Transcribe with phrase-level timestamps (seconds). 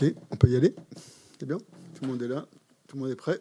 [0.00, 0.74] Ok, on peut y aller
[1.38, 2.46] C'est bien Tout le monde est là
[2.88, 3.38] Tout le monde est prêt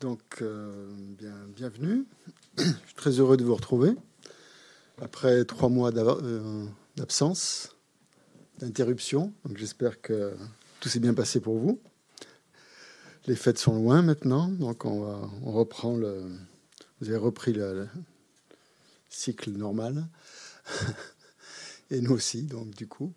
[0.00, 2.04] Donc, euh, bien, bienvenue.
[2.58, 3.94] Je suis très heureux de vous retrouver.
[5.00, 6.66] Après trois mois euh,
[6.96, 7.74] d'absence,
[8.58, 9.32] d'interruption.
[9.54, 10.34] J'espère que
[10.80, 11.80] tout s'est bien passé pour vous.
[13.26, 16.22] Les fêtes sont loin maintenant, donc on reprend le.
[17.00, 17.88] Vous avez repris le
[19.08, 20.06] cycle normal.
[21.90, 23.12] et nous aussi, donc du coup.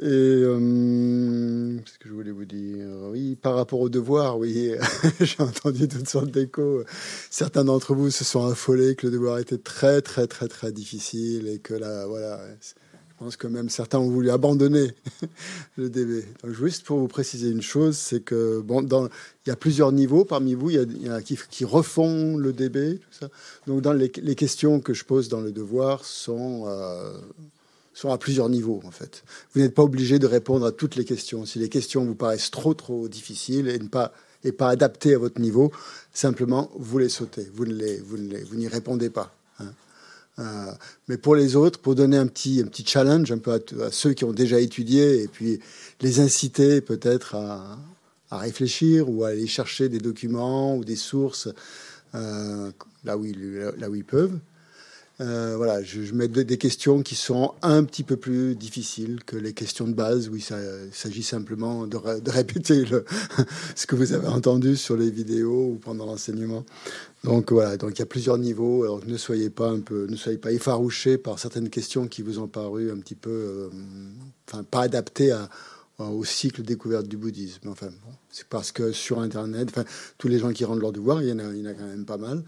[0.00, 2.86] Et euh, ce que je voulais vous dire?
[3.10, 4.72] Oui, par rapport au devoir, oui,
[5.20, 6.84] j'ai entendu toutes sortes d'échos.
[7.30, 11.48] Certains d'entre vous se sont affolés que le devoir était très, très, très, très difficile
[11.48, 12.40] et que là, voilà,
[13.18, 14.92] je pense que même certains ont voulu abandonner
[15.76, 16.24] le DB.
[16.44, 20.24] Donc, juste pour vous préciser une chose, c'est que bon, il y a plusieurs niveaux
[20.24, 20.70] parmi vous.
[20.70, 23.00] Il y, a, qui, qui, refont le DB.
[23.66, 27.18] Donc, dans les, les, questions que je pose dans le devoir sont euh,
[27.98, 29.24] sont à plusieurs niveaux, en fait.
[29.52, 31.44] Vous n'êtes pas obligé de répondre à toutes les questions.
[31.46, 34.12] Si les questions vous paraissent trop, trop difficiles et, ne pas,
[34.44, 35.72] et pas adaptées à votre niveau,
[36.12, 37.50] simplement, vous les sautez.
[37.52, 39.34] Vous, ne les, vous, ne les, vous n'y répondez pas.
[39.58, 39.72] Hein.
[40.38, 40.72] Euh,
[41.08, 44.12] mais pour les autres, pour donner un petit, un petit challenge un peu à, ceux
[44.12, 45.58] qui ont déjà étudié et puis
[46.00, 47.80] les inciter peut-être à,
[48.30, 51.48] à, réfléchir ou à aller chercher des documents ou des sources
[52.14, 52.70] euh,
[53.02, 54.38] là, où ils, là où ils peuvent.
[55.20, 59.52] Euh, voilà, je, mets des, questions qui sont un petit peu plus difficiles que les
[59.52, 60.42] questions de base, où il
[60.92, 61.96] s'agit simplement de,
[62.30, 62.84] répéter
[63.74, 66.64] ce que vous avez entendu sur les vidéos ou pendant l'enseignement.
[67.24, 68.84] Donc voilà, donc il y a plusieurs niveaux.
[68.84, 72.38] Alors ne soyez pas un peu, ne soyez pas effarouchés par certaines questions qui vous
[72.38, 73.70] ont paru un petit peu, euh,
[74.48, 75.48] enfin pas adaptées à,
[75.98, 77.68] au cycle découverte du bouddhisme.
[77.68, 77.88] Enfin,
[78.30, 79.84] c'est parce que sur Internet, enfin,
[80.16, 81.74] tous les gens qui rendent leur devoir, il y en a, il y en a
[81.74, 82.44] quand même pas mal.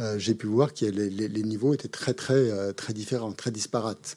[0.00, 3.50] Euh, j'ai pu voir que les, les, niveaux étaient très, très, euh, très différents, très
[3.50, 4.16] disparates.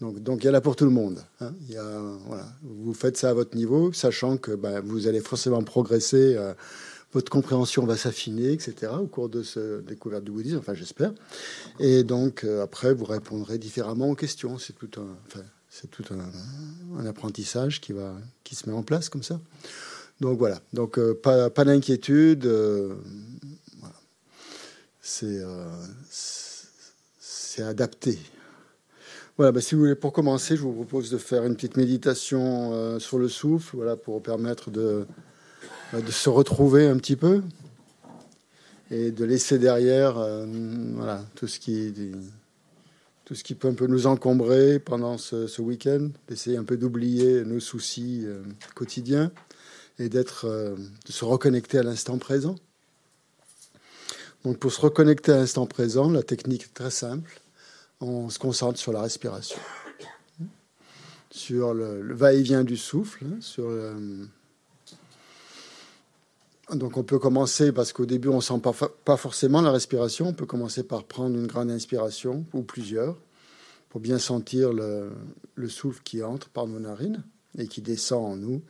[0.00, 1.24] Donc, donc il y en a pour tout le monde.
[1.40, 1.52] Hein.
[1.68, 5.20] Il y a, voilà, vous faites ça à votre niveau, sachant que bah, vous allez
[5.20, 6.36] forcément progresser.
[6.36, 6.54] Euh,
[7.12, 11.14] votre compréhension va s'affiner, etc., au cours de ce découverte du bouddhisme, enfin j'espère.
[11.80, 14.58] Et donc après, vous répondrez différemment aux questions.
[14.58, 15.40] C'est tout un, enfin,
[15.80, 19.40] c'est tout un, apprentissage qui, va, qui se met en place comme ça.
[20.20, 22.46] Donc voilà, donc euh, pas, pas d'inquiétude.
[22.46, 22.94] Euh,
[25.22, 25.68] euh,
[27.20, 28.18] c'est adapté.
[29.36, 32.98] Voilà, bah, si vous voulez, pour commencer, je vous propose de faire une petite méditation
[32.98, 35.06] sur le souffle, voilà, pour permettre de,
[35.92, 37.42] bah, de se retrouver un petit peu
[38.90, 41.92] et de laisser derrière voilà, tout ce qui
[43.28, 47.44] tout ce qui peut un peu nous encombrer pendant ce, week-end, d'essayer un peu d'oublier
[47.44, 48.42] nos soucis euh,
[48.74, 49.30] quotidiens
[49.98, 52.54] et d'être, euh, de se reconnecter à l'instant présent.
[54.46, 57.38] Donc pour se reconnecter à l'instant présent, la technique est très simple.
[58.00, 59.58] On se concentre sur la respiration,
[61.30, 63.68] sur le, va-et-vient du souffle, hein, sur
[66.74, 70.28] donc on peut commencer, parce qu'au début on ne sent pas, pas forcément la respiration,
[70.28, 73.16] on peut commencer par prendre une grande inspiration, ou plusieurs,
[73.88, 75.10] pour bien sentir le,
[75.68, 77.24] souffle qui entre par nos narines
[77.56, 78.62] et qui descend en nous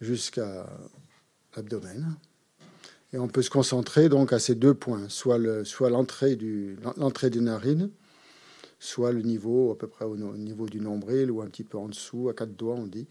[0.00, 0.66] jusqu'à
[1.56, 2.16] l'abdomen.
[3.12, 5.38] Et on peut se concentrer donc à ces deux points, soit
[5.88, 6.76] l'entrée du,
[7.22, 7.90] des narines,
[8.78, 11.88] soit le niveau à peu près au niveau du nombril ou un petit peu en
[11.88, 13.06] dessous, à quatre doigts on dit,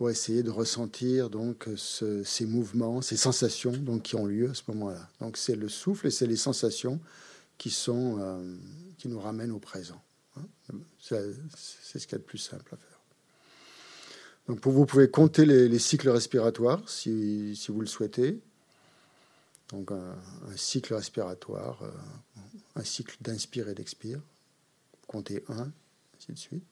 [0.00, 4.62] pour essayer de ressentir donc ces mouvements, ces sensations donc qui ont lieu à ce
[4.68, 5.06] moment-là.
[5.20, 6.98] Donc c'est le souffle et c'est les sensations
[7.58, 8.56] qui sont euh,
[8.96, 10.02] qui nous ramènent au présent.
[10.38, 10.46] Hein.
[10.98, 12.98] c'est ce qu'il y a de plus simple à faire.
[14.48, 18.40] Donc vous, pouvez compter les, cycles respiratoires si, vous le souhaitez.
[19.68, 20.16] Donc un,
[20.56, 21.90] cycle respiratoire, euh,
[22.74, 24.22] un cycle d'inspire et d'expire.
[25.06, 25.70] Comptez un,
[26.16, 26.69] ainsi de suite.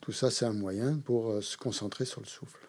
[0.00, 2.66] Tout ça, c'est un moyen pour euh, se concentrer sur le souffle.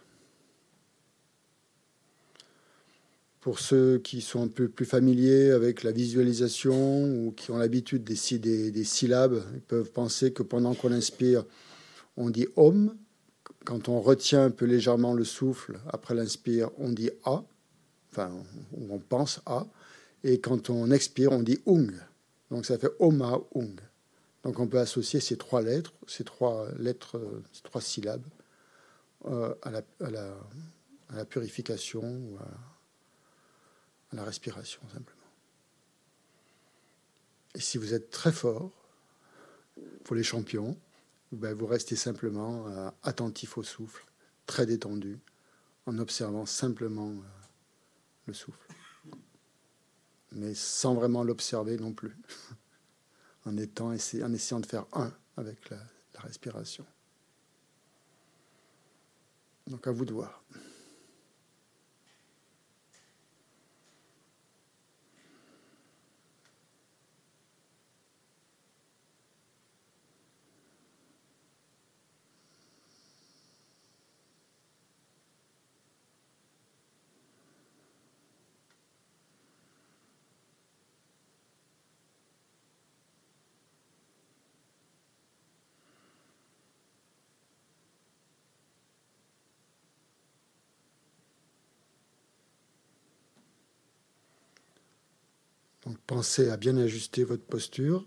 [3.40, 8.04] Pour ceux qui sont un peu plus familiers avec la visualisation ou qui ont l'habitude
[8.04, 11.46] des, des, syllabes, ils peuvent penser que pendant qu'on inspire,
[12.18, 12.96] on dit Om.
[13.66, 17.44] Quand on retient un peu légèrement le souffle, après l'inspire, on dit A.
[18.12, 18.32] Enfin,
[18.74, 19.66] on pense A.
[20.24, 21.94] Et quand on expire, on dit Ung.
[22.52, 23.80] Donc ça fait Oma Ung.
[24.44, 27.22] Donc on peut associer ces trois lettres, ces trois lettres,
[27.52, 28.26] ces trois syllabes
[29.26, 35.22] euh, à, la, purification ou à, la respiration simplement.
[37.54, 38.72] Et si vous êtes très fort,
[40.04, 40.78] pour les champions,
[41.32, 44.06] ben vous restez simplement euh, attentif au souffle,
[44.46, 45.20] très détendu,
[45.86, 47.24] en observant simplement euh,
[48.26, 48.68] le souffle,
[50.32, 52.18] mais sans vraiment l'observer non plus.
[53.46, 56.86] en, étant, en essayant de faire un avec la respiration.
[59.68, 60.44] Donc à vous de voir.
[96.12, 98.06] Pensez à bien ajuster votre posture,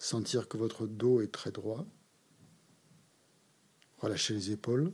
[0.00, 1.86] sentir que votre dos est très droit.
[3.98, 4.92] Relâchez les épaules.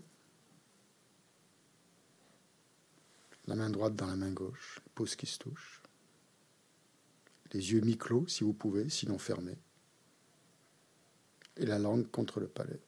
[3.46, 5.80] La main droite dans la main gauche, pauses qui se touchent.
[7.54, 9.56] Les yeux mi-clos si vous pouvez, sinon fermés.
[11.56, 12.82] Et la langue contre le palais.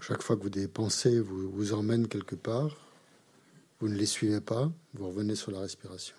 [0.00, 2.76] Chaque fois que vous des pensées vous, vous emmènent quelque part,
[3.80, 6.16] vous ne les suivez pas, vous revenez sur la respiration.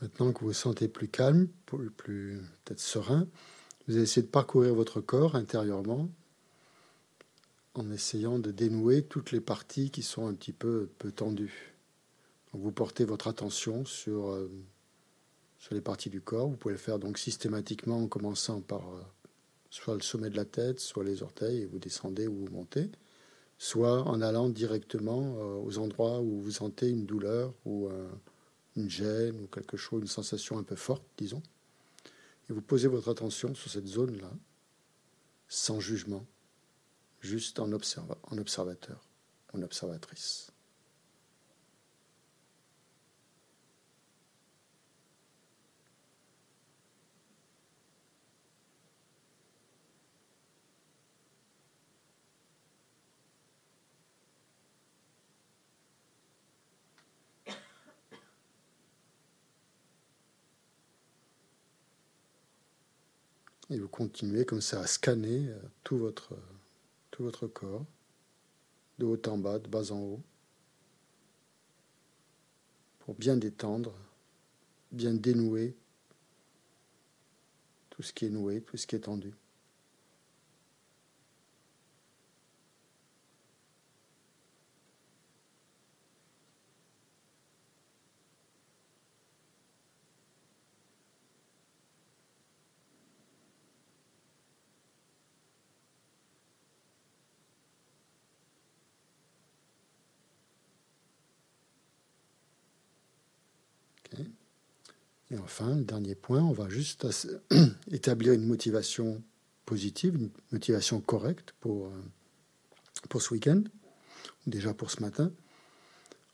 [0.00, 1.48] Maintenant que vous vous sentez plus calme,
[1.96, 3.26] plus, peut-être serein,
[3.86, 6.08] vous allez essayer de parcourir votre corps intérieurement
[7.74, 11.74] en essayant de dénouer toutes les parties qui sont un petit peu, tendues.
[12.52, 14.50] Donc vous portez votre attention sur, euh,
[15.58, 16.48] sur les parties du corps.
[16.48, 19.02] Vous pouvez le faire donc systématiquement en commençant par euh,
[19.70, 22.90] soit le sommet de la tête, soit les orteils, et vous descendez ou vous montez,
[23.56, 27.88] soit en allant directement euh, aux endroits où vous sentez une douleur ou
[28.76, 31.42] une gêne ou quelque chose, une sensation un peu forte, disons.
[32.48, 34.32] Et vous posez votre attention sur cette zone-là,
[35.48, 36.26] sans jugement,
[37.20, 39.08] juste en, en observateur,
[39.52, 40.52] en observatrice.
[63.70, 66.34] Et vous continuez comme ça à scanner euh, tout votre,
[67.12, 67.86] tout votre corps,
[68.98, 70.22] de haut en bas, de bas en haut,
[72.98, 73.94] pour bien détendre,
[74.90, 75.76] bien dénouer
[77.90, 79.32] tout ce qui est noué, tout ce qui est tendu.
[105.30, 107.06] Et enfin, le dernier point, on va juste
[107.90, 109.22] établir une motivation
[109.64, 112.02] positive, une motivation correcte pour, euh,
[113.08, 113.62] pour ce week-end,
[114.48, 115.32] déjà pour ce matin,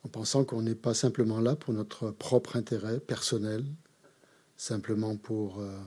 [0.05, 3.67] en pensant qu'on n'est pas simplement là pour notre propre intérêt personnel,
[4.57, 5.79] simplement pour, euh,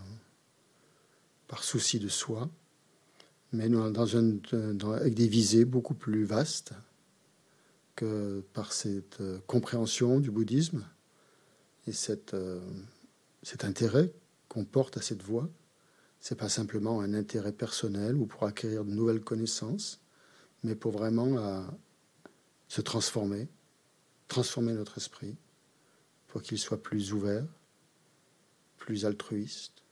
[1.47, 2.47] par souci de soi,
[3.51, 6.73] mais dans dans, avec des visées beaucoup plus vastes
[7.95, 10.85] que par cette euh, compréhension du bouddhisme
[11.87, 12.35] et cette
[13.43, 14.13] cet intérêt
[14.47, 15.49] qu'on porte à cette voie,
[16.19, 20.01] c'est pas simplement un intérêt personnel ou pour acquérir de nouvelles connaissances,
[20.63, 21.61] mais pour vraiment euh,
[22.67, 23.47] se transformer,
[24.27, 25.35] transformer notre esprit
[26.27, 27.45] pour qu'il soit plus ouvert,
[28.77, 29.83] plus altruiste,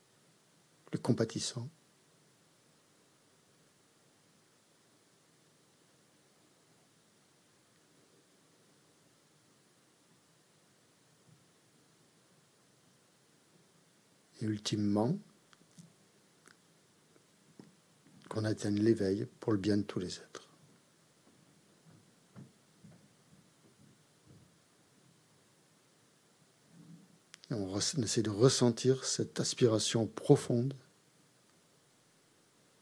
[0.85, 1.69] plus compatissant.
[14.47, 15.17] Ultimement
[18.29, 20.47] qu'on atteigne l'éveil pour le bien de tous les êtres.
[27.49, 30.73] on essaie de ressentir cette aspiration profonde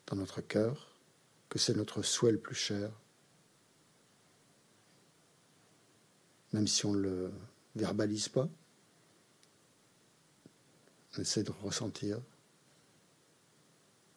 [0.07, 0.91] dans notre cœur,
[1.49, 2.91] que c'est notre souhait le plus cher,
[6.53, 7.31] même si on ne le
[7.75, 8.47] verbalise pas
[11.17, 12.19] on essaie de ressentir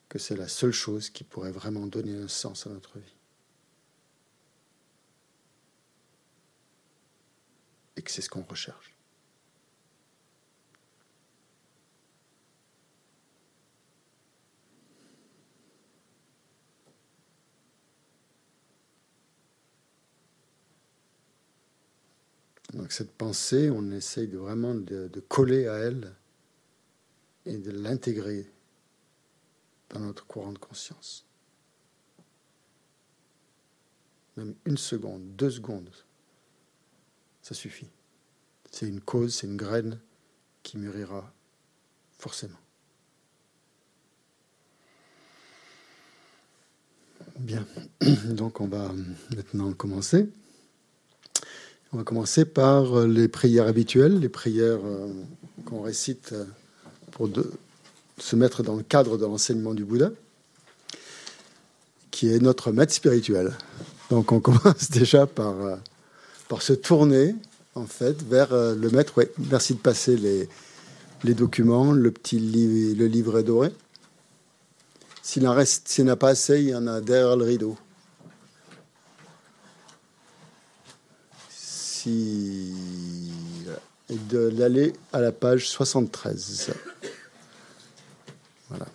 [0.08, 3.14] que c'est la seule chose qui pourrait vraiment donner un sens à notre vie.
[7.96, 8.94] Et que c'est ce qu'on recherche.
[22.72, 26.14] Donc cette pensée, on essaye de vraiment de, de coller à elle
[27.48, 28.46] et de l'intégrer
[29.90, 31.24] dans notre courant de conscience.
[34.36, 35.90] Même une seconde, deux secondes,
[37.42, 37.88] ça suffit.
[38.70, 39.98] C'est une cause, c'est une graine
[40.62, 41.32] qui mûrira
[42.18, 42.58] forcément.
[47.38, 47.66] Bien,
[48.26, 48.92] donc on va
[49.34, 50.28] maintenant commencer.
[51.92, 55.10] On va commencer par les prières habituelles, les prières euh,
[55.64, 56.44] qu'on récite euh,
[57.18, 57.50] pour de,
[58.16, 60.10] se mettre dans le cadre de l'enseignement du Bouddha,
[62.10, 63.52] qui est notre maître spirituel.
[64.08, 65.76] Donc on commence déjà par, euh,
[66.48, 67.34] par se tourner
[67.74, 69.18] en fait vers euh, le maître.
[69.18, 70.48] Ouais, merci de passer les,
[71.24, 73.72] les documents, le petit le livret doré.
[75.22, 77.44] S'il en reste, s'il n'y en a pas assez, il y en a derrière le
[77.44, 77.76] rideau.
[81.50, 82.72] Si
[84.10, 86.72] et de l'aller à la page 73.
[88.68, 88.86] Voilà.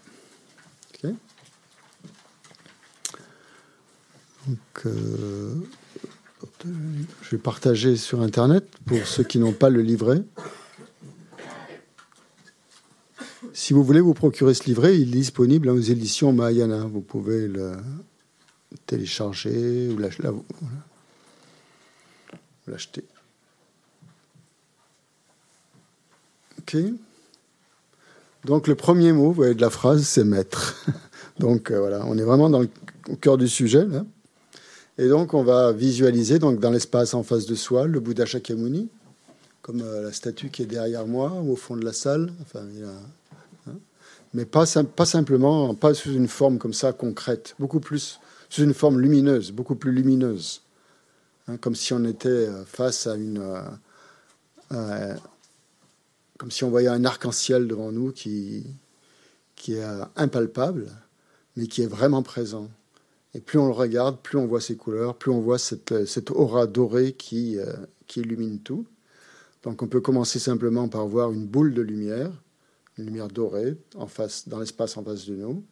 [4.48, 5.56] Donc, euh,
[6.66, 10.22] je vais partager sur Internet pour ceux qui n'ont pas le livret.
[13.54, 16.84] Si vous voulez vous procurer ce livret, il est disponible aux éditions Mahayana.
[16.86, 17.74] Vous pouvez le
[18.86, 19.98] télécharger ou
[22.68, 23.04] l'acheter.
[26.64, 26.78] Ok.
[28.46, 30.86] Donc le premier mot, voyez, de la phrase, c'est maître.
[31.40, 32.70] donc euh, voilà, on est vraiment dans le,
[33.10, 34.06] au cœur du sujet là.
[34.98, 38.90] Et donc on va visualiser donc dans l'espace en face de soi le Bouddha Shakyamuni,
[39.62, 42.32] comme euh, la statue qui est derrière moi au fond de la salle.
[42.42, 42.66] Enfin,
[43.68, 43.74] hein.
[44.34, 44.66] mais pas,
[44.96, 49.52] pas simplement, pas sous une forme comme ça concrète, beaucoup plus sous une forme lumineuse,
[49.52, 50.62] beaucoup plus lumineuse,
[51.48, 53.42] hein, comme si on était euh, face à une
[56.38, 58.66] comme si on voyait un arc-en-ciel devant nous qui,
[59.56, 60.92] qui est euh, impalpable,
[61.56, 62.70] mais qui est vraiment présent.
[63.34, 66.06] Et plus on le regarde, plus on voit ses couleurs, plus on voit cette, euh,
[66.06, 67.74] cette aura dorée qui, euh,
[68.08, 68.86] qui illumine tout.
[69.64, 72.32] Donc on peut commencer simplement par voir une boule de lumière,
[72.98, 75.64] une lumière dorée en face, dans l'espace en face de nous.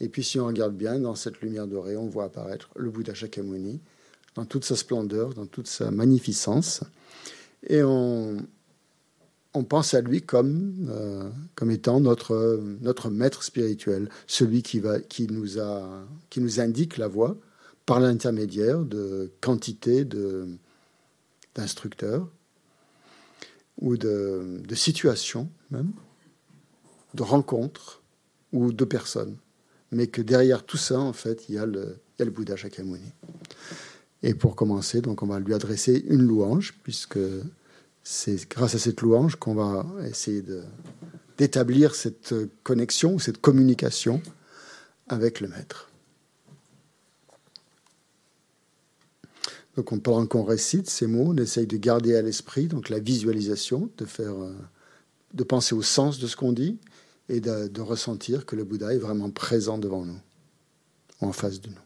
[0.00, 3.14] Et puis si on regarde bien, dans cette lumière dorée, on voit apparaître le Bouddha
[3.14, 3.80] Shakyamuni
[4.34, 6.82] dans toute sa splendeur, dans toute sa magnificence.
[7.68, 8.36] Et on,
[9.54, 15.00] on pense à lui comme, euh, comme étant notre, notre maître spirituel, celui qui, va,
[15.00, 17.36] qui, nous a, qui nous indique la voie
[17.86, 20.04] par l'intermédiaire de quantité
[21.54, 22.28] d'instructeurs
[23.80, 25.92] ou de, de, situations même,
[27.14, 28.02] de rencontres
[28.52, 29.36] ou de personnes.
[29.92, 32.30] Mais que derrière tout ça, en fait, il y a le, il y a le
[32.32, 33.12] Bouddha Shakyamuni.
[34.22, 37.18] Et pour commencer, donc, on va lui adresser une louange, puisque
[38.04, 40.44] c'est grâce à cette louange qu'on va essayer
[41.38, 44.22] d'établir cette connexion, cette communication
[45.08, 45.90] avec le Maître.
[49.76, 53.00] Donc on, pendant qu'on récite ces mots, on essaye de garder à l'esprit donc la
[53.00, 54.54] visualisation, de faire, euh,
[55.32, 56.78] de penser au sens de ce qu'on dit
[57.28, 60.20] et de ressentir que le Bouddha est vraiment présent devant nous,
[61.20, 61.83] en face de nous.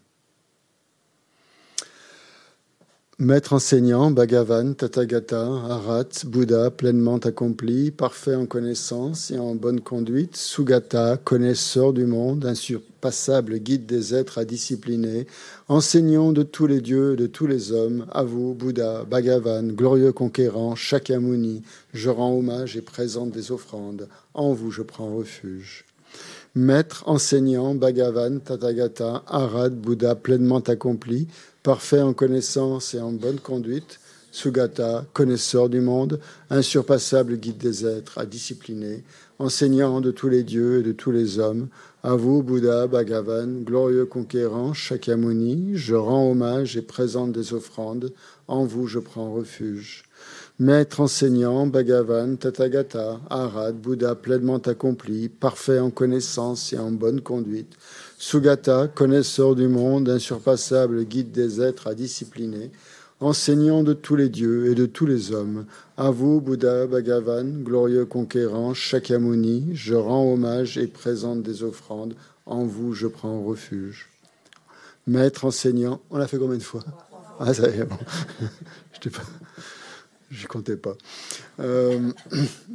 [3.21, 10.37] Maître enseignant, Bhagavan, Tathagata, Arat, Bouddha, pleinement accompli, parfait en connaissance et en bonne conduite,
[10.37, 15.27] Sugata, connaisseur du monde, insurpassable guide des êtres à discipliner,
[15.67, 20.13] enseignant de tous les dieux et de tous les hommes, à vous, Bouddha, Bhagavan, glorieux
[20.13, 25.87] conquérant, Shakyamuni, je rends hommage et présente des offrandes, en vous je prends refuge.
[26.55, 31.27] Maître, enseignant, Bhagavan, Tathagata, Arad, Bouddha pleinement accompli,
[31.63, 38.19] parfait en connaissance et en bonne conduite, Sugata, connaisseur du monde, insurpassable guide des êtres,
[38.19, 39.03] à discipliner,
[39.39, 41.69] enseignant de tous les dieux et de tous les hommes,
[42.03, 48.13] à vous, Bouddha, Bhagavan, glorieux conquérant, Shakyamuni, je rends hommage et présente des offrandes,
[48.47, 50.05] en vous je prends refuge.
[50.61, 57.77] Maître enseignant, Bhagavan, Tathagata, Arad, Bouddha pleinement accompli, parfait en connaissance et en bonne conduite,
[58.21, 62.73] Sugata, connaisseur du monde, insurpassable guide des êtres à discipliner,
[63.21, 68.07] enseignant de tous les dieux et de tous les hommes, à vous, Bouddha, Bhagavan, glorieux
[68.07, 74.09] conquérant, Shakyamuni, je rends hommage et présente des offrandes, en vous je prends refuge.
[75.07, 76.83] Maître enseignant, on l'a fait combien de fois?
[77.39, 77.99] Ah, ça y est, bon.
[79.01, 79.23] Je pas...
[80.31, 80.95] Je comptais pas.
[81.61, 81.99] Euh,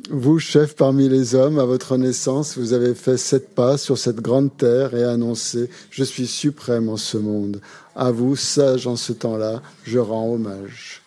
[0.10, 4.22] vous, chef parmi les hommes, à votre naissance, vous avez fait sept pas sur cette
[4.22, 7.62] grande terre et annoncé Je suis suprême en ce monde.
[7.96, 11.04] À vous, sage en ce temps-là, je rends hommage.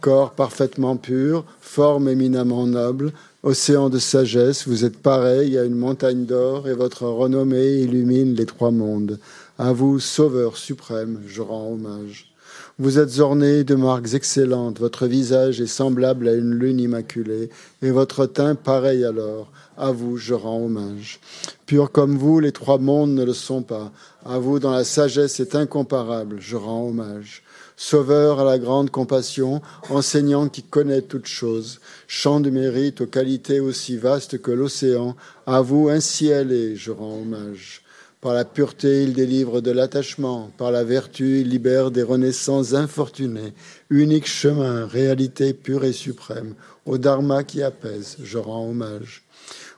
[0.00, 3.12] Corps parfaitement pur, forme éminemment noble,
[3.44, 8.46] océan de sagesse, vous êtes pareil à une montagne d'or et votre renommée illumine les
[8.46, 9.20] trois mondes.
[9.58, 12.27] À vous, Sauveur suprême, je rends hommage.
[12.80, 17.50] Vous êtes orné de marques excellentes, votre visage est semblable à une lune immaculée,
[17.82, 19.50] et votre teint pareil alors.
[19.76, 21.18] À vous, je rends hommage.
[21.66, 23.90] Pur comme vous, les trois mondes ne le sont pas.
[24.24, 27.42] À vous, dans la sagesse est incomparable, je rends hommage.
[27.76, 29.60] Sauveur à la grande compassion,
[29.90, 35.62] enseignant qui connaît toutes choses, chant de mérite aux qualités aussi vastes que l'océan, à
[35.62, 37.82] vous, ainsi est, je rends hommage.
[38.20, 40.50] Par la pureté, il délivre de l'attachement.
[40.58, 43.52] Par la vertu, il libère des renaissances infortunées.
[43.90, 46.54] Unique chemin, réalité pure et suprême.
[46.84, 49.22] Au Dharma qui apaise, je rends hommage.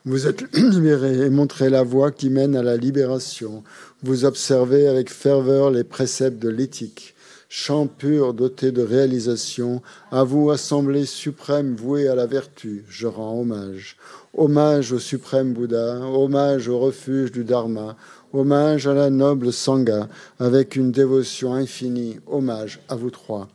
[0.07, 3.63] Vous êtes libéré et montrez la voie qui mène à la libération.
[4.03, 7.15] Vous observez avec ferveur les préceptes de l'éthique.
[7.53, 13.41] Chant pur doté de réalisation, à vous, assemblée suprême vouée à la vertu, je rends
[13.41, 13.97] hommage.
[14.35, 17.97] Hommage au suprême Bouddha, hommage au refuge du Dharma,
[18.33, 22.21] Hommage à la noble Sangha, avec une dévotion infinie.
[22.29, 23.49] Hommage à vous trois.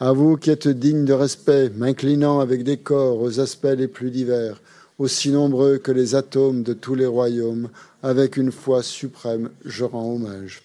[0.00, 4.60] À vous qui êtes dignes de respect, m'inclinant avec décor aux aspects les plus divers.
[4.98, 7.68] aussi nombreux que les atomes de tous les royaumes,
[8.02, 10.62] avec une foi suprême, je rends hommage.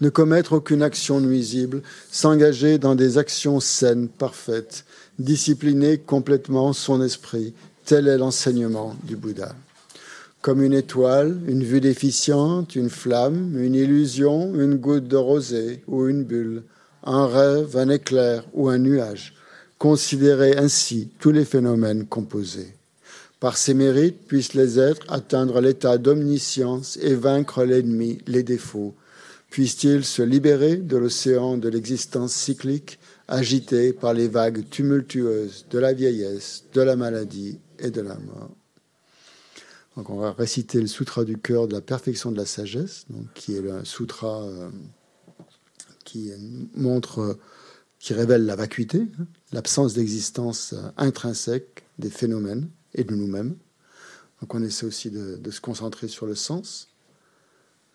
[0.00, 4.84] Ne commettre aucune action nuisible, s'engager dans des actions saines, parfaites,
[5.18, 7.52] discipliner complètement son esprit,
[7.84, 9.54] tel est l'enseignement du Bouddha.
[10.46, 16.06] Comme une étoile, une vue déficiente, une flamme, une illusion, une goutte de rosée ou
[16.06, 16.62] une bulle,
[17.02, 19.34] un rêve, un éclair ou un nuage.
[19.76, 22.76] Considérez ainsi tous les phénomènes composés.
[23.40, 28.94] Par ces mérites puissent les êtres atteindre l'état d'omniscience et vaincre l'ennemi, les défauts.
[29.50, 35.92] Puissent-ils se libérer de l'océan de l'existence cyclique, agité par les vagues tumultueuses de la
[35.92, 38.52] vieillesse, de la maladie et de la mort?
[39.96, 43.62] On va réciter le sutra du cœur de la perfection de la sagesse, qui est
[43.62, 44.68] le sutra euh,
[46.04, 46.32] qui
[46.74, 47.38] montre,
[47.98, 53.56] qui révèle la vacuité, hein, l'absence d'existence euh, intrinsèque des phénomènes et de nous-mêmes.
[54.40, 56.88] Donc on essaie aussi de, se concentrer sur le sens,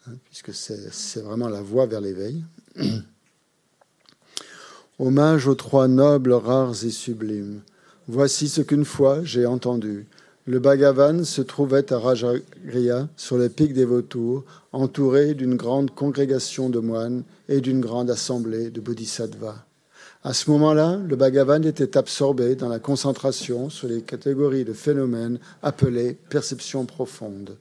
[0.07, 2.43] hein, puisque c'est vraiment la voie vers l'éveil.
[4.99, 7.61] Hommage aux trois nobles, rares et sublimes.
[8.07, 10.07] Voici ce qu'une fois j'ai entendu.
[10.51, 16.67] Le Bhagavan se trouvait à Rajagriha, sur le pic des vautours, entouré d'une grande congrégation
[16.67, 19.63] de moines et d'une grande assemblée de bodhisattvas.
[20.25, 25.39] À ce moment-là, le Bhagavan était absorbé dans la concentration sur les catégories de phénomènes
[25.63, 27.55] appelés perception profonde.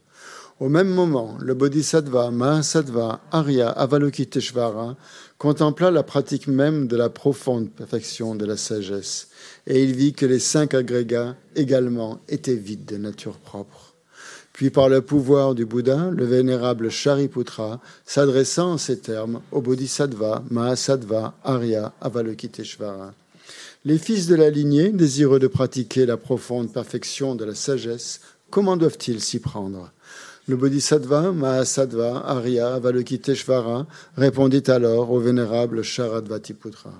[0.59, 4.97] Au même moment, le Bodhisattva, Mahasattva, Arya, Avalokiteshvara
[5.41, 9.29] contempla la pratique même de la profonde perfection de la sagesse,
[9.67, 13.95] et il vit que les cinq agrégats également étaient vides de nature propre.
[14.53, 20.45] Puis par le pouvoir du Bouddha, le vénérable Shariputra, s'adressant en ces termes au Bodhisattva,
[20.51, 23.15] Mahasattva, Arya, Avalokiteshvara.
[23.87, 28.77] Les fils de la lignée, désireux de pratiquer la profonde perfection de la sagesse, comment
[28.77, 29.91] doivent-ils s'y prendre?
[30.51, 33.87] Le Bodhisattva, Mahasattva, Arya, Avalokiteshvara
[34.17, 36.93] répondit alors au vénérable Sharadvatiputra.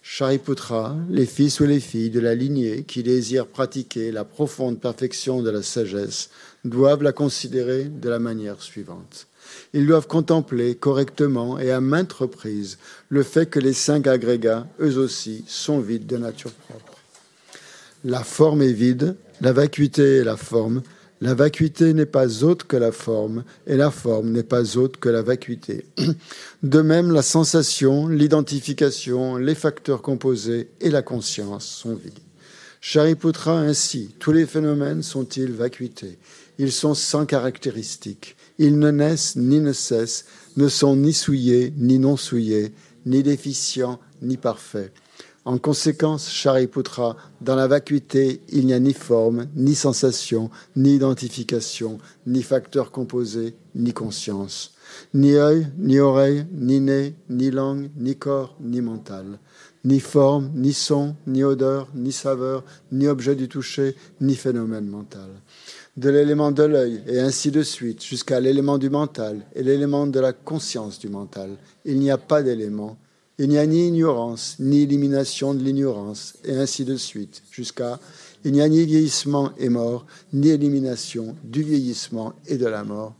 [0.00, 5.42] Shariputra, les fils ou les filles de la lignée qui désirent pratiquer la profonde perfection
[5.42, 6.30] de la sagesse
[6.64, 9.26] doivent la considérer de la manière suivante.
[9.74, 12.78] Ils doivent contempler correctement et à maintes reprises
[13.10, 16.94] le fait que les cinq agrégats, eux aussi, sont vides de nature propre.
[18.06, 20.80] La forme est vide, la vacuité est la forme,
[21.20, 25.08] la vacuité n'est pas autre que la forme, et la forme n'est pas autre que
[25.08, 25.86] la vacuité.
[26.62, 32.18] De même, la sensation, l'identification, les facteurs composés et la conscience sont vides.
[32.80, 36.18] Shariputra ainsi, tous les phénomènes sont-ils vacuités?
[36.58, 38.36] Ils sont sans caractéristiques.
[38.58, 40.26] Ils ne naissent ni ne cessent,
[40.56, 42.72] ne sont ni souillés ni non souillés,
[43.04, 44.92] ni déficients ni parfaits.
[45.46, 51.98] En conséquence, Shariputra, dans la vacuité, il n'y a ni forme, ni sensation, ni identification,
[52.26, 54.74] ni facteur composé, ni conscience.
[55.14, 59.38] Ni œil, ni oreille, ni nez, ni langue, ni corps, ni mental.
[59.84, 65.30] Ni forme, ni son, ni odeur, ni saveur, ni objet du toucher, ni phénomène mental
[65.96, 70.20] de l'élément de l'œil, et ainsi de suite, jusqu'à l'élément du mental et l'élément de
[70.20, 71.56] la conscience du mental.
[71.84, 72.98] Il n'y a pas d'élément.
[73.38, 78.00] Il n'y a ni ignorance, ni élimination de l'ignorance, et ainsi de suite, jusqu'à
[78.44, 83.14] il n'y a ni vieillissement et mort, ni élimination du vieillissement et de la mort.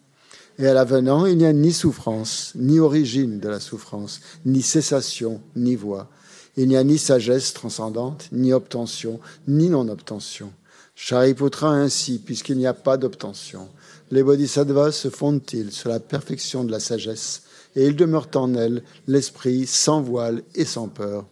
[0.59, 5.41] Et à l'avenant, il n'y a ni souffrance, ni origine de la souffrance, ni cessation,
[5.55, 6.09] ni voix.
[6.57, 10.51] Il n'y a ni sagesse transcendante, ni obtention, ni non-obtention.
[10.95, 13.69] Shariputra ainsi, puisqu'il n'y a pas d'obtention.
[14.11, 17.43] Les bodhisattvas se fondent-ils sur la perfection de la sagesse,
[17.77, 21.27] et ils demeurent en elles l'esprit sans voile et sans peur.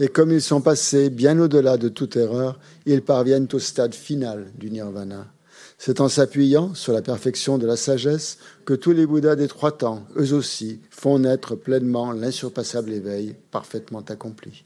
[0.00, 4.52] Et comme ils sont passés bien au-delà de toute erreur, ils parviennent au stade final
[4.56, 5.26] du nirvana.
[5.76, 9.72] C'est en s'appuyant sur la perfection de la sagesse que tous les Bouddhas des trois
[9.72, 14.64] temps, eux aussi, font naître pleinement l'insurpassable éveil parfaitement accompli.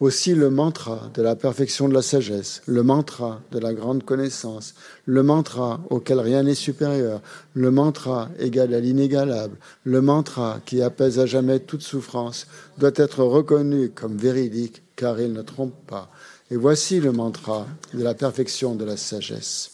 [0.00, 4.74] Aussi le mantra de la perfection de la sagesse, le mantra de la grande connaissance,
[5.04, 7.20] le mantra auquel rien n'est supérieur,
[7.52, 12.46] le mantra égal à l'inégalable, le mantra qui apaise à jamais toute souffrance,
[12.78, 16.10] doit être reconnu comme véridique car il ne trompe pas.
[16.50, 19.70] Et voici le mantra de la perfection de la sagesse.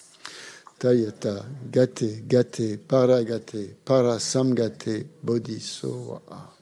[0.81, 6.56] Tayata, gate, gate, paragate, parasamgate, bodhisoa.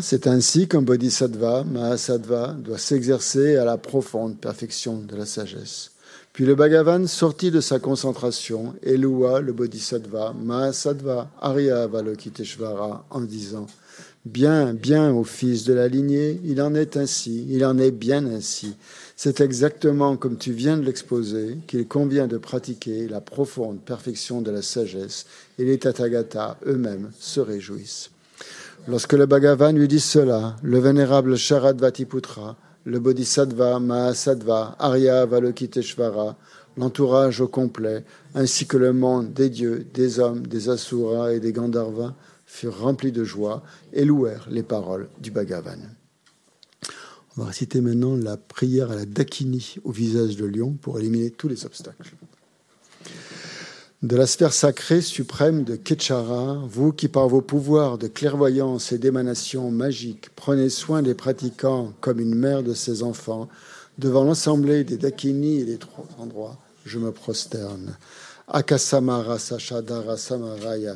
[0.00, 5.90] C'est ainsi qu'un bodhisattva, Mahasattva, doit s'exercer à la profonde perfection de la sagesse.
[6.32, 13.20] Puis le Bhagavan sortit de sa concentration et loua le bodhisattva, Mahasattva, Arya Avalokiteshvara en
[13.20, 13.66] disant
[14.24, 18.24] Bien, bien, ô fils de la lignée, il en est ainsi, il en est bien
[18.24, 18.76] ainsi.
[19.14, 24.50] C'est exactement comme tu viens de l'exposer qu'il convient de pratiquer la profonde perfection de
[24.50, 25.26] la sagesse,
[25.58, 28.10] et les Tathagata eux-mêmes se réjouissent.
[28.88, 36.38] Lorsque le Bhagavan lui dit cela, le vénérable Sharadvatiputra, le Bodhisattva Mahasattva, Arya Valokiteshvara,
[36.78, 41.52] l'entourage au complet, ainsi que le monde des dieux, des hommes, des asuras et des
[41.52, 42.14] gandharvas,
[42.46, 45.80] furent remplis de joie et louèrent les paroles du Bhagavan.
[47.36, 51.30] On va réciter maintenant la prière à la Dakini au visage de lion pour éliminer
[51.30, 52.14] tous les obstacles.
[54.04, 58.98] De la sphère sacrée suprême de Ketchara, vous qui par vos pouvoirs de clairvoyance et
[58.98, 63.48] d'émanation magique prenez soin des pratiquants comme une mère de ses enfants,
[63.98, 67.96] devant l'assemblée des Dakini et des trois endroits, je me prosterne.
[68.46, 70.94] Akasamara Sachadara Samaraya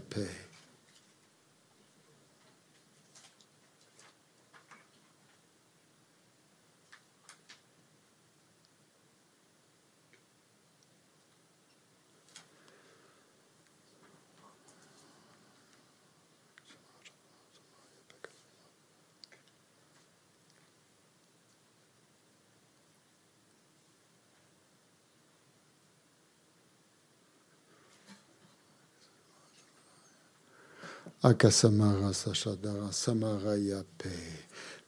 [31.25, 34.09] Akasamara Sachadara Samaraya Pe.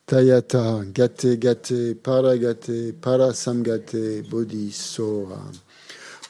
[0.04, 5.40] Tayata Gate Gate Paragate Parasamgate Bodhi Sora.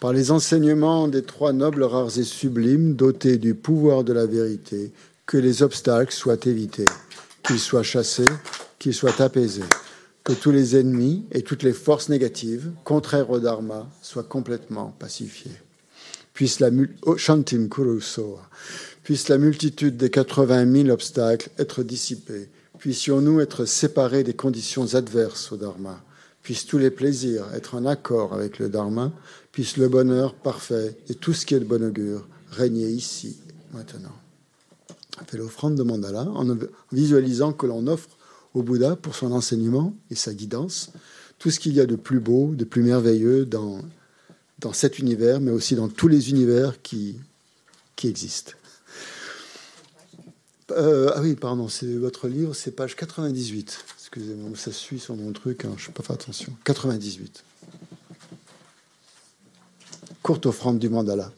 [0.01, 4.93] Par les enseignements des trois nobles rares et sublimes, dotés du pouvoir de la vérité,
[5.25, 6.85] que les obstacles soient évités,
[7.43, 8.29] qu'ils soient chassés,
[8.79, 9.63] qu'ils soient apaisés,
[10.23, 15.57] que tous les ennemis et toutes les forces négatives, contraires au Dharma, soient complètement pacifiés.
[16.35, 16.69] Puisse la
[17.07, 18.51] oh, Shantim Kurusoa
[19.05, 22.49] Puisse la multitude des 80 000 obstacles être dissipés.
[22.79, 26.03] Puissions-nous être séparés des conditions adverses au Dharma.
[26.43, 29.13] Puissent tous les plaisirs être en accord avec le Dharma.
[29.53, 33.37] Puisse le bonheur parfait et tout ce qui est de bon augure régner ici,
[33.75, 34.17] maintenant.
[35.21, 36.57] On fait l'offrande de mandala en
[36.91, 38.17] visualisant que l'on offre
[38.55, 40.91] au Bouddha pour son enseignement et sa guidance
[41.39, 43.81] tout ce qu'il y a de plus beau, de plus merveilleux dans,
[44.61, 47.17] dans cet univers, mais aussi dans tous les univers qui,
[47.97, 48.53] qui existent.
[50.71, 53.85] Euh, ah oui, pardon, c'est votre livre, c'est page 98.
[53.99, 56.53] Excusez-moi, ça suit sur mon truc, hein, je ne pas faire attention.
[56.65, 57.45] 98.
[60.23, 61.33] Courte offrande du mandala.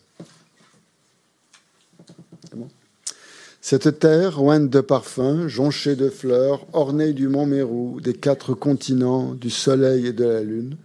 [3.61, 9.35] Cette terre, ointe de parfums, jonchée de fleurs, ornée du mont Mérou, des quatre continents,
[9.35, 10.77] du soleil et de la lune,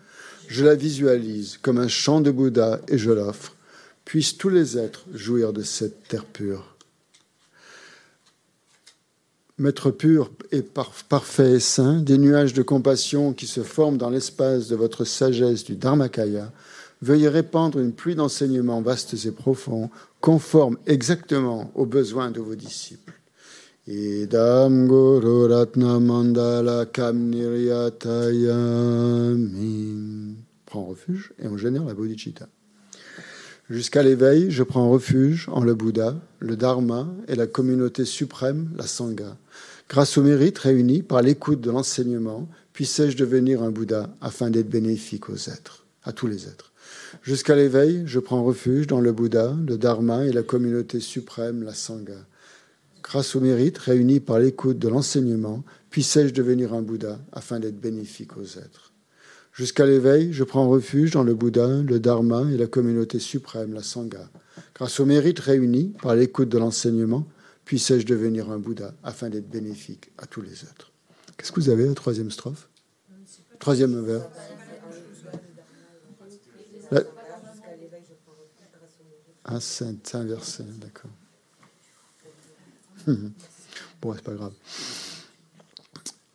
[0.47, 3.55] je la visualise comme un champ de Bouddha et je l'offre.
[4.03, 6.70] Puissent tous les êtres jouir de cette terre pure.
[9.61, 14.67] Maître pur et parfait et saint, des nuages de compassion qui se forment dans l'espace
[14.67, 16.51] de votre sagesse du Dharmakaya,
[17.03, 23.13] veuillez répandre une pluie d'enseignements vastes et profonds, conformes exactement aux besoins de vos disciples.
[23.87, 26.87] Idam Guru Ratna Mandala
[30.65, 32.47] Prends refuge et on génère la bodhicitta.
[33.71, 38.85] Jusqu'à l'éveil, je prends refuge en le Bouddha, le Dharma et la communauté suprême, la
[38.85, 39.37] Sangha.
[39.91, 45.29] Grâce au mérite réuni par l'écoute de l'enseignement, puissais-je devenir un Bouddha afin d'être bénéfique
[45.29, 46.71] aux êtres, à tous les êtres.
[47.23, 51.73] Jusqu'à l'éveil, je prends refuge dans le Bouddha, le Dharma et la communauté suprême, la
[51.73, 52.25] Sangha.
[53.03, 58.37] Grâce au mérite réuni par l'écoute de l'enseignement, puissais-je devenir un Bouddha afin d'être bénéfique
[58.37, 58.93] aux êtres.
[59.51, 63.83] Jusqu'à l'éveil, je prends refuge dans le Bouddha, le Dharma et la communauté suprême, la
[63.83, 64.29] Sangha.
[64.73, 67.27] Grâce au mérite réuni par l'écoute de l'enseignement,
[67.71, 70.91] puissais-je devenir un Bouddha afin d'être bénéfique à tous les autres.
[71.37, 72.67] Qu'est-ce que vous avez, la troisième strophe
[73.59, 74.27] Troisième vers.
[79.45, 81.11] Ah, c'est inversé, d'accord.
[84.01, 84.53] bon, c'est pas grave.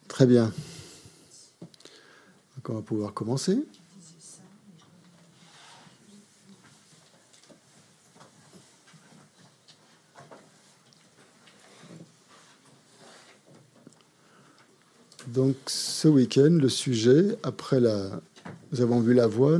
[0.08, 0.50] Très bien.
[1.60, 3.62] Donc on va pouvoir commencer.
[15.26, 18.20] Donc ce week-end, le sujet, après la...
[18.72, 19.58] Nous avons vu la voix,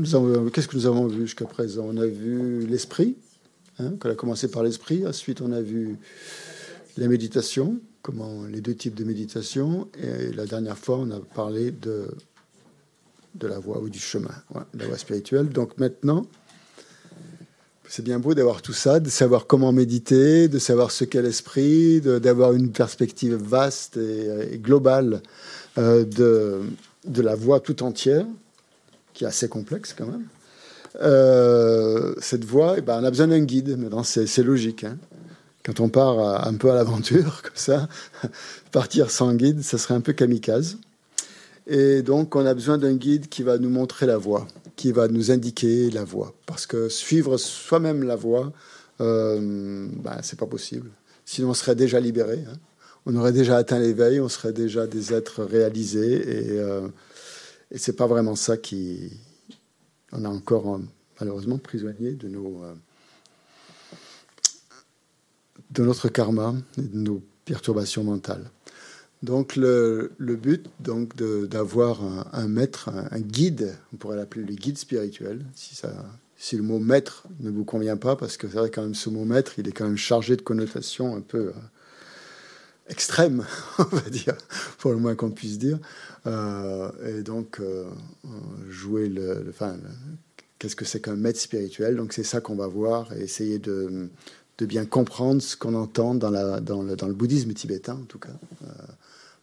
[0.52, 1.86] qu'est-ce que nous avons vu jusqu'à présent?
[1.88, 3.16] On a vu l'esprit,
[3.78, 5.96] hein, qu'on a commencé par l'esprit, ensuite on a vu
[6.96, 11.72] la méditation, comment les deux types de méditation, et la dernière fois on a parlé
[11.72, 12.06] de,
[13.34, 14.34] de la voie ou du chemin,
[14.74, 15.48] la voie spirituelle.
[15.48, 16.26] Donc maintenant,
[17.88, 22.00] c'est bien beau d'avoir tout ça, de savoir comment méditer, de savoir ce qu'est l'esprit,
[22.00, 25.22] d'avoir une perspective vaste et, globale
[25.78, 28.26] euh, de, la voix tout entière,
[29.14, 30.24] qui est assez complexe quand même.
[31.02, 33.78] Euh, cette voix, eh ben, on a besoin d'un guide.
[33.78, 34.84] Maintenant, c'est logique.
[34.84, 34.96] Hein.
[35.64, 37.88] Quand on part un peu à l'aventure, comme ça,
[38.72, 40.78] partir sans guide, ça serait un peu kamikaze.
[41.66, 45.08] Et donc, on a besoin d'un guide qui va nous montrer la voie, qui va
[45.08, 46.34] nous indiquer la voie.
[46.46, 48.52] Parce que suivre soi-même la voie,
[49.00, 50.90] euh, ben, c'est pas possible.
[51.24, 52.44] Sinon, on serait déjà libéré.
[52.48, 52.56] Hein.
[53.06, 56.14] On aurait déjà atteint l'éveil, on serait déjà des êtres réalisés.
[56.14, 56.88] Et, euh,
[57.70, 59.12] et c'est pas vraiment ça qui.
[60.12, 60.78] On est encore euh,
[61.20, 62.62] malheureusement prisonnier de nos.
[62.64, 62.74] Euh,
[65.70, 68.50] de notre karma et de nos perturbations mentales.
[69.22, 72.00] Donc le, but donc d'avoir
[72.32, 75.44] un, maître, un, guide, on pourrait l'appeler le guide spirituel,
[76.38, 79.08] si, le mot maître ne vous convient pas, parce que c'est vrai quand même ce
[79.08, 81.52] mot maître, il est quand même chargé de connotations un peu euh,
[82.88, 83.46] extrêmes,
[83.78, 84.36] on va dire,
[84.78, 85.78] pour le moins qu'on puisse dire.
[86.26, 87.88] Euh, et donc euh,
[88.68, 89.50] jouer le,
[90.58, 91.96] qu'est-ce que c'est qu'un maître spirituel?
[91.96, 94.10] Donc c'est ça qu'on va voir et essayer de,
[94.60, 98.36] bien comprendre ce qu'on entend dans, le, bouddhisme tibétain, en tout cas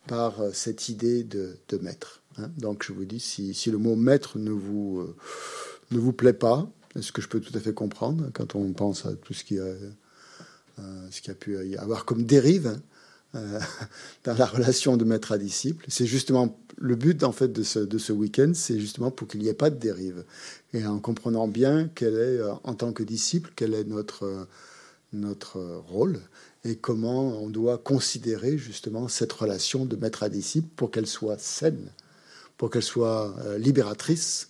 [0.08, 2.22] par euh, cette idée de, maître.
[2.38, 2.50] Hein.
[2.58, 5.16] Donc je vous dis, si, le mot maître ne vous, euh,
[5.92, 9.06] ne vous plaît pas, ce que je peux tout à fait comprendre quand on pense
[9.06, 9.64] à tout ce qui a,
[10.80, 12.80] euh, pu y avoir comme dérive
[13.34, 13.60] hein,
[14.24, 17.80] dans la relation de maître à disciple, c'est justement le but en fait de ce,
[17.80, 20.24] de ce week-end, c'est justement pour qu'il n'y ait pas de dérive.
[20.74, 24.48] Et en comprenant bien quel est, en tant que disciple, quel est notre,
[25.14, 26.20] notre rôle
[26.66, 31.40] et comment on doit considérer justement cette relation de maître à disciple pour qu'elle soit
[31.40, 31.90] saine,
[32.58, 34.50] pour qu'elle soit euh, libératrice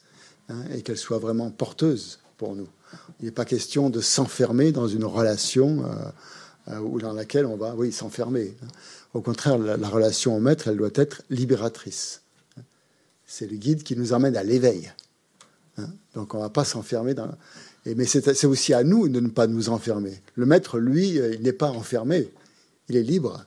[0.49, 2.67] hein, et qu'elle soit vraiment porteuse pour nous.
[3.19, 7.73] Il n'est pas question de s'enfermer dans une relation euh, euh, dans laquelle on va,
[7.76, 8.56] oui, s'enfermer.
[8.62, 8.67] Hein.
[9.13, 12.21] Au contraire, la, relation au maître, elle doit être libératrice.
[13.26, 14.91] C'est le guide qui nous emmène à l'éveil.
[15.78, 15.88] Hein.
[16.13, 17.30] Donc on ne va pas s'enfermer dans
[17.85, 20.21] mais c'est aussi à nous de ne pas nous enfermer.
[20.35, 22.29] Le maître, lui, euh, il n'est pas enfermé,
[22.89, 23.45] il est libre.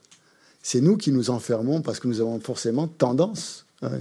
[0.63, 3.93] C'est nous qui nous enfermons parce que nous avons forcément tendance, hein,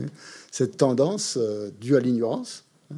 [0.51, 2.95] cette tendance euh, due à l'ignorance, hein,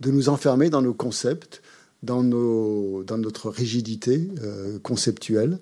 [0.00, 1.62] de nous enfermer dans nos concepts,
[2.02, 5.60] dans, notre rigidité euh, conceptuelle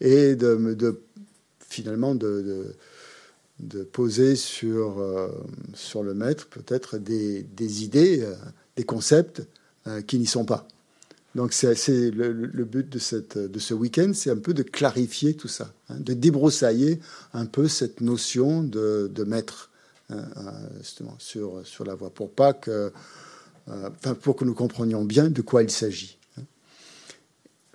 [0.00, 1.02] et de,
[1.60, 2.74] finalement de,
[3.92, 5.02] poser sur,
[6.02, 8.26] le maître peut-être des, idées,
[8.76, 9.42] des concepts
[10.06, 10.66] qui n'y sont pas.
[11.34, 15.96] Donc c'est le, but de, ce week-end, c'est un peu de clarifier tout ça, hein,
[15.98, 17.00] de débroussailler
[17.32, 19.70] un peu cette notion de, maître
[20.10, 22.92] hein, euh, justement sur, la voie, pour pas que,
[23.68, 23.90] euh,
[24.20, 26.18] pour que nous comprenions bien de quoi il s'agit.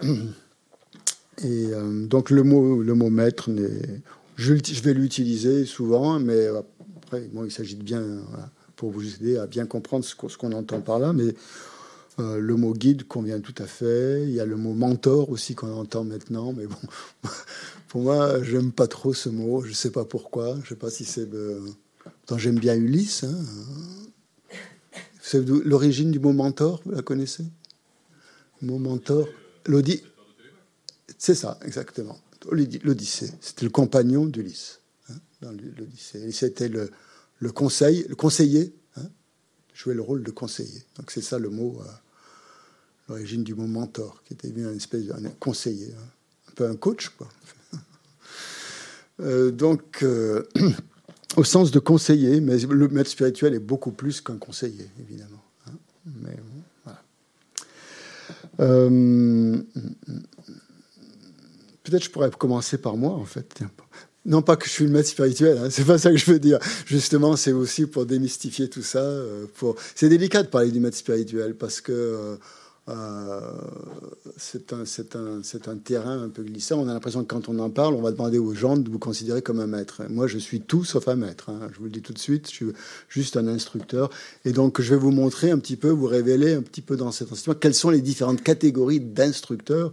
[0.04, 0.14] Hein.
[1.44, 1.68] Et
[2.08, 3.52] donc le mot, le mot maître,
[4.38, 6.48] je, je, vais l'utiliser souvent, mais
[7.04, 8.04] après, bon, il s'agit de bien,
[8.76, 11.36] pour vous aider à bien comprendre ce qu'on entend par là, mais
[12.20, 14.24] euh, le mot guide convient tout à fait.
[14.24, 16.78] Il y a le mot mentor aussi qu'on entend maintenant, mais bon,
[17.90, 19.62] pour moi, j'aime pas trop ce mot.
[19.62, 20.58] Je sais pas pourquoi.
[20.64, 21.30] Je sais pas si c'est.
[22.38, 23.24] j'aime bien Ulysse.
[23.24, 23.36] Hein.
[25.22, 26.82] C'est l'origine du mot mentor.
[26.86, 27.46] Vous la connaissez?
[28.62, 29.28] Le mot mentor.
[29.68, 30.04] L'Odyssée.
[31.18, 32.18] C'est ça, exactement.
[32.52, 33.32] L'Odyssée.
[33.42, 34.80] C'était le compagnon d'Ulysse
[35.10, 36.32] hein, dans l'Odyssée.
[36.32, 36.90] C'était le,
[37.40, 38.74] le, conseil, le conseiller.
[38.96, 39.08] Hein,
[39.74, 40.84] jouait le rôle de conseiller.
[40.98, 41.80] Donc c'est ça le mot.
[41.82, 41.92] Euh,
[43.08, 46.08] l'origine du mot mentor, qui était une espèce de conseiller, hein.
[46.50, 47.28] un peu un coach, quoi.
[49.20, 50.44] Euh, donc, euh,
[51.38, 55.44] au sens de conseiller, mais le maître spirituel est beaucoup plus qu'un conseiller, évidemment.
[55.66, 55.72] Hein.
[56.22, 56.38] Mais
[56.84, 57.02] voilà.
[58.60, 59.58] Euh,
[61.82, 63.64] peut-être je pourrais commencer par moi, en fait.
[64.24, 66.38] Non pas que je suis le maître spirituel, hein, c'est pas ça que je veux
[66.38, 66.60] dire.
[66.86, 69.04] Justement, c'est aussi pour démystifier tout ça.
[69.56, 69.78] Pour...
[69.96, 72.38] C'est délicat de parler du maître spirituel parce que
[74.38, 74.84] c'est un,
[75.16, 76.80] un, un, terrain un peu glissant.
[76.80, 79.00] On a l'impression que quand on en parle, on va demander aux gens de vous
[79.00, 80.04] considérer comme un maître.
[80.10, 81.50] Moi, je suis tout sauf un maître.
[81.50, 81.70] Hein.
[81.74, 82.66] Je vous le dis tout de suite, je suis
[83.10, 84.10] juste un instructeur.
[84.46, 87.12] Et donc, je vais vous montrer un petit peu, vous révéler un petit peu dans
[87.12, 89.92] cet enseignement quelles sont les différentes catégories d'instructeurs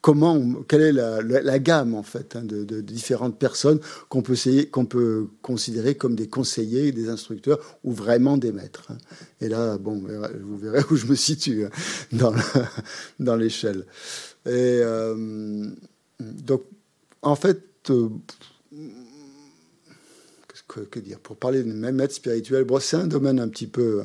[0.00, 6.14] comment, quelle est la, gamme en fait hein, de, différentes personnes qu'on peut, considérer comme
[6.14, 8.86] des conseillers, des instructeurs ou vraiment des maîtres.
[8.90, 8.98] Hein.
[9.40, 10.02] Et là, bon,
[10.42, 11.70] vous verrez où je me situe hein,
[13.18, 13.86] dans, l'échelle.
[14.46, 15.66] Et euh,
[16.20, 16.62] donc,
[17.22, 18.08] en fait, euh,
[20.90, 21.18] que, dire?
[21.18, 24.02] Pour parler de même maître spirituel, bon, c'est un domaine un petit peu,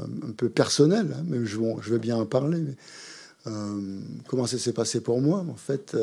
[0.54, 2.64] personnel, mais je, je vais bien en parler.
[4.28, 5.96] Comment ça s'est passé pour moi En fait,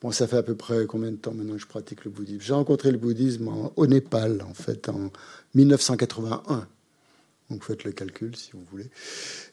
[0.00, 2.40] bon, ça fait à peu près combien de temps maintenant que je pratique le bouddhisme?
[2.40, 5.10] J'ai rencontré le bouddhisme au Népal, en fait, en
[5.54, 6.66] 1981.
[7.50, 8.88] Donc faites le calcul si vous voulez.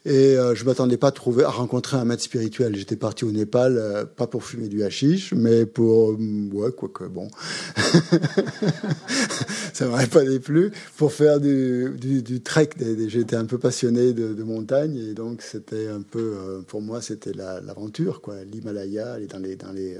[0.04, 2.76] Et euh, je m'attendais pas à trouver, à rencontrer un maître spirituel.
[2.76, 6.88] J'étais parti au Népal, euh, pas pour fumer du hashish, mais pour, euh, ouais, quoi
[6.90, 7.28] que bon,
[9.72, 12.70] ça m'aurait pas déplu, pour faire du, trek.
[13.08, 18.22] J'étais un peu passionné de, montagne et donc c'était un peu, pour moi, c'était l'aventure.
[18.50, 19.96] L'Himalaya, aller dans les, dans les,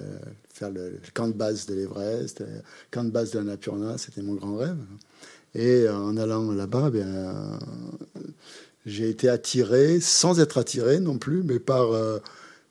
[0.54, 2.46] faire le, camp de base de l'Everest, le
[2.92, 4.78] camp de base de la Napurna, c'était mon grand rêve.
[5.58, 7.58] Et en allant là-bas, bien,
[8.86, 12.20] j'ai été attiré, sans être attiré non plus, mais par, euh,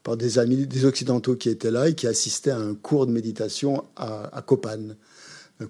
[0.04, 3.12] par des amis, des Occidentaux qui étaient là et qui assistaient à un cours de
[3.12, 4.96] méditation à, à Copan.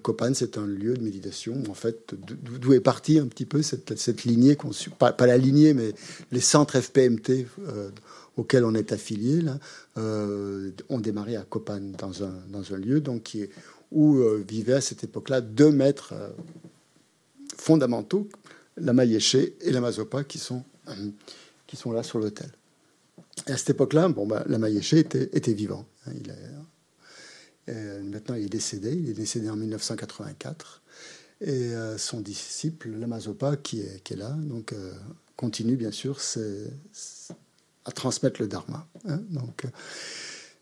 [0.00, 3.98] Copan, c'est un lieu de méditation, en fait, d'où est partie un petit peu cette,
[3.98, 4.56] cette lignée,
[4.96, 5.94] pas, la lignée, mais
[6.30, 7.90] les centres FPMT euh,
[8.36, 9.42] auxquels on est affilié,
[9.96, 13.36] euh, ont démarré à Copan, dans un, dans un lieu donc,
[13.90, 16.14] où vivaient à cette époque-là deux maîtres
[17.60, 18.28] fondamentaux,
[18.76, 20.62] la Maïeché et la Mazopa, qui sont,
[21.66, 22.50] qui sont là sur l'hôtel.
[23.46, 25.86] Et à cette époque-là, bon, bah, la Maïeché était, était vivant.
[26.06, 28.92] Hein, il est, maintenant, il est décédé.
[28.92, 30.82] Il est décédé en 1984.
[31.40, 34.92] Et euh, son disciple, la Mazopa, qui est, qui est là, donc, euh,
[35.36, 36.18] continue bien sûr
[37.84, 38.88] à transmettre le Dharma.
[39.06, 39.64] Hein, donc,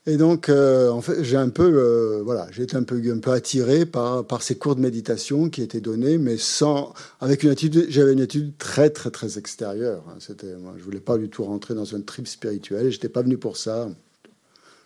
[0.08, 3.18] et donc, euh, en fait, j'ai un peu, euh, voilà, j'ai été un peu, un
[3.18, 7.50] peu attiré par, par ces cours de méditation qui étaient donnés, mais sans, avec une
[7.50, 10.04] attitude, j'avais une attitude très, très, très extérieure.
[10.08, 10.14] Hein.
[10.20, 12.88] C'était, moi, je voulais pas du tout rentrer dans un trip spirituel.
[12.92, 13.88] J'étais pas venu pour ça.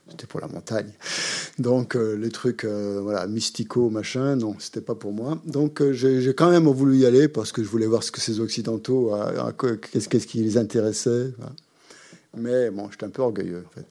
[0.08, 0.90] C'était pour la montagne.
[1.58, 5.38] Donc, euh, les trucs, voilà, mystico, machin, non, c'était pas pour moi.
[5.44, 8.40] Donc, j'ai quand même voulu y aller parce que je voulais voir ce que ces
[8.40, 9.12] occidentaux,
[9.92, 11.34] qu'est-ce, qu'est-ce qui les intéressait.
[12.36, 13.64] Mais bon, j'étais un peu orgueilleux.
[13.66, 13.86] En fait.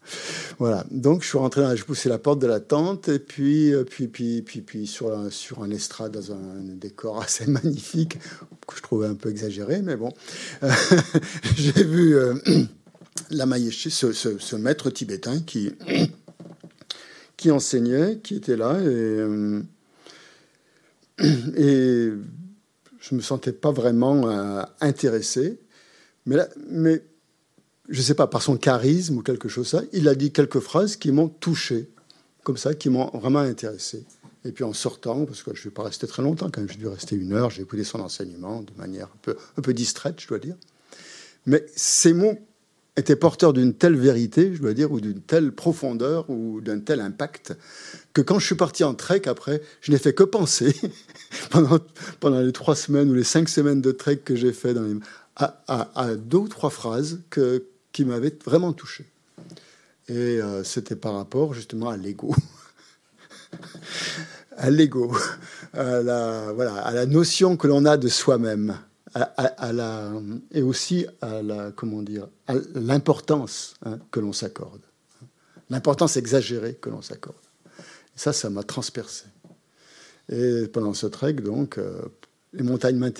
[0.60, 0.86] Voilà.
[0.92, 4.08] Donc, je suis rentré, je poussais la porte de la tente, et puis, euh, puis,
[4.08, 8.18] puis, puis, puis sur, un, sur un estrade dans un décor assez magnifique,
[8.66, 10.14] que je trouvais un peu exagéré, mais bon.
[11.56, 12.36] J'ai vu euh,
[13.30, 15.74] la Maïeché, ce, ce, maître tibétain qui,
[17.38, 19.62] qui enseignait, qui était là, et, euh,
[21.58, 22.14] et
[23.02, 25.60] je me sentais pas vraiment intéressé.
[26.26, 27.02] Mais, là, mais
[27.90, 30.60] je ne sais pas, par son charisme ou quelque chose ça, il a dit quelques
[30.60, 31.90] phrases qui m'ont touché,
[32.44, 34.06] comme ça, qui m'ont vraiment intéressé.
[34.46, 36.70] Et puis en sortant, parce que je ne vais pas rester très longtemps, quand même,
[36.70, 39.10] j'ai dû rester une heure, j'ai écouté son enseignement de manière
[39.58, 40.56] un peu, distraite, je dois dire.
[41.46, 42.38] Mais ces mots
[42.96, 47.02] étaient porteurs d'une telle vérité, je dois dire, ou d'une telle profondeur, ou d'un tel
[47.02, 47.58] impact,
[48.14, 50.76] que quand je suis parti en trek après, je n'ai fait que penser,
[51.50, 54.76] pendant, les trois semaines ou les cinq semaines de trek que j'ai fait
[55.36, 59.06] à, à, deux ou trois phrases que, qui m'avait vraiment touché.
[60.08, 62.34] Et euh, c'était par rapport justement à l'ego.
[64.58, 65.16] à l'ego,
[65.74, 68.78] à la, voilà, à la notion que l'on a de soi-même,
[69.16, 69.72] à,
[70.52, 74.82] et aussi à la, comment dire, à l'importance hein, que l'on s'accorde,
[75.70, 77.38] l'importance exagérée que l'on s'accorde.
[78.16, 79.26] Ça, ça m'a transpercé.
[80.32, 82.02] Et pendant ce trek, donc, euh,
[82.54, 83.12] les montagnes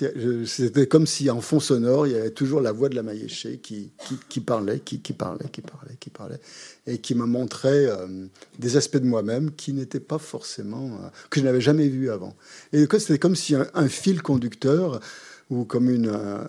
[0.44, 3.58] C'était comme si en fond sonore, il y avait toujours la voix de la Maïeché
[3.58, 3.92] qui,
[4.40, 6.40] parlait, qui, parlait, qui parlait, qui parlait,
[6.86, 8.26] et qui me montrait euh,
[8.58, 10.86] des aspects de moi-même qui n'étaient pas forcément.
[10.86, 12.34] Euh, que je n'avais jamais vu avant.
[12.72, 15.00] Et c'était comme si un, fil conducteur,
[15.48, 16.08] ou comme une.
[16.08, 16.44] Euh,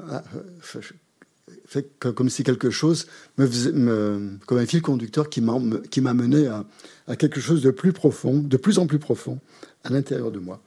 [1.99, 3.07] comme si quelque chose
[3.38, 5.57] comme un fil conducteur qui m'a
[5.89, 6.65] qui m'a mené à,
[7.07, 9.39] à quelque chose de plus profond, de plus en plus profond,
[9.84, 10.61] à l'intérieur de moi.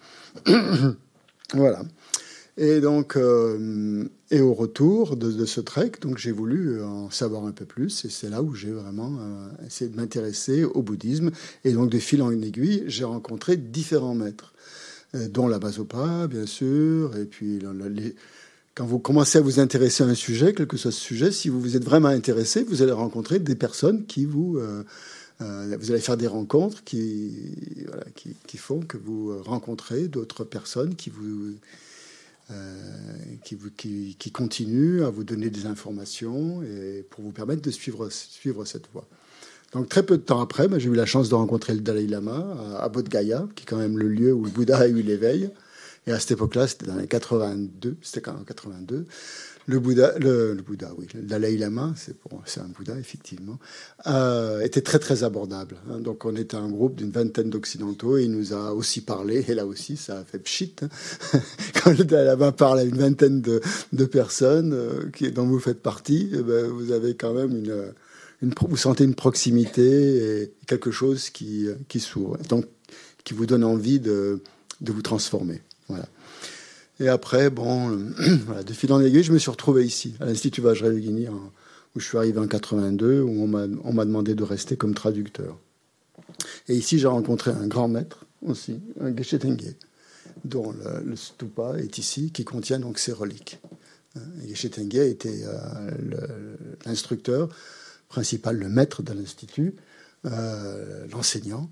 [1.54, 1.82] voilà.
[2.56, 7.50] Et donc, euh, et au retour de, ce trek, donc j'ai voulu en savoir un
[7.50, 11.32] peu plus, et c'est là où j'ai vraiment euh, essayé de m'intéresser au bouddhisme.
[11.64, 14.54] Et donc, de fil en aiguille, j'ai rencontré différents maîtres,
[15.16, 17.60] euh, dont la Basopa, bien sûr, et puis
[18.76, 21.48] quand vous commencez à vous intéresser à un sujet, quel que soit ce sujet, si
[21.48, 24.60] vous vous êtes vraiment intéressé, vous allez rencontrer des personnes qui vous
[25.40, 27.54] vous allez faire des rencontres qui,
[28.46, 31.54] qui, font que vous rencontrez d'autres personnes qui vous,
[32.50, 32.84] euh,
[33.44, 39.06] qui, continue à vous donner des informations et pour vous permettre de suivre, cette voie.
[39.72, 42.06] Donc très peu de temps après, ben, j'ai eu la chance de rencontrer le Dalai
[42.06, 45.02] Lama à, Bodh Gaya, qui est quand même le lieu où le Bouddha a eu
[45.02, 45.50] l'éveil.
[46.06, 49.06] Et à cette époque-là, c'était dans les 82, c'était quand même 82
[49.66, 53.58] le Bouddha, le, Bouddha, oui, le Dalai Lama, c'est un Bouddha effectivement,
[54.06, 55.76] euh, était très très abordable.
[55.90, 56.00] Hein.
[56.00, 59.54] Donc on était un groupe d'une vingtaine d'occidentaux et il nous a aussi parlé et
[59.54, 60.74] là aussi ça a fait pchit.
[60.82, 60.88] Hein.
[61.82, 65.80] Quand le Dalai Lama parle à une vingtaine de, personnes euh, qui, dont vous faites
[65.80, 67.92] partie, eh ben, vous avez quand même une
[68.42, 72.66] vous sentez une proximité et quelque chose qui, qui s'ouvre, donc
[73.24, 74.42] qui vous donne envie de,
[74.80, 75.62] de vous transformer.
[75.88, 76.06] Voilà.
[77.00, 77.90] Et après, bon,
[78.66, 82.16] de fil en aiguille, je me suis retrouvé ici, à l'Institut Vajrayogini, où je suis
[82.16, 85.58] arrivé en 82, où on m'a demandé de rester comme traducteur.
[86.68, 89.74] Et ici, j'ai rencontré un grand maître aussi, un Geshe Tenge,
[90.44, 90.74] dont
[91.04, 93.58] le, stupa est ici, qui contient donc ses reliques.
[94.46, 97.48] Geshe Tenge était euh, l'instructeur
[98.08, 99.74] principal, le maître de l'Institut,
[100.26, 101.70] euh, l'enseignant,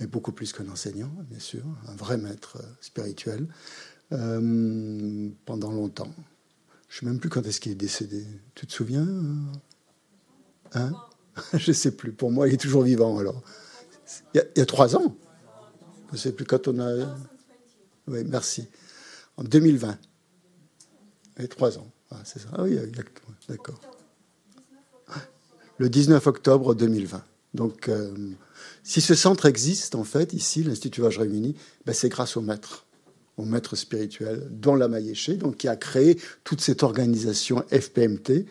[0.00, 3.46] mais beaucoup plus qu'un enseignant, bien sûr, un vrai maître euh, spirituel,
[4.10, 6.12] pendant longtemps.
[6.88, 8.24] Je ne sais même plus quand est-ce qu'il est décédé.
[8.54, 9.06] Tu te souviens
[10.74, 10.92] hein?
[11.52, 12.12] Je ne sais plus.
[12.12, 13.42] Pour moi, il est toujours vivant alors.
[14.34, 15.16] Il y a, trois ans?
[16.08, 17.16] Je ne sais plus quand on a.
[18.06, 18.68] Oui, merci.
[19.36, 19.98] En 2020.
[21.38, 21.90] Et trois ans.
[22.10, 22.48] Ah, c'est ça.
[22.52, 22.78] Ah oui,
[23.48, 23.80] d'accord.
[25.78, 27.24] Le 19 octobre 2020.
[27.54, 28.14] Donc, euh,
[28.84, 32.83] si ce centre existe, en fait, ici, l'Institut Vajrayuni, ben, c'est grâce au maître
[33.36, 38.46] au maître spirituel, dont la Maïeché, donc qui a créé toute cette organisation FPMT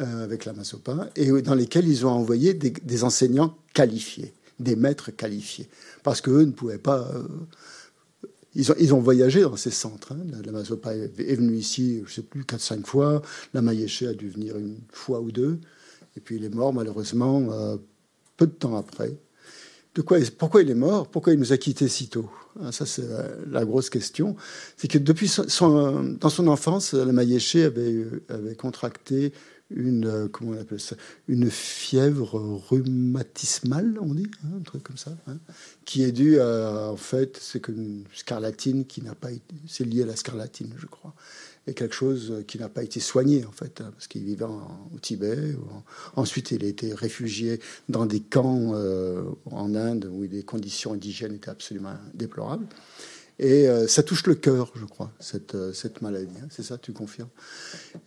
[0.00, 5.10] euh, avec la Masopa, et dans lesquels ils ont envoyé des, enseignants qualifiés, des maîtres
[5.10, 5.68] qualifiés,
[6.02, 7.08] parce qu'eux ne pouvaient pas.
[7.14, 7.22] Euh,
[8.56, 10.12] ils, ont, voyagé dans ces centres.
[10.12, 10.40] Hein.
[10.44, 13.22] La, Masopa est, venue ici, je ne sais plus, 4-5 fois.
[13.54, 15.60] La Maïeché a dû venir une fois ou deux.
[16.16, 17.76] Et puis il est mort, malheureusement, euh,
[18.36, 19.16] peu de temps après.
[19.94, 21.08] De quoi, pourquoi il est mort?
[21.08, 22.30] Pourquoi il nous a quittés si tôt?
[22.62, 23.06] Ah, ça, c'est
[23.50, 24.36] la grosse question.
[24.76, 28.04] C'est que depuis son, dans son enfance, la Maïeché avait,
[28.56, 29.32] contracté
[29.70, 30.96] une, comment on appelle ça,
[31.28, 35.38] une fièvre rhumatismale, on dit, hein, un truc comme ça, hein,
[35.84, 40.02] qui est due à, en fait, c'est une scarlatine qui n'a pas été, c'est lié
[40.02, 41.14] à la scarlatine, je crois,
[41.66, 44.98] et quelque chose qui n'a pas été soigné, en fait, hein, parce qu'il vivait au
[45.00, 45.54] Tibet.
[46.16, 51.34] ensuite, il a été réfugié dans des camps euh, en Inde où les conditions indigènes
[51.34, 52.66] étaient absolument déplorables.
[53.38, 56.34] Et euh, ça touche le cœur, je crois, cette, euh, cette maladie.
[56.42, 56.48] Hein.
[56.50, 57.30] c'est ça, tu confirmes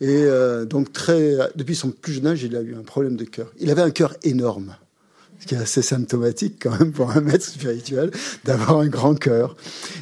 [0.00, 0.26] Et
[0.66, 3.52] donc, très, depuis son plus jeune âge, il a eu un problème de cœur.
[3.58, 4.76] Il avait un cœur énorme
[5.40, 8.10] ce qui est assez symptomatique quand même pour un maître spirituel,
[8.44, 9.56] d'avoir un grand cœur.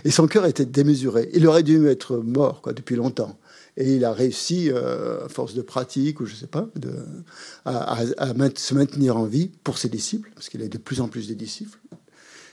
[0.05, 1.31] Et son cœur était démesuré.
[1.35, 3.37] Il aurait dû être mort quoi, depuis longtemps.
[3.77, 6.69] Et il a réussi, euh, à force de pratique, ou je ne sais pas,
[7.65, 8.05] à,
[8.55, 11.35] se maintenir en vie pour ses disciples, parce qu'il a de plus en plus de
[11.35, 11.79] disciples,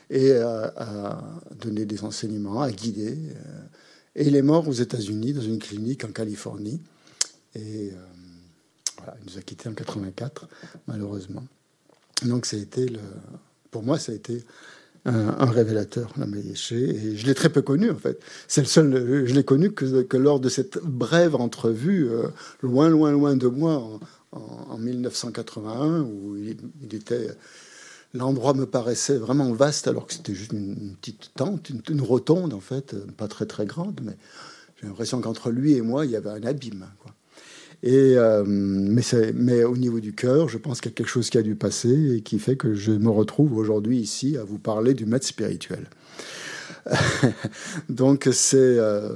[0.08, 1.22] et à,
[1.60, 3.16] donner des enseignements, à guider.
[3.16, 3.62] Euh.
[4.16, 6.80] et il est mort aux États-Unis, dans une clinique en Californie.
[7.54, 7.96] Et euh,
[8.98, 10.48] voilà, il nous a quittés en 84,
[10.86, 11.44] malheureusement.
[12.24, 13.00] Donc ça a été, le,
[13.70, 14.42] pour moi, ça a été
[15.06, 18.20] un, révélateur, la et je l'ai très peu connu en fait.
[18.48, 22.28] C'est le seul, je l'ai connu que, lors de cette brève entrevue, euh,
[22.62, 23.98] loin, loin, loin de moi,
[24.32, 27.28] en, 1981, où il, était,
[28.14, 32.60] l'endroit me paraissait vraiment vaste, alors que c'était juste une, petite tente, une, rotonde en
[32.60, 34.16] fait, pas très très grande, mais
[34.80, 36.86] j'ai l'impression qu'entre lui et moi, il y avait un abîme.
[37.02, 37.12] Quoi.
[37.84, 39.02] Euh, mais,
[39.34, 41.54] mais, au niveau du cœur, je pense qu'il y a quelque chose qui a dû
[41.54, 45.26] passer et qui fait que je me retrouve aujourd'hui ici à vous parler du maître
[45.26, 45.88] spirituel.
[47.88, 48.58] Donc c'est...
[48.58, 49.08] Euh,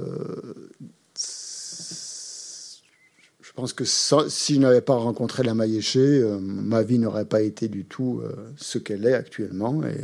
[3.41, 7.41] je pense que si je n'avais pas rencontré la Maïeché, euh, ma vie n'aurait pas
[7.41, 8.21] été du tout
[8.57, 9.81] ce qu'elle est actuellement.
[9.83, 9.95] Et,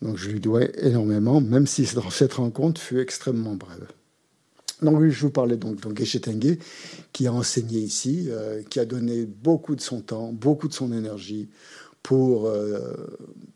[0.00, 3.88] donc je lui dois énormément, même si cette rencontre fut extrêmement brève.
[4.82, 6.58] Donc je vous parlais donc, donc Geshe Tengue,
[7.12, 10.92] qui a enseigné ici, euh, qui a donné beaucoup de son temps, beaucoup de son
[10.92, 11.48] énergie
[12.02, 12.78] pour, euh,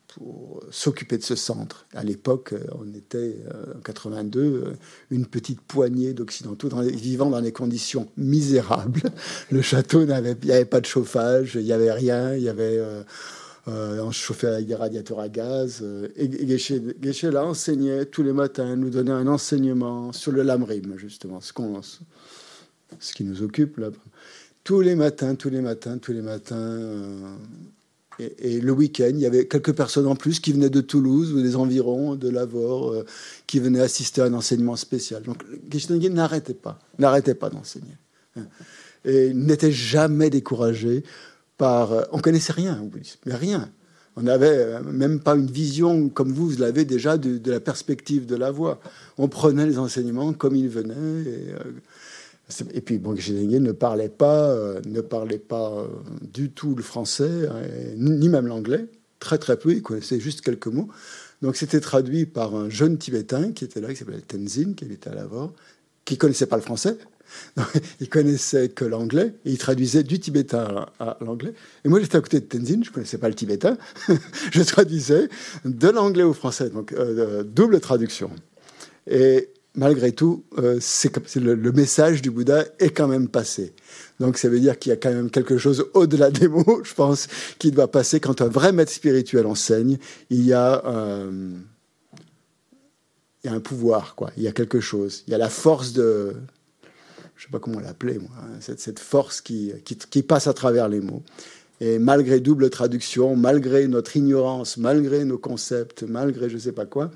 [0.08, 1.86] pour s'occuper de ce centre.
[1.94, 3.38] À l'époque, euh, on était
[3.76, 4.74] en 82
[5.10, 9.02] une petite poignée d'occidentaux vivant dans des conditions misérables.
[9.50, 12.80] Le château n'avait, pas de chauffage, il n'y avait rien, il y avait
[13.68, 15.80] euh, on chauffait des radiateurs à gaz.
[15.82, 20.94] Euh, et Geshe, là, enseignait tous les matins, nous donnait un enseignement sur le lamrim,
[20.96, 23.90] justement, ce, qu'on, ce qui nous occupe là.
[24.64, 26.56] Tous les matins, tous les matins, tous les matins.
[26.56, 27.34] Euh,
[28.18, 31.40] et, le week-end, il y avait quelques personnes en plus qui venaient de Toulouse ou
[31.40, 33.04] des environs, de Lavore,
[33.46, 35.22] qui venaient assister à un enseignement spécial.
[35.22, 37.96] Donc Geshe n'arrêtait pas, n'arrêtait pas d'enseigner.
[39.04, 41.02] Et n'était jamais découragé
[41.62, 42.82] Euh, on connaissait rien
[43.26, 43.70] mais rien.
[44.16, 48.26] On n'avait euh, même pas une vision comme vous, vous l'avez déjà de, la perspective
[48.26, 48.80] de la voix.
[49.18, 51.22] On prenait les enseignements comme ils venaient.
[51.22, 54.54] Et, euh, puis, bon, ne parlait pas,
[54.84, 55.86] ne parlait pas
[56.20, 57.62] du tout le français, hein,
[57.96, 58.88] ni même l'anglais,
[59.20, 59.72] très très peu.
[59.72, 60.88] Il connaissait juste quelques mots.
[61.40, 65.08] Donc, c'était traduit par un jeune Tibétain qui était là, qui s'appelait Tenzin, qui était
[65.08, 65.54] à Lavore,
[66.04, 66.98] qui connaissait pas le français,
[68.00, 71.54] il connaissait que l'anglais et il traduisait du tibétain à, l'anglais.
[71.84, 73.76] Et moi, j'étais à côté de Tenzin, je ne connaissais pas le tibétain.
[74.52, 75.28] je traduisais
[75.64, 78.30] de l'anglais au français, donc euh, double traduction.
[79.10, 80.78] Et malgré tout, euh,
[81.36, 83.72] le, message du Bouddha est quand même passé.
[84.20, 86.94] Donc ça veut dire qu'il y a quand même quelque chose au-delà des mots, je
[86.94, 87.28] pense,
[87.58, 89.98] qui doit passer quand un vrai maître spirituel enseigne.
[90.30, 91.50] Il y a, euh,
[93.42, 94.30] il y a un pouvoir, quoi.
[94.36, 95.24] Il y a quelque chose.
[95.26, 96.34] Il y a la force de,
[97.42, 99.72] je sais pas comment l'appeler, moi, hein, cette, force qui,
[100.28, 101.24] passe à travers les mots.
[101.80, 107.10] Et malgré double traduction, malgré notre ignorance, malgré nos concepts, malgré je sais pas quoi,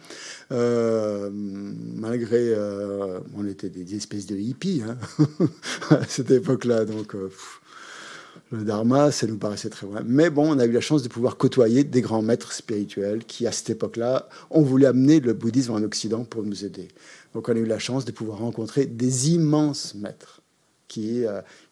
[0.50, 4.98] euh, malgré, euh, on était des, espèces de hippies hein,
[5.90, 7.30] à cette époque-là, donc euh,
[8.52, 10.02] le dharma, ça nous paraissait très loin.
[10.06, 13.46] Mais bon, on a eu la chance de pouvoir côtoyer des grands maîtres spirituels qui,
[13.46, 16.88] à cette époque-là, ont voulu amener le bouddhisme en Occident pour nous aider.
[17.34, 20.42] Donc on a eu la chance de pouvoir rencontrer des immenses maîtres
[20.88, 21.24] qui,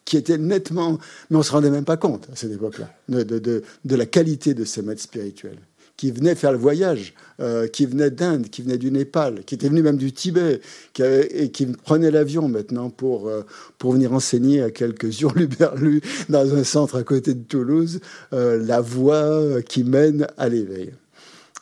[0.03, 0.99] qui étaient nettement...
[1.29, 4.05] Mais on ne se rendait même pas compte à cette époque-là de, de, de, la
[4.05, 5.59] qualité de ces maîtres spirituels
[5.97, 9.69] qui venaient faire le voyage, euh, qui venaient d'Inde, qui venaient du Népal, qui étaient
[9.69, 10.59] venus même du Tibet,
[10.99, 13.43] et qui prenaient l'avion maintenant pour, euh,
[13.77, 17.99] pour venir enseigner à quelques hurluberlus dans un centre à côté de Toulouse
[18.33, 20.91] euh, la voie qui mène à l'éveil.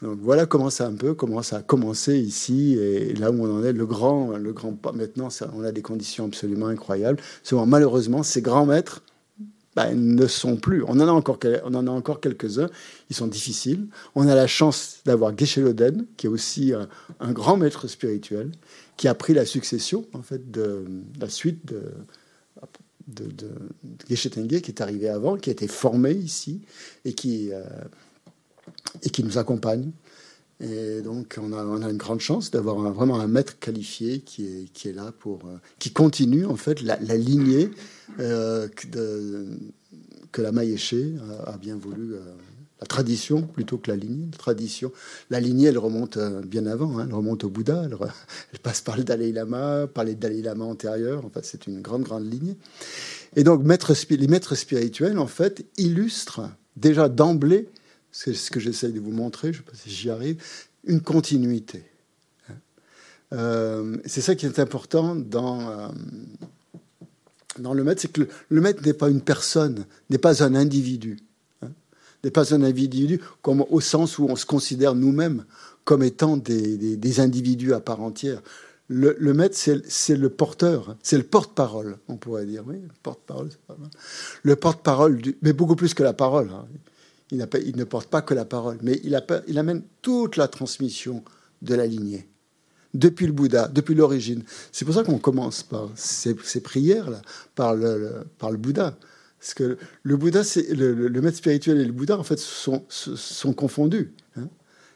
[0.01, 3.59] Donc voilà comment ça un peu comment ça a commencé ici et là où on
[3.59, 7.19] en est le grand le grand pas maintenant on a des conditions absolument incroyables.
[7.41, 9.01] Souvent malheureusement ces grands maîtres
[9.75, 10.83] ben, ne sont plus.
[10.83, 12.69] On en a encore on en a encore quelques-uns.
[13.09, 13.87] Ils sont difficiles.
[14.15, 16.73] On a la chance d'avoir Geshe Loden qui est aussi
[17.19, 18.51] un, grand maître spirituel
[18.97, 20.85] qui a pris la succession en fait de,
[21.19, 21.81] la suite de
[23.07, 23.49] de, de,
[24.07, 26.61] Geshe Tenge qui est arrivé avant, qui a été formé ici
[27.03, 27.63] et qui euh,
[29.01, 29.91] et qui nous accompagne.
[30.63, 34.45] Et donc, on a, on a une grande chance d'avoir vraiment un maître qualifié qui
[34.45, 35.39] est, qui est là pour.
[35.45, 37.69] Euh, qui continue, en fait, la, lignée
[38.19, 38.69] euh,
[40.31, 42.13] que la Maïeché a, bien voulu.
[42.13, 42.19] Euh,
[42.79, 44.27] la tradition plutôt que la lignée.
[44.31, 44.91] La tradition,
[45.29, 46.97] la lignée, elle remonte bien avant.
[46.97, 47.83] Hein, elle remonte au Bouddha.
[48.53, 51.25] Elle, passe par le Dalai Lama, par les Dalai Lama antérieurs.
[51.25, 52.57] En c'est une grande, grande lignée.
[53.37, 57.69] Et donc, maître, les maîtres spirituels, en fait, illustrent déjà d'emblée
[58.13, 60.41] c'est ce que j'essaye de vous montrer, je ne sais pas si j'y arrive,
[60.85, 61.83] une continuité.
[63.33, 65.87] Euh, c'est ça qui est important dans, euh,
[67.57, 71.17] dans le maître, c'est que le, maître n'est pas une personne, n'est pas un individu.
[71.63, 71.69] Hein,
[72.23, 75.45] n'est pas un individu comme, au sens où on se considère nous-mêmes
[75.83, 78.43] comme étant des, des, individus à part entière.
[78.89, 82.63] Le, maître, c'est le porteur, c'est le porte-parole, on pourrait dire.
[82.67, 83.89] Oui, le porte-parole, c'est pas mal.
[84.43, 86.51] Le porte-parole, mais beaucoup plus que la parole.
[86.51, 86.67] Hein
[87.33, 91.23] il, ne porte pas que la parole, mais il, amène toute la transmission
[91.61, 92.27] de la lignée,
[92.93, 94.43] depuis le Bouddha, depuis l'origine.
[94.71, 97.21] C'est pour ça qu'on commence par ces, prières-là,
[97.55, 98.25] par le,
[98.57, 98.97] Bouddha.
[99.39, 104.13] Parce que le Bouddha, le, maître spirituel et le Bouddha, en fait, sont, confondus.
[104.37, 104.47] Hein.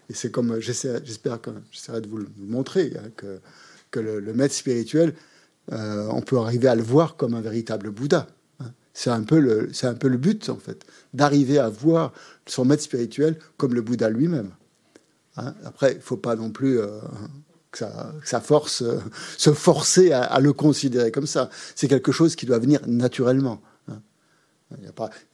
[0.09, 3.39] Et c'est comme, j'espère que j'essaierai de vous le montrer, hein, que,
[3.91, 5.13] que le, maître spirituel,
[5.71, 8.27] euh, on peut arriver à le voir comme un véritable Bouddha.
[8.99, 10.83] C'est un, peu le, c'est un peu le but, en fait,
[11.13, 12.13] d'arriver à voir
[12.47, 14.49] son maître spirituel comme le Bouddha lui-même.
[15.35, 16.87] Hein, après, il ne faut pas non plus euh,
[17.69, 17.85] que,
[18.23, 18.97] ça, force, euh,
[19.37, 21.51] se forcer à, le considérer comme ça.
[21.75, 23.61] C'est quelque chose qui doit venir naturellement.
[23.87, 24.01] Hein.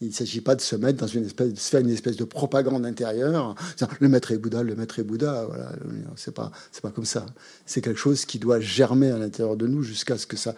[0.01, 2.25] Il ne s'agit pas de se mettre dans une espèce, de faire une espèce de
[2.25, 3.55] propagande intérieure.
[4.01, 5.45] Le maître est Bouddha, le maître est Bouddha.
[5.45, 5.71] Voilà,
[6.17, 7.25] c'est pas, c'est pas comme ça.
[7.65, 10.53] C'est quelque chose qui doit germer à l'intérieur de nous jusqu'à ce que ça,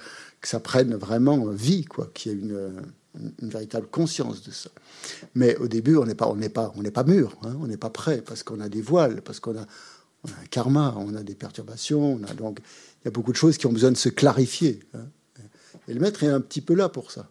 [0.46, 2.84] que ça prenne vraiment vie, quoi, qu'il y ait une,
[3.42, 4.70] véritable conscience de ça.
[5.34, 7.66] Mais au début, on n'est pas, on n'est pas, on n'est pas mûr, hein, on
[7.66, 11.24] n'est pas prêt parce qu'on a des voiles, parce qu'on a, un karma, on a
[11.24, 13.98] des perturbations, on a donc il y a beaucoup de choses qui ont besoin de
[13.98, 14.82] se clarifier.
[14.94, 15.08] Hein.
[15.88, 17.28] Et le maître est un petit peu là pour ça.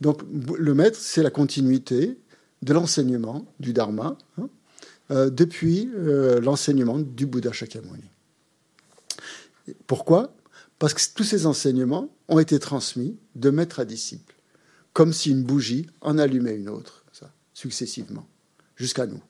[0.00, 0.20] Donc
[0.56, 2.16] le maître, c'est la continuité
[2.62, 4.48] de l'enseignement du dharma hein,
[5.10, 8.04] euh, depuis euh, l'enseignement du Bouddha Shakyamuni.
[9.88, 10.32] Pourquoi?
[10.80, 14.34] Parce que tous ces enseignements ont été transmis de maître à disciple,
[14.94, 18.26] comme si une bougie en allumait une autre, ça, successivement,
[18.76, 19.20] jusqu'à nous.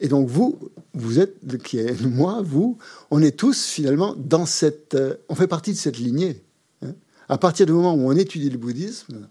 [0.00, 0.58] Et donc vous,
[0.92, 2.78] vous êtes, qui est moi, vous,
[3.12, 6.42] on est tous finalement dans cette, euh, on fait partie de cette lignée.
[6.82, 6.94] Hein.
[7.28, 9.28] À partir du moment où on étudie le bouddhisme,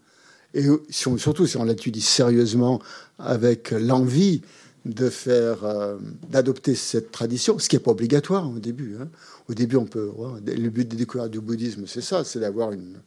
[0.54, 2.82] et surtout si on l'étudie sérieusement
[3.20, 4.42] avec l'envie
[4.86, 5.98] de faire, euh,
[6.30, 8.98] d'adopter cette tradition, ce qui n'est pas obligatoire au début.
[9.00, 9.10] Hein.
[9.50, 10.12] Au début, on peut.
[10.46, 12.98] le but des découvertes du bouddhisme, c'est ça, c'est d'avoir une.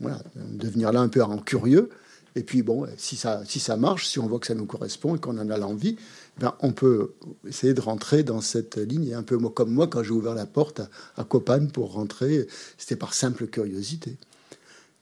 [0.00, 1.88] Voilà, devenir là un peu en curieux.
[2.36, 5.14] Et puis, bon, si ça, si ça marche, si on voit que ça nous correspond
[5.14, 5.96] et qu'on en a l'envie,
[6.38, 7.12] ben, on peut
[7.46, 9.06] essayer de rentrer dans cette ligne.
[9.06, 12.48] Et un peu comme moi, quand j'ai ouvert la porte à, à Copan pour rentrer,
[12.76, 14.16] c'était par simple curiosité.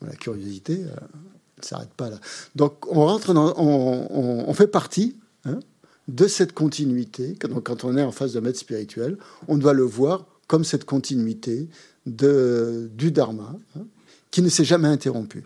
[0.07, 0.95] La curiosité euh,
[1.59, 2.19] ne s'arrête pas là.
[2.57, 5.61] Donc on rentre dans, on, on, fait partie hein,
[6.09, 7.37] de cette continuité.
[7.49, 10.85] Donc, quand on est en face d'un maître spirituel, on doit le voir comme cette
[10.85, 11.69] continuité
[12.07, 13.87] de, du Dharma hein,
[14.31, 15.45] qui ne s'est jamais interrompu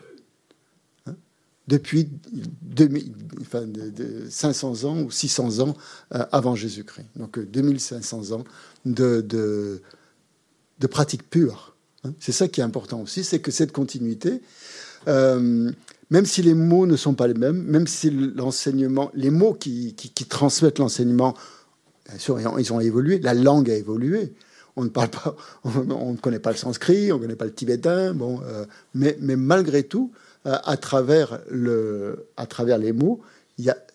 [1.68, 2.08] depuis
[4.30, 5.76] 500 ans ou 600 ans
[6.14, 7.06] euh, avant Jésus-Christ.
[7.16, 8.44] Donc 2500 euh, ans
[8.84, 9.82] de, de,
[10.78, 11.74] de pratique pure.
[12.04, 12.12] Hein.
[12.20, 14.42] C'est ça qui est important aussi, c'est que cette continuité,
[15.08, 15.70] euh,
[16.10, 19.94] même si les mots ne sont pas les mêmes, même si l'enseignement, les mots qui,
[20.28, 21.34] transmettent l'enseignement,
[22.08, 24.32] bien sûr, ils ont évolué, la langue a évolué.
[24.76, 28.14] On ne parle pas, ne connaît pas le sanskrit, on ne connaît pas le tibétain,
[28.14, 28.40] bon,
[28.94, 30.12] mais, mais malgré tout,
[30.46, 33.20] euh, à, travers le, à travers les mots,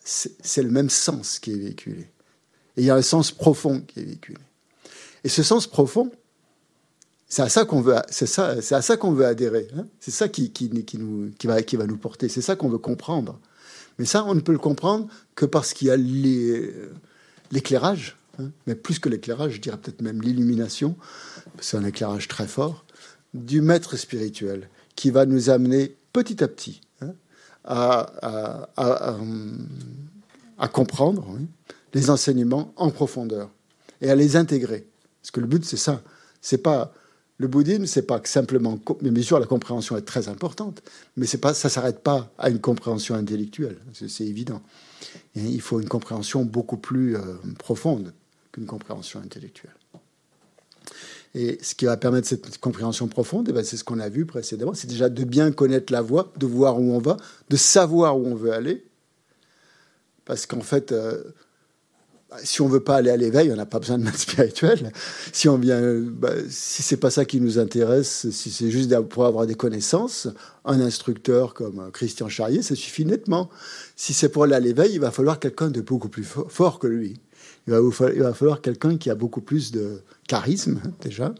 [0.03, 2.09] c'est le même sens qui est véhiculé.
[2.75, 4.39] Et il y a un sens profond qui est véhiculé.
[5.23, 6.11] Et ce sens profond,
[7.31, 9.69] c'est à ça qu'on veut, c'est ça, c'est à ça qu'on veut adhérer.
[9.77, 9.85] Hein.
[10.01, 10.51] c'est ça qui,
[10.99, 12.27] nous, qui, va, qui va nous porter.
[12.27, 13.39] C'est ça qu'on veut comprendre.
[13.97, 15.95] Mais ça, on ne peut le comprendre que parce qu'il y a
[17.49, 18.49] l'éclairage, hein.
[18.67, 20.97] mais plus que l'éclairage, je dirais peut-être même l'illumination.
[21.61, 22.83] C'est un éclairage très fort
[23.33, 24.67] du maître spirituel
[24.97, 27.13] qui va nous amener petit à petit hein,
[27.63, 31.39] à, à, comprendre
[31.93, 33.49] les enseignements en profondeur
[34.01, 34.85] et à les intégrer.
[35.21, 36.01] Parce que le but, c'est ça.
[36.41, 36.93] C'est pas
[37.41, 38.79] le bouddhisme, c'est pas simplement.
[39.01, 40.83] Mais bien sûr, la compréhension est très importante,
[41.17, 43.77] mais c'est pas, ça s'arrête pas à une compréhension intellectuelle.
[43.93, 44.61] C'est évident.
[45.35, 47.21] il faut une compréhension beaucoup plus euh,
[47.57, 48.13] profonde
[48.51, 49.73] qu'une compréhension intellectuelle.
[51.33, 54.25] Et ce qui va permettre cette compréhension profonde, eh ben, c'est ce qu'on a vu
[54.25, 57.17] précédemment, c'est déjà de bien connaître la voie, de voir où on va,
[57.49, 58.85] de savoir où on veut aller.
[60.25, 61.23] Parce qu'en fait, euh,
[62.43, 64.91] si on veut pas aller à l'éveil, on n'a pas besoin de maître spirituel.
[65.33, 69.25] Si on vient, bah, si c'est pas ça qui nous intéresse, si c'est juste pour
[69.25, 70.27] avoir des connaissances,
[70.65, 73.49] un instructeur comme Christian Charrier, ça suffit nettement.
[73.95, 76.87] Si c'est pour aller à l'éveil, il va falloir quelqu'un de beaucoup plus fort que
[76.87, 77.19] lui.
[77.67, 81.35] Il va, falloir, falloir quelqu'un qui a beaucoup plus de charisme, hein, déjà,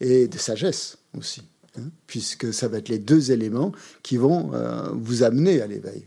[0.00, 1.42] et de sagesse aussi,
[1.76, 6.04] hein, puisque ça va être les deux éléments qui vont euh, vous amener à l'éveil.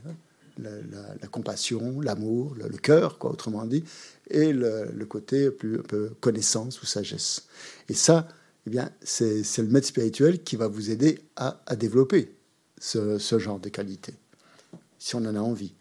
[0.59, 3.83] La, compassion, l'amour, le, cœur, quoi, autrement dit,
[4.29, 7.47] et le, côté plus un peu connaissance ou sagesse.
[7.89, 8.27] Et ça,
[8.65, 12.35] eh bien, c'est le maître spirituel qui va vous aider à, développer
[12.79, 14.13] ce, ce, genre de qualité,
[14.97, 15.73] si on en a envie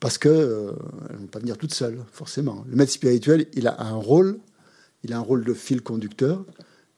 [0.00, 0.72] parce que euh,
[1.10, 2.64] ne vont pas venir toutes seules, forcément.
[2.68, 4.38] Le maître spirituel, il a un rôle,
[5.02, 6.44] il a un rôle de fil conducteur,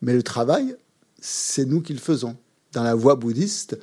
[0.02, 0.76] mais le travail,
[1.20, 2.36] c'est nous qui le faisons.
[2.72, 3.78] Dans la voie bouddhiste,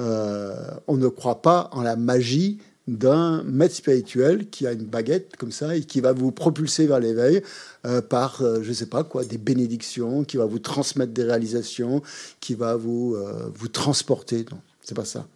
[0.00, 0.54] euh,
[0.88, 5.52] on ne croit pas en la magie d'un maître spirituel qui a une baguette comme
[5.52, 7.42] ça et qui va vous propulser vers l'éveil
[7.86, 12.02] euh, par, je ne sais pas quoi, des bénédictions, qui va vous transmettre des réalisations,
[12.40, 13.16] qui va vous,
[13.54, 14.44] vous transporter.
[14.50, 15.28] Non, c'est pas ça.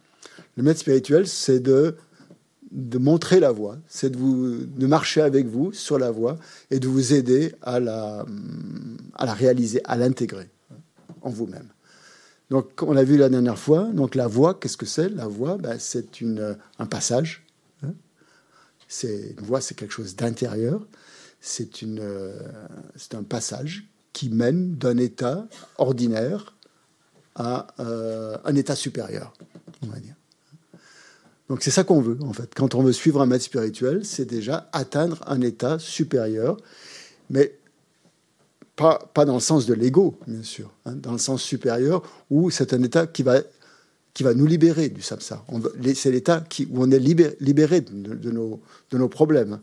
[0.57, 1.95] Le maître spirituel, c'est de
[2.75, 6.37] de montrer la voie, c'est de, vous, de marcher avec vous sur la voie
[6.71, 8.25] et de vous aider à la,
[9.15, 10.49] à la réaliser, à l'intégrer
[11.21, 11.69] en vous-même.
[12.49, 15.09] Donc, on l'a vu la dernière fois, donc la voie, qu'est-ce que c'est?
[15.09, 17.45] La voie, ben, c'est une, un passage.
[17.83, 17.93] Hein.
[18.87, 20.85] c'est, une voie, c'est quelque chose d'intérieur.
[21.41, 22.01] C'est, une,
[22.95, 25.45] c'est un passage qui mène d'un état
[25.77, 26.55] ordinaire
[27.35, 29.33] à euh, un état supérieur,
[29.83, 30.15] on va dire.
[31.49, 32.55] Donc c'est ça qu'on veut, en fait.
[32.55, 36.57] Quand on veut suivre un maître spirituel, c'est déjà atteindre un état supérieur,
[37.29, 37.59] mais
[38.75, 42.73] pas, dans le sens de l'ego, bien sûr, hein, dans le sens supérieur, où c'est
[42.73, 43.39] un état qui va,
[44.13, 45.45] qui va nous libérer du samsara.
[45.93, 48.61] C'est l'état où on est libéré, libéré de, nos,
[48.91, 49.59] de nos problèmes.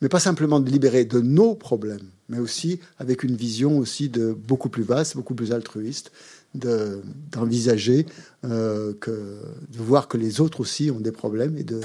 [0.00, 4.32] Mais pas simplement de libérer de nos problèmes, mais aussi avec une vision aussi de
[4.32, 6.10] beaucoup plus vaste, beaucoup plus altruiste,
[6.54, 8.06] d'envisager
[8.44, 11.80] euh, que de voir que les autres aussi ont des problèmes et de,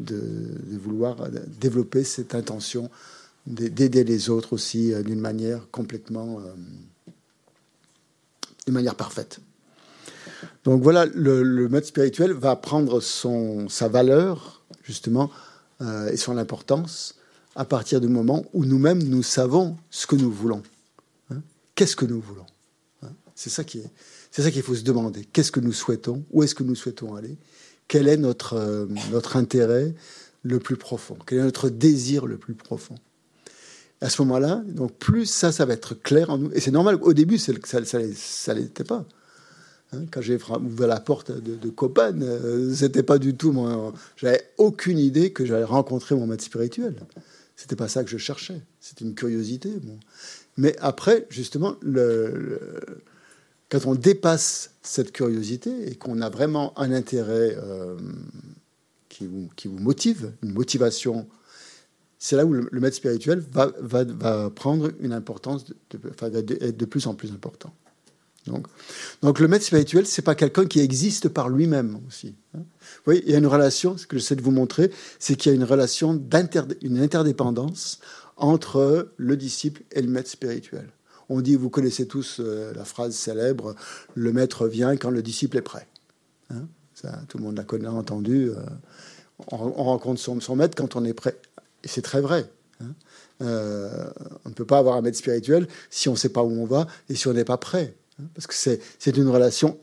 [0.00, 0.18] de,
[0.78, 1.16] vouloir
[1.60, 2.90] développer cette intention
[3.46, 6.54] d'aider les autres aussi euh, d'une manière complètement euh,
[8.66, 9.40] d'une manière parfaite.
[10.64, 15.30] Donc voilà, le, maître spirituel va prendre son, sa valeur justement
[16.12, 17.16] et son importance
[17.56, 20.62] à partir du moment où nous-mêmes nous savons ce que nous voulons.
[21.30, 21.42] Hein.
[21.74, 22.46] Qu'est-ce que nous voulons
[23.34, 25.24] c'est ça qui est, qu'il faut se demander.
[25.24, 26.24] Qu'est-ce que nous souhaitons?
[26.30, 27.36] Où est-ce que nous souhaitons aller?
[27.88, 29.94] Quel est notre, euh, notre intérêt
[30.42, 31.16] le plus profond?
[31.26, 32.94] Quel est notre désir le plus profond?
[34.02, 36.50] À ce moment-là, donc plus ça, ça va être clair en nous.
[36.52, 36.98] Et c'est normal.
[37.02, 39.04] Au début, ça, ça, l'était pas.
[39.92, 41.72] Hein, quand j'ai ouvert la porte de, de
[42.24, 43.92] euh, c'était pas du tout mon.
[44.16, 46.96] J'avais aucune idée que j'allais rencontrer mon maître spirituel.
[47.54, 48.60] C'était pas ça que je cherchais.
[48.80, 49.70] C'était une curiosité.
[50.56, 52.58] Mais après, justement, le,
[53.70, 57.96] quand on dépasse cette curiosité et qu'on a vraiment un intérêt euh,
[59.08, 61.26] qui, vous, qui, vous, motive, une motivation,
[62.24, 65.64] c'est là où le, maître spirituel va, prendre une importance,
[66.20, 67.74] va être de plus en plus important.
[68.46, 68.68] Donc,
[69.22, 72.36] donc le maître spirituel, c'est pas quelqu'un qui existe par lui-même aussi.
[72.54, 72.60] Hein.
[72.60, 75.50] Vous voyez, il y a une relation, ce que j'essaie de vous montrer, c'est qu'il
[75.50, 76.12] y a une relation
[76.82, 77.98] une interdépendance
[78.36, 80.88] entre le disciple et le maître spirituel.
[81.28, 83.74] On dit, vous connaissez tous euh, la phrase célèbre,
[84.14, 85.88] le maître vient quand le disciple est prêt.
[86.50, 86.68] Hein.
[86.94, 88.50] Ça, tout le monde l'a connu, entendu.
[88.50, 88.60] Euh,
[89.50, 91.36] on, rencontre son, son, maître quand on est prêt.
[91.84, 92.50] Et c'est très vrai.
[92.80, 92.94] Hein.
[93.42, 94.10] Euh,
[94.44, 96.66] on ne peut pas avoir un maître spirituel si on ne sait pas où on
[96.66, 97.94] va et si on n'est pas prêt.
[98.20, 99.78] Hein, parce que c'est une relation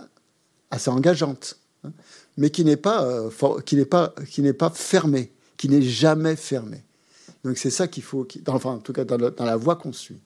[0.72, 1.92] assez engageante, hein,
[2.38, 3.30] mais qui n'est pas, euh,
[3.90, 4.14] pas,
[4.58, 6.84] pas fermée, qui n'est jamais fermée.
[7.44, 10.22] Donc c'est ça qu'il faut, enfin en tout cas dans, la voie qu'on suit.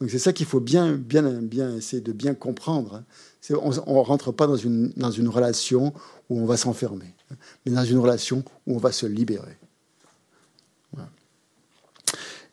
[0.00, 3.02] Donc c'est ça qu'il faut bien, bien, bien essayer de bien comprendre.
[3.50, 5.92] On ne rentre pas dans une, dans une relation
[6.28, 7.14] où on va s'enfermer,
[7.64, 9.58] mais dans une relation où on va se libérer.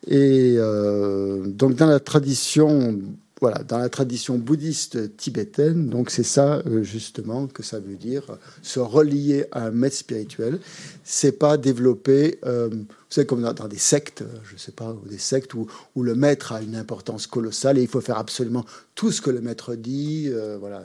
[0.06, 3.00] Et euh, donc dans la tradition
[3.40, 8.22] voilà, dans la tradition bouddhiste tibétaine, donc c'est ça euh, justement que ça veut dire
[8.60, 10.60] se relier à un maître spirituel.
[11.04, 15.16] C'est pas développer, euh, vous savez comme dans, des sectes, je sais pas, ou des
[15.16, 19.10] sectes où, où, le maître a une importance colossale et il faut faire absolument tout
[19.10, 20.30] ce que le maître dit.
[20.58, 20.84] Voilà,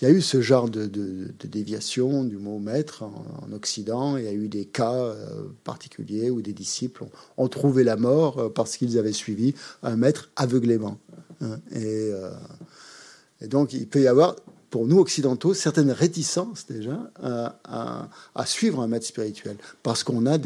[0.00, 0.86] il y a eu ce genre de,
[1.44, 4.16] déviation du mot maître en, Occident.
[4.16, 7.04] Il y a eu des cas euh, particuliers où des disciples
[7.36, 10.98] ont, trouvé la mort euh, parce qu'ils avaient suivi un maître aveuglément.
[11.42, 11.58] Hein.
[11.76, 12.30] Euh,
[13.42, 14.36] et, donc, il peut y avoir,
[14.70, 17.10] pour nous occidentaux, certaines réticences déjà
[17.64, 20.38] à, suivre un maître spirituel parce qu'on a,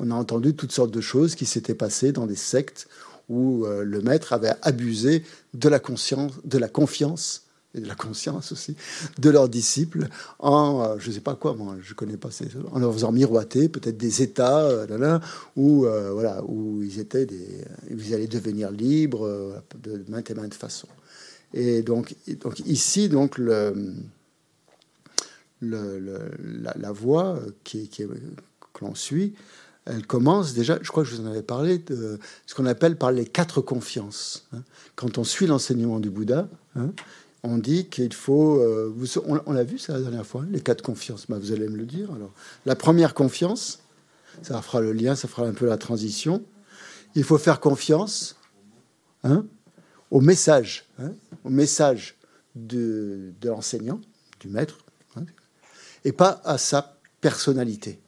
[0.00, 2.88] on a entendu toutes sortes de choses qui s'étaient passées dans des sectes
[3.28, 5.22] où le maître avait abusé
[5.54, 8.76] de la conscience, de la confiance et de la conscience aussi
[9.18, 10.08] de leurs disciples
[10.38, 13.12] en, euh, je ne sais pas quoi, moi, je connais pas, ces, en leur faisant
[13.12, 15.18] miroiter peut-être des états euh,
[15.56, 20.54] où, euh, voilà, où ils étaient des, ils allaient devenir libres de maintes et maintes
[20.54, 20.88] façons.
[21.52, 23.74] Et donc, donc ici, donc le,
[25.60, 25.98] le,
[26.38, 29.34] la, la, voie qui, qui que l'on suit,
[29.86, 32.96] elle commence déjà, je crois que je vous en avais parlé, de ce qu'on appelle
[32.96, 34.46] par les quatre confiances.
[34.52, 34.62] Hein.
[34.96, 36.92] Quand on suit l'enseignement du Bouddha, hein,
[37.42, 38.60] on dit qu'il faut.
[38.60, 41.26] Euh, on, l'a vu ça la dernière fois, les quatre confiances.
[41.28, 42.10] Bah, vous allez me le dire.
[42.12, 42.32] Alors,
[42.66, 43.80] la première confiance,
[44.42, 46.42] ça fera le lien, ça fera un peu la transition.
[47.14, 48.36] Il faut faire confiance
[49.24, 49.46] hein,
[50.10, 51.12] au message, hein,
[51.44, 52.16] au message
[52.54, 54.00] de, l'enseignant,
[54.40, 54.78] du maître,
[55.16, 55.24] hein,
[56.04, 58.00] et pas à sa personnalité.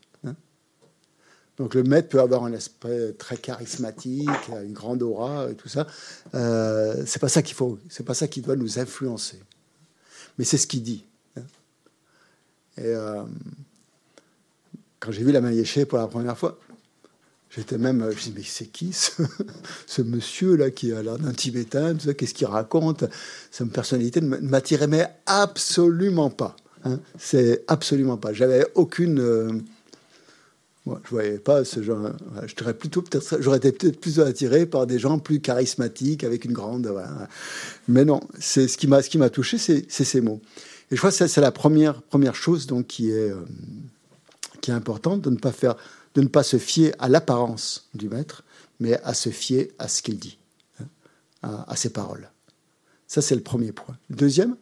[1.61, 4.31] Donc le maître peut avoir un aspect très charismatique,
[4.65, 5.87] une grande aura et tout ça.
[6.35, 9.39] Euh, c'est pas ça qu'il faut, c'est pas ça qui doit nous influencer.
[10.39, 11.05] Mais c'est ce qu'il dit.
[11.37, 11.43] Hein.
[12.79, 13.23] Et euh,
[15.01, 16.59] quand j'ai vu la Mayéché pour la première fois,
[17.51, 21.19] j'étais même, je me suis dit, mais c'est qui ce, monsieur là qui a l'air
[21.19, 23.05] d'un Tibétain, qu'est-ce qu'il raconte?
[23.51, 26.57] Sa personnalité ne m'attirait mais absolument pas.
[26.85, 27.01] Hein.
[27.19, 28.33] C'est absolument pas.
[28.33, 29.53] J'avais aucune euh,
[30.87, 32.11] moi, je voyais pas ce genre.
[32.47, 36.53] Je plutôt peut-être, j'aurais été peut-être plus attiré par des gens plus charismatiques avec une
[36.53, 36.93] grande.
[37.87, 40.41] Mais non, c'est ce qui m'a ce qui m'a touché, c'est ces mots.
[40.91, 43.45] Et je crois que c'est la première première chose donc qui est euh,
[44.63, 45.77] qui est importante de ne pas faire,
[46.15, 48.43] de ne pas se fier à l'apparence du maître,
[48.79, 50.39] mais à se fier à ce qu'il dit,
[51.43, 52.31] hein, à, ses paroles.
[53.07, 53.97] Ça, c'est le premier point.
[54.11, 54.57] Deuxième?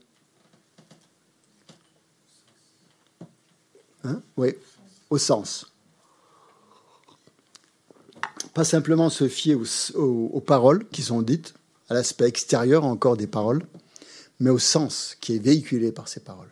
[4.05, 4.21] Hein?
[4.37, 4.55] Oui,
[5.11, 5.73] au sens
[8.59, 9.57] pas simplement se fier
[9.95, 11.55] aux, paroles qui sont dites,
[11.89, 13.63] à l'aspect extérieur encore des paroles,
[14.41, 16.51] mais au sens qui est véhiculé par ces paroles.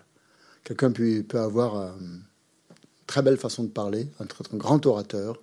[0.62, 2.22] Quelqu'un peut, avoir une
[3.08, 5.42] très belle façon de parler, un, grand orateur,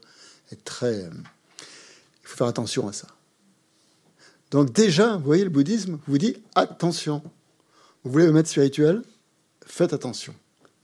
[0.53, 0.99] et très.
[1.01, 3.07] il faut faire attention à ça.
[4.49, 7.21] Donc déjà, vous voyez, le bouddhisme vous dit attention.
[8.05, 9.01] Vous voulez vous mettre spirituel,
[9.65, 10.33] faites attention.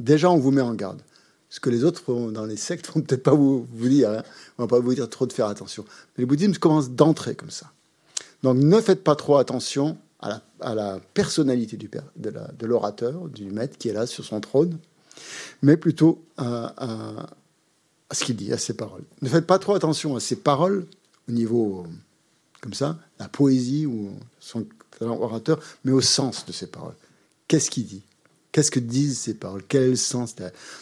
[0.02, 1.02] Déjà, on vous met en garde.
[1.50, 4.12] Ce que les autres dans les sectes vont peut-être pas vous, dire.
[4.12, 4.24] Hein.
[4.58, 5.86] On va pas vous dire trop de faire attention.
[6.18, 7.72] Mais le bouddhisme commence d'entrer comme ça.
[8.43, 10.41] Donc ne faites pas trop attention à
[10.76, 14.78] la, personnalité du, de l'orateur, du maître qui est là sur son trône,
[15.62, 16.74] mais plutôt à,
[18.12, 19.04] ce qu'il dit, à ses paroles.
[19.22, 20.86] Ne faites pas trop attention à ses paroles
[21.28, 21.86] au niveau
[22.62, 24.66] comme ça, la poésie ou son
[25.02, 26.95] orateur, mais au sens de ses paroles.
[27.47, 28.02] qu'est-ce qu'il dit?
[28.52, 29.64] Qu'est-ce que disent ces paroles?
[29.68, 30.36] Quel sens?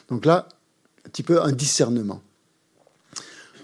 [0.10, 0.48] Donc là,
[1.08, 2.22] un petit peu un discernement.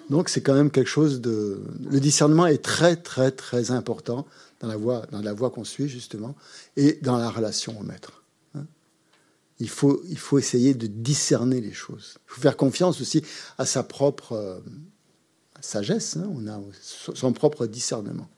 [0.10, 1.62] Donc c'est quand même quelque chose de...
[1.89, 4.26] Le discernement est très, très, très important
[4.62, 6.36] dans la voie, voie qu'on suit, justement,
[6.78, 8.24] et dans la relation au maître.
[8.56, 8.66] Hein.
[9.60, 12.16] il faut, il faut essayer de discerner les choses.
[12.28, 13.24] Il faut faire confiance aussi
[13.58, 14.60] à sa propre euh,
[15.60, 16.16] sagesse.
[16.16, 16.30] Hein.
[16.34, 18.30] on a son propre discernement.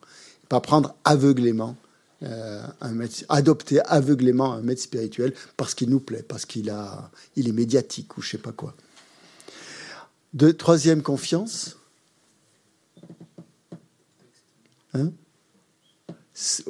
[0.49, 1.75] Pas prendre aveuglément
[2.23, 7.11] euh, un maître, adopter aveuglément un maître spirituel parce qu'il nous plaît, parce qu'il a,
[7.35, 8.73] il est médiatique ou je sais pas quoi.
[10.35, 11.77] De troisième confiance.
[14.93, 15.11] Hein?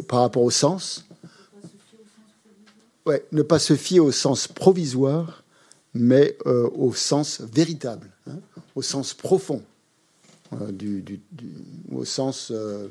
[0.08, 1.06] Par rapport au sens.
[3.32, 5.44] Ne pas se fier au sens provisoire,
[5.96, 8.38] mais euh, au sens véritable, hein,
[8.76, 9.64] au sens profond,
[10.54, 11.22] euh, du,
[11.92, 12.88] au sens euh,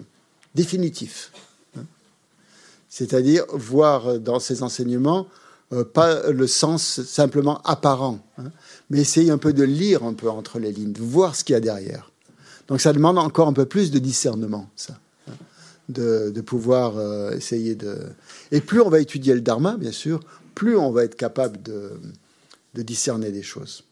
[0.54, 1.30] définitif.
[1.76, 1.84] Hein.
[2.88, 5.28] C'est-à-dire voir dans ces enseignements
[5.92, 8.20] pas le sens simplement apparent,
[8.90, 11.54] mais essayer un peu de lire un peu entre les lignes, de voir ce qu'il
[11.54, 12.10] y a derrière.
[12.68, 14.98] Donc ça demande encore un peu plus de discernement, ça
[15.88, 17.98] de, pouvoir euh, essayer de...
[18.52, 20.20] Et plus on va étudier le dharma, bien sûr,
[20.54, 21.92] plus on va être capable de,
[22.74, 23.84] discerner des choses.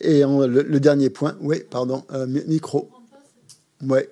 [0.00, 2.90] Et le, dernier point, oui, pardon, euh, micro.
[3.82, 4.10] Ouais.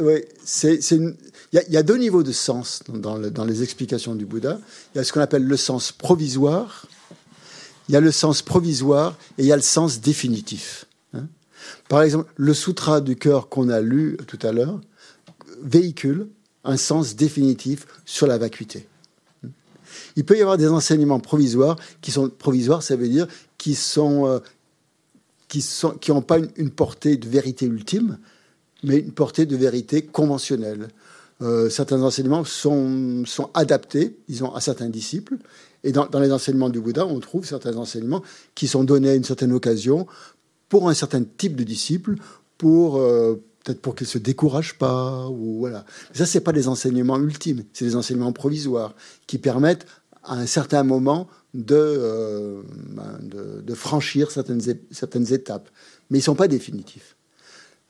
[0.00, 0.28] ouais
[0.62, 1.14] il,
[1.52, 4.58] y a, deux niveaux de sens dans, dans, les explications du Bouddha.
[4.94, 6.86] Il y a ce qu'on appelle le sens provisoire,
[7.88, 10.86] il y a le sens provisoire et il y a le sens définitif.
[11.12, 11.26] Hein.
[11.88, 14.80] Par exemple, le sutra du cœur qu'on a lu tout à l'heure,
[15.62, 16.28] véhicule
[16.64, 18.86] un sens définitif sur la vacuité.
[20.16, 23.26] Il peut y avoir des enseignements provisoires qui sont provisoires, ça veut dire
[23.58, 24.38] qui sont euh,
[25.48, 28.18] qui sont qui n'ont pas une, portée de vérité ultime,
[28.82, 30.88] mais une portée de vérité conventionnelle.
[31.42, 35.36] Euh, certains enseignements sont, sont adaptés, disons, à certains disciples.
[35.84, 38.22] Et dans, les enseignements du Bouddha, on trouve certains enseignements
[38.54, 40.06] qui sont donnés à une certaine occasion
[40.70, 42.16] pour un certain type de disciple,
[42.56, 45.84] pour, euh, peut-être pour qu'ils se découragent pas, ou voilà.
[46.10, 48.94] Mais ça, c'est pas des enseignements ultimes, c'est des enseignements provisoires
[49.26, 49.86] qui permettent
[50.22, 55.68] à un certain moment de, euh, ben, franchir certaines, certaines étapes.
[56.08, 57.16] Mais ils sont pas définitifs.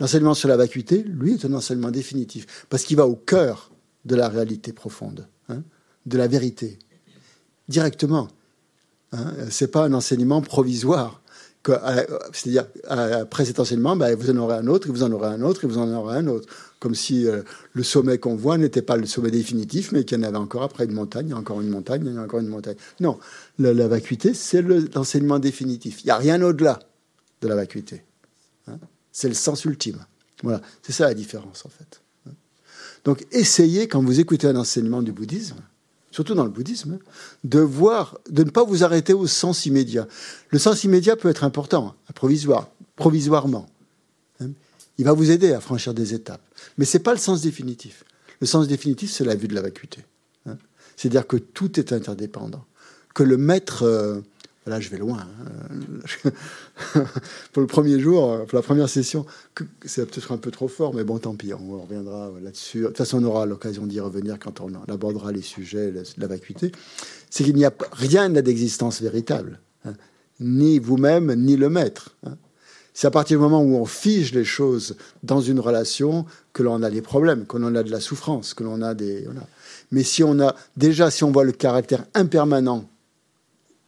[0.01, 3.71] L'enseignement sur la vacuité, lui, est un enseignement définitif, parce qu'il va au cœur
[4.05, 5.63] de la réalité profonde, hein,
[6.07, 6.79] de la vérité,
[7.69, 8.29] directement.
[9.13, 9.33] Hein.
[9.51, 11.23] C'est pas un enseignement provisoire.
[11.69, 15.29] Euh, c'est-à-dire, après cet enseignement, ben, vous en aurez un autre, et vous en aurez
[15.29, 16.49] un autre, et vous en aurez un autre.
[16.79, 17.43] Comme si euh,
[17.73, 20.63] le sommet qu'on voit n'était pas le sommet définitif, mais qu'il y en avait encore
[20.63, 22.77] après une montagne, encore une montagne, il y a encore une montagne.
[23.01, 23.19] Non,
[23.59, 26.03] la, vacuité, c'est l'enseignement définitif.
[26.03, 26.81] Il n'y a rien au-delà
[27.41, 28.03] de la vacuité.
[28.67, 28.79] Hein.
[29.13, 30.05] c'est le sens ultime.
[30.43, 32.01] Voilà, c'est ça la différence en fait.
[32.27, 32.33] Hein.
[33.05, 35.57] Donc essayez, quand vous écoutez un enseignement du bouddhisme,
[36.15, 37.01] surtout dans le bouddhisme,
[37.43, 40.07] de voir, de ne pas vous arrêter au sens immédiat.
[40.51, 43.67] Le sens immédiat peut être important, provisoire, provisoirement.
[44.39, 44.51] Hein.
[44.97, 46.41] Il va vous aider à franchir des étapes.
[46.79, 48.05] Mais ce n'est pas le sens définitif.
[48.39, 50.05] Le sens définitif, c'est la vue de la vacuité.
[50.47, 50.57] Hein.
[50.97, 52.65] C'est-à-dire que tout est interdépendant.
[53.13, 54.21] Que le maître euh,
[54.67, 55.19] Là, je vais loin.
[55.19, 57.01] Hein.
[57.53, 59.27] pour le premier jour, pour la première session,
[59.85, 62.81] c'est peut-être un peu trop fort, mais bon, tant pis, on reviendra là-dessus.
[62.81, 66.27] De toute façon, on aura l'occasion d'y revenir quand on abordera les sujets de la
[66.27, 66.73] vacuité.
[67.29, 69.93] C'est qu'il n'y a rien d'existence véritable, hein.
[70.41, 72.17] ni vous-même, ni le maître.
[72.25, 72.37] Hein.
[72.95, 76.81] C'est à partir du moment où on fige les choses dans une relation que l'on
[76.83, 79.27] a des problèmes, que l'on a de la souffrance, que l'on a des.
[79.91, 82.89] Mais si on a déjà, si on voit le caractère impermanent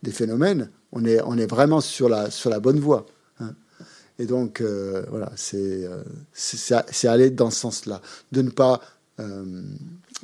[0.03, 3.07] des phénomènes, on est, on est vraiment sur la, sur la bonne voie.
[3.41, 3.55] Hein.
[4.19, 8.01] Et donc, euh, voilà, euh, c'est aller dans ce sens-là,
[8.33, 8.81] de ne pas
[9.21, 9.63] euh,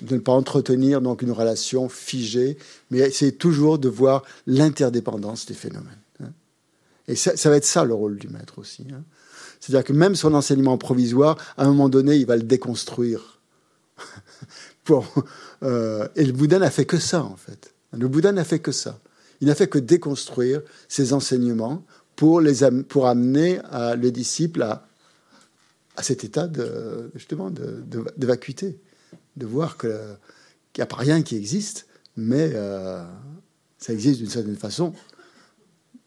[0.01, 2.57] de ne pas entretenir donc une relation figée,
[2.91, 6.01] mais c'est toujours de voir l'interdépendance des phénomènes.
[6.23, 6.33] Hein.
[7.09, 8.87] Et ça, va être ça le rôle du maître aussi.
[8.91, 9.03] Hein.
[9.61, 13.41] C'est-à-dire que même son enseignement provisoire, à un moment donné, il va le déconstruire.
[14.91, 17.75] Et le Bouddha n'a fait que ça, en fait.
[17.93, 18.99] Le Bouddha n'a fait que ça.
[19.43, 21.85] Il n'a fait que déconstruire ses enseignements
[22.15, 24.87] pour, les, pour amener à, le disciple à,
[25.97, 28.79] à cet état de, justement de, de, vacuité,
[29.37, 29.91] de voir qu'il
[30.79, 31.87] n'y a pas rien qui existe,
[32.17, 33.05] mais euh,
[33.79, 34.93] ça existe d'une certaine façon,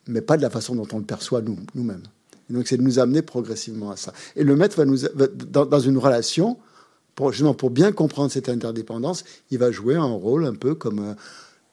[0.08, 2.04] mais pas de la façon dont on le perçoit nous, nous-mêmes.
[2.50, 4.14] donc c'est de nous amener progressivement à ça.
[4.38, 5.00] Et le maître va nous,
[5.52, 6.58] dans, dans, une relation,
[7.16, 11.00] pour, justement pour bien comprendre cette interdépendance, il va jouer un rôle un peu comme
[11.00, 11.14] euh,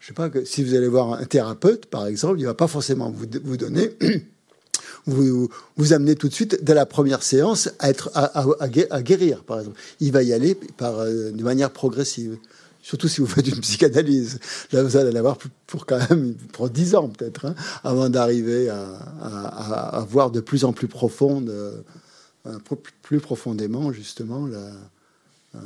[0.02, 2.66] je sais pas, que si vous allez voir un thérapeute, par exemple, il va pas
[2.66, 3.92] forcément vous, vous donner,
[5.06, 9.44] vous, vous amener tout de suite, dès la première séance, à, être, à, à, guérir,
[9.44, 9.78] par exemple.
[10.00, 12.36] Il va y aller par, euh, de manière progressive.
[12.82, 14.40] Surtout si vous faites une psychanalyse.
[14.72, 15.38] Là, vous allez l'avoir
[15.68, 20.72] pour quand même pour dix ans peut-être, hein, avant d'arriver à, voir de plus en
[20.72, 22.58] plus profonde, euh,
[23.02, 25.60] plus profondément justement, euh,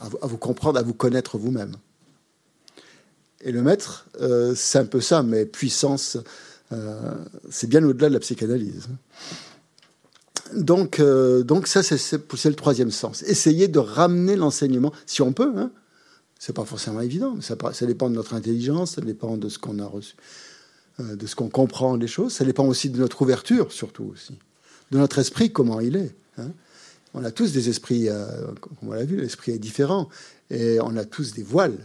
[0.00, 1.76] à, vous comprendre, à vous connaître vous-même.
[3.42, 6.18] Et le maître, euh, c'est un peu ça, mais puissance,
[7.48, 8.88] c'est bien au-delà de la psychanalyse.
[10.54, 13.22] Donc, donc ça, c'est le troisième sens.
[13.22, 15.70] Essayer de ramener l'enseignement, si on peut, hein,
[16.38, 17.40] c'est pas forcément évident.
[17.40, 20.14] Ça, ça, dépend de notre intelligence, ça dépend de ce qu'on a reçu,
[21.00, 22.32] euh, de ce qu'on comprend des choses.
[22.32, 24.38] Ça dépend aussi de notre ouverture, surtout aussi,
[24.90, 26.14] de notre esprit, comment il est.
[26.38, 26.52] Hein.
[27.14, 28.26] On a tous des esprits, euh,
[28.60, 30.08] comme on l'a vu, l'esprit est différent,
[30.50, 31.78] et on a tous des voiles.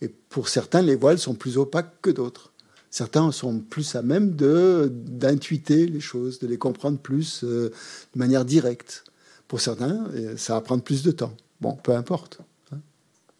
[0.00, 2.52] Et pour certains, les voiles sont plus opaques que d'autres.
[2.90, 7.70] Certains sont plus à même de d'intuiter les choses, de les comprendre plus euh,
[8.14, 9.04] de manière directe.
[9.46, 11.34] Pour certains, ça va prendre plus de temps.
[11.60, 12.40] Bon, peu importe.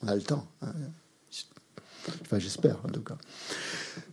[0.02, 0.46] On a le temps.
[0.62, 0.72] Hein.
[2.22, 3.16] Enfin, j'espère, en tout cas.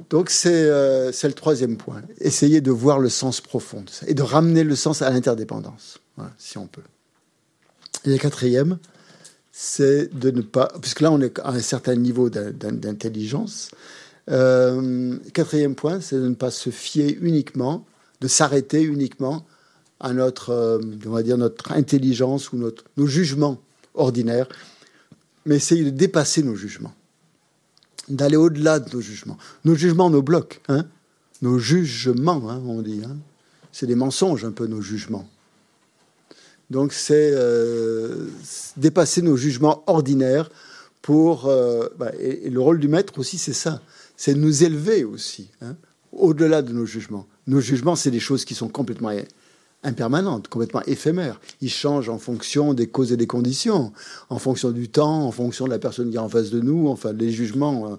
[0.10, 2.02] Donc, euh, c'est le troisième point.
[2.20, 6.00] Essayer de voir le sens profond de ça et de ramener le sens à l'interdépendance,
[6.38, 6.84] si on peut.
[8.06, 8.80] Et le quatrième,
[9.60, 10.72] c'est de ne pas.
[10.82, 13.72] Puisque là, on est à un certain niveau d'intelligence.
[14.30, 17.84] Euh, quatrième point, c'est de ne pas se fier uniquement,
[18.22, 19.48] de s'arrêter uniquement
[20.00, 23.58] à notre, euh, on va dire, notre intelligence ou notre, nos jugements
[23.96, 24.48] ordinaires
[25.48, 26.94] mais essayer de dépasser nos jugements,
[28.10, 29.38] d'aller au-delà de nos jugements.
[29.64, 30.86] Nos jugements nos bloquent, hein
[31.42, 33.02] nos jugements, hein, on dit.
[33.06, 33.16] Hein
[33.72, 35.28] c'est des mensonges un peu nos jugements.
[36.70, 38.28] Donc c'est euh,
[38.76, 40.50] dépasser nos jugements ordinaires
[41.02, 41.48] pour...
[41.48, 43.82] Euh, bah, et, le rôle du maître aussi, c'est ça.
[44.18, 45.76] C'est nous élever aussi, hein,
[46.12, 47.28] au-delà de nos jugements.
[47.46, 49.12] Nos jugements, c'est des choses qui sont complètement
[49.84, 51.40] impermanente, complètement éphémère.
[51.62, 53.94] Il change en fonction des causes et des conditions,
[54.30, 56.88] en fonction du temps, en fonction de la personne qui est en face de nous,
[56.88, 57.94] enfin les jugements.
[57.94, 57.96] Euh.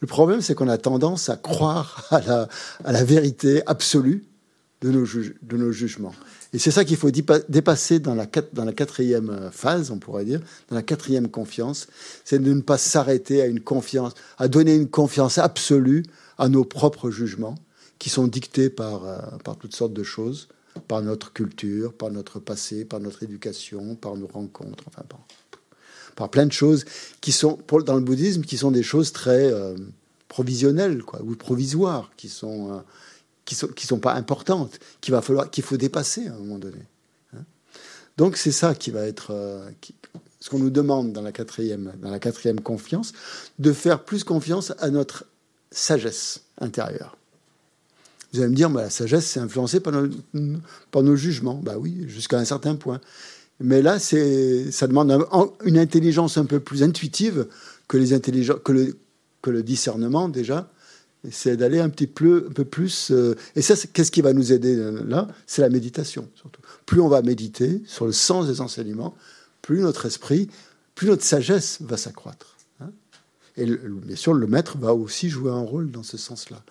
[0.00, 2.48] Le problème, c'est qu'on a tendance à croire à la,
[2.84, 4.24] à la vérité absolue
[4.82, 6.14] de nos, de nos jugements.
[6.56, 10.40] Et c'est ça qu'il faut dépasser dans la, quatrième euh, phase, on pourrait dire,
[10.70, 11.86] dans la quatrième confiance,
[12.24, 16.02] c'est de ne pas s'arrêter à une confiance, à donner une confiance absolue
[16.38, 17.56] à nos propres jugements,
[17.98, 20.48] qui sont dictés par, euh, par toutes sortes de choses,
[20.88, 25.02] par notre culture, par notre passé, par notre éducation, par nos rencontres, enfin
[26.16, 26.86] par, plein de choses
[27.20, 29.76] qui sont, dans le bouddhisme, qui sont des choses très euh,
[30.28, 32.82] provisionnelles, quoi, ou provisoires, qui sont,
[33.46, 36.58] qui sont, qui sont pas importantes, qu'il va falloir, qu'il faut dépasser à un moment
[36.58, 36.84] donné.
[37.34, 37.44] Hein.
[38.18, 39.70] Donc c'est ça qui va être, euh,
[40.40, 43.12] ce qu'on nous demande dans la quatrième, dans la quatrième confiance,
[43.58, 45.24] de faire plus confiance à notre
[45.70, 47.16] sagesse intérieure.
[48.32, 50.08] Vous allez me dire, bah, la sagesse, c'est influencé par nos,
[50.90, 51.60] par nos jugements.
[51.62, 53.00] Bah oui, jusqu'à un certain point.
[53.60, 55.24] Mais là, c'est, ça demande
[55.64, 57.46] une intelligence un peu plus intuitive
[57.88, 58.96] que, les que, le,
[59.40, 60.68] que le discernement, déjà.
[61.30, 63.10] C'est d'aller un petit peu, un peu plus.
[63.10, 65.26] Euh, et ça, qu'est-ce qui va nous aider euh, là?
[65.46, 66.60] C'est la méditation, surtout.
[66.84, 69.16] Plus on va méditer sur le sens des enseignements,
[69.62, 70.48] plus notre esprit,
[70.94, 72.56] plus notre sagesse va s'accroître.
[72.80, 72.90] Hein.
[73.56, 76.62] et bien sûr, le maître va aussi jouer un rôle dans ce sens-là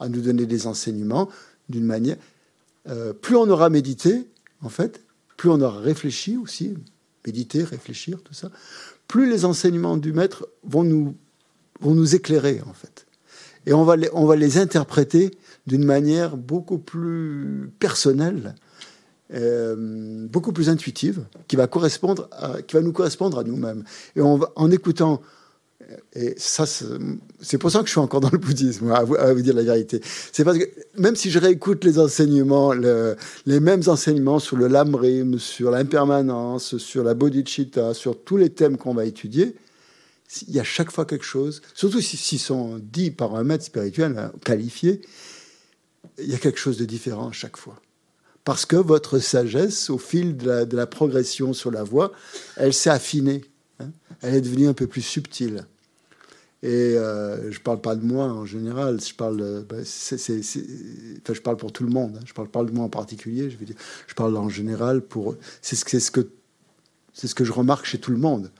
[0.00, 1.28] à nous donner des enseignements
[1.68, 2.16] d'une manière.
[2.88, 4.26] Euh, plus on aura médité,
[4.62, 5.00] en fait,
[5.36, 6.74] plus on aura réfléchi aussi,
[7.26, 8.50] méditer, réfléchir, tout ça,
[9.08, 11.16] plus les enseignements du maître vont nous,
[11.80, 13.03] vont nous éclairer, en fait.
[13.66, 15.30] Et on va les, on va les interpréter
[15.66, 18.54] d'une manière beaucoup plus personnelle,
[19.32, 22.28] euh, beaucoup plus intuitive, qui va, correspondre
[22.66, 23.84] qui va nous correspondre à nous-mêmes.
[24.16, 25.20] Et en écoutant
[26.14, 29.54] et ça, c'est pour ça que je suis encore dans le bouddhisme, à vous, dire
[29.54, 30.00] la vérité.
[30.32, 30.64] C'est parce que
[30.96, 37.04] même si je réécoute les enseignements, les mêmes enseignements sur le lamrim, sur l'impermanence, sur
[37.04, 39.54] la bodhicitta, sur tous les thèmes qu'on va étudier,
[40.48, 44.30] il y a chaque fois quelque chose, surtout s'ils sont dits par un maître spirituel
[44.44, 45.02] qualifié,
[46.18, 47.80] il y a quelque chose de différent à chaque fois.
[48.44, 52.12] Parce que votre sagesse, au fil de la, progression sur la voie,
[52.56, 53.42] elle s'est affinée.
[53.80, 53.90] Hein.
[54.22, 55.66] elle est devenue un peu plus subtile.
[56.62, 61.72] Et euh, je parle pas de moi en général, je parle, bah, je parle pour
[61.72, 62.18] tout le monde.
[62.18, 62.24] Hein.
[62.26, 63.50] Je parle pas de moi en particulier.
[63.50, 63.76] Je, veux dire,
[64.06, 65.36] je parle en général pour.
[65.60, 66.10] C'est ce, ce
[67.12, 68.50] ce que je remarque chez tout le monde.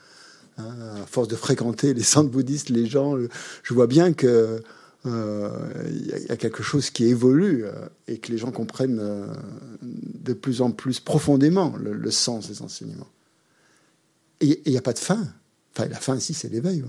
[0.58, 1.02] Hein.
[1.02, 3.16] À force de fréquenter les centres bouddhistes, les gens,
[3.62, 4.62] je vois bien que
[5.06, 5.50] euh,
[5.86, 7.72] il y, a quelque chose qui évolue euh,
[8.08, 9.26] et que les gens comprennent euh,
[9.82, 13.10] de plus en plus profondément le, le sens des enseignements.
[14.40, 15.28] Et il n'y a pas de fin.
[15.76, 16.82] Enfin, la fin, si, c'est l'éveil.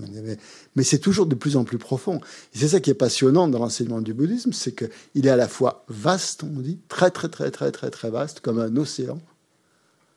[0.76, 2.20] Mais c'est toujours de plus en plus profond.
[2.54, 5.48] Et c'est ça qui est passionnant dans l'enseignement du bouddhisme, c'est qu'il est à la
[5.48, 9.18] fois vaste, on dit, très, très, très, très, très, très vaste, comme un océan,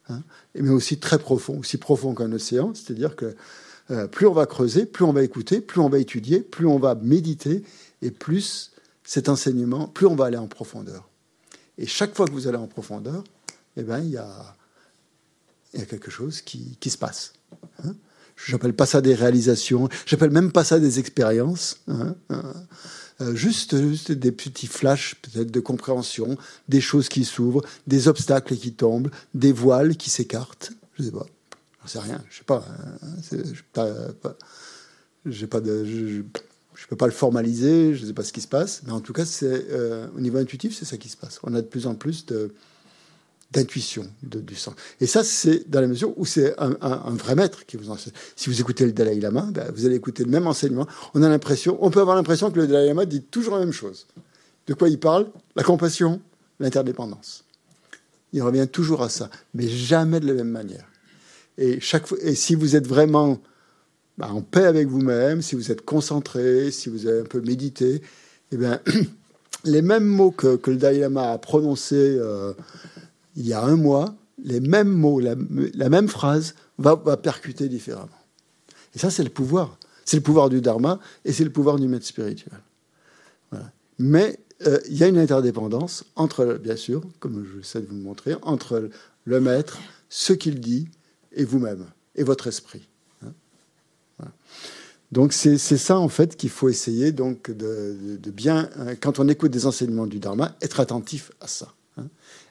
[0.10, 0.23] hein,
[0.56, 2.73] mais aussi très profond, aussi profond qu'un océan.
[2.73, 3.36] C'est-à-dire que
[3.91, 6.77] euh, plus on va creuser, plus on va écouter, plus on va étudier, plus on
[6.77, 7.64] va méditer,
[8.02, 8.72] et plus
[9.03, 11.10] cet enseignement, plus on va aller en profondeur.
[11.77, 13.23] Et chaque fois que vous allez en profondeur,
[13.77, 14.56] eh ben, il y a,
[15.88, 17.34] quelque chose qui, qui se passe.
[17.84, 17.95] Hein
[18.45, 21.80] J'appelle pas ça des réalisations, j'appelle même pas ça des expériences.
[21.88, 22.53] Hein, hein.
[23.22, 26.38] Euh, juste, juste, des petits flashs peut-être de compréhension,
[26.70, 30.72] des choses qui s'ouvrent, des obstacles qui tombent, des voiles qui s'écartent.
[30.98, 31.26] Je sais pas,
[31.84, 32.66] je sais rien, je sais pas.
[32.68, 33.38] Hein, je,
[35.26, 39.12] je, peux pas le formaliser, je sais pas ce qui se passe, mais en tout
[39.12, 41.40] cas, c'est euh, au niveau intuitif, c'est ça qui se passe.
[41.44, 42.54] On a de plus en plus de
[43.52, 44.76] d'intuition du sens.
[45.02, 48.14] Et ça, c'est dans la mesure où c'est un, vrai maître qui vous enseigne.
[48.36, 50.88] Si vous écoutez le Dalai Lama, ben, vous allez écouter le même enseignement.
[51.16, 53.74] On a l'impression, on peut avoir l'impression que le Dalai Lama dit toujours la même
[53.74, 54.06] chose.
[54.68, 55.28] De quoi il parle?
[55.56, 56.22] La compassion,
[56.60, 57.44] l'interdépendance.
[58.34, 60.86] Il revient toujours à ça, mais jamais de la même manière.
[61.58, 63.40] Et, chaque fois, et si vous êtes vraiment
[64.20, 68.04] ben, en paix avec vous-même, si vous êtes concentré, si vous avez un peu médité,
[68.52, 68.80] eh bien,
[69.64, 72.54] les mêmes mots que, le Dalai Lama a prononcés euh,
[73.36, 75.36] il y a un mois, les mêmes mots, la,
[75.90, 78.08] même phrase va, percuter différemment.
[78.96, 79.78] Et ça, c'est le pouvoir.
[80.06, 82.60] C'est le pouvoir du dharma et c'est le pouvoir du maître spirituel.
[84.00, 87.96] Mais euh, il y a une interdépendance entre, bien sûr, comme je sais de vous
[87.96, 88.90] le montrer, entre
[89.26, 89.78] le maître,
[90.10, 90.88] ce qu'il dit,
[91.34, 91.86] et vous-même,
[92.16, 92.88] et votre esprit.
[93.24, 93.34] Hein.
[95.12, 99.52] Donc c'est ça en fait qu'il faut essayer donc de, bien, hein, quand on écoute
[99.52, 101.74] des enseignements du Dharma, être attentif à ça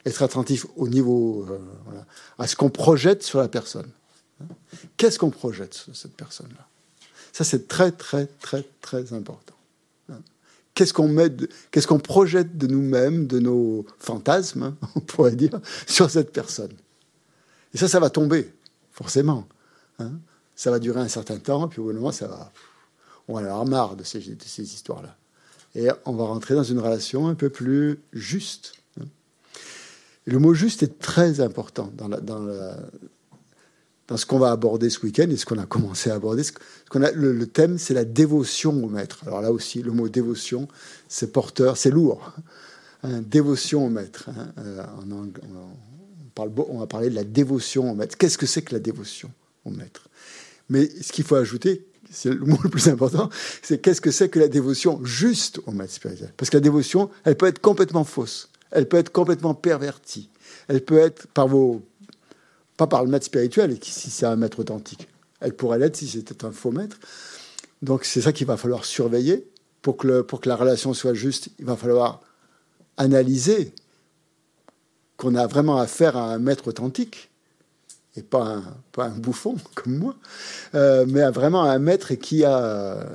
[0.05, 1.59] être attentif au niveau, euh,
[2.37, 3.89] à ce qu'on projette sur la personne.
[4.97, 6.67] Qu'est-ce qu'on projette sur cette personne-là?
[7.33, 9.55] Ça, c'est très, très, très, très important.
[10.73, 11.29] Qu'est-ce qu'on met,
[11.71, 16.71] qu'est-ce qu'on projette de nous-mêmes, de nos fantasmes, hein, on pourrait dire, sur cette personne?
[17.73, 18.53] Et ça, ça va tomber,
[18.93, 19.45] forcément.
[19.99, 20.11] Hein.
[20.55, 22.51] ça va durer un certain temps, puis au bout d'un moment, ça va.
[23.27, 25.17] On va avoir marre de ces, de ces histoires-là.
[25.75, 28.78] Et on va rentrer dans une relation un peu plus juste
[30.29, 32.07] le mot juste est très important dans,
[34.17, 36.43] ce qu'on va aborder ce week-end et ce qu'on a commencé à aborder.
[36.93, 39.19] Le, thème, c'est la dévotion au maître.
[39.25, 40.67] Alors là aussi, le mot dévotion,
[41.07, 42.33] c'est porteur, c'est lourd.
[43.03, 44.29] Hein, dévotion au maître.
[44.29, 44.51] Hein.
[44.57, 44.83] Euh,
[46.69, 48.17] on va parler de la dévotion au maître.
[48.17, 49.31] Qu'est-ce que c'est que la dévotion
[49.65, 50.07] au maître?
[50.69, 53.29] Mais ce qu'il faut ajouter, c'est le mot le plus important,
[53.61, 56.33] c'est qu'est-ce que c'est que la dévotion juste au maître spirituel?
[56.37, 58.49] Parce que la dévotion, elle peut être complètement fausse.
[58.71, 60.29] Elle peut être complètement pervertie.
[60.67, 61.81] Elle peut être par vos,
[62.77, 65.07] pas par le maître spirituel, si c'est un maître authentique.
[65.39, 66.97] Elle pourrait l'être si c'était un faux maître.
[67.81, 69.47] Donc c'est ça qu'il va falloir surveiller
[69.81, 71.49] pour que, pour que la relation soit juste.
[71.59, 72.21] Il va falloir
[72.97, 73.73] analyser
[75.17, 77.29] qu'on a vraiment affaire à un maître authentique
[78.15, 78.63] et pas un,
[79.01, 80.15] un bouffon comme moi,
[80.75, 83.05] euh, mais à vraiment un maître qui a,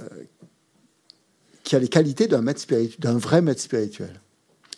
[1.62, 4.20] qui a les qualités d'un maître spirituel, d'un vrai maître spirituel.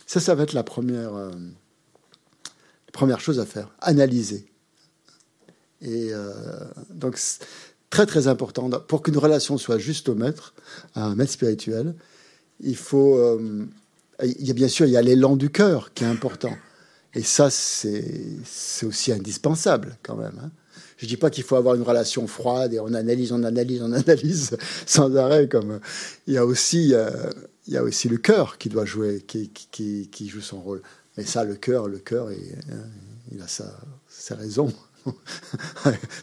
[0.06, 1.30] Ça, ça va être la première, euh,
[2.92, 4.46] première chose à faire, analyser.
[5.82, 6.32] Et euh,
[6.90, 7.18] donc,
[7.90, 10.54] très très important, pour qu'une relation soit juste au maître,
[10.94, 11.94] à un maître spirituel,
[12.60, 13.18] il faut...
[13.18, 13.66] Euh,
[14.22, 16.56] il y a bien sûr, il y a l'élan du cœur qui est important.
[17.12, 20.40] Et ça, c'est aussi indispensable quand même.
[20.42, 20.50] Hein.
[20.96, 23.82] Je ne dis pas qu'il faut avoir une relation froide et on analyse, on analyse,
[23.82, 24.56] on analyse
[24.86, 25.48] sans arrêt.
[25.48, 25.80] Comme
[26.26, 26.94] il y a aussi
[27.66, 30.82] il y a aussi le cœur qui doit jouer, qui, qui, joue son rôle.
[31.16, 32.84] Mais ça, le cœur, le cœur, il, hein,
[33.32, 33.76] il a sa,
[34.08, 34.72] sa raison.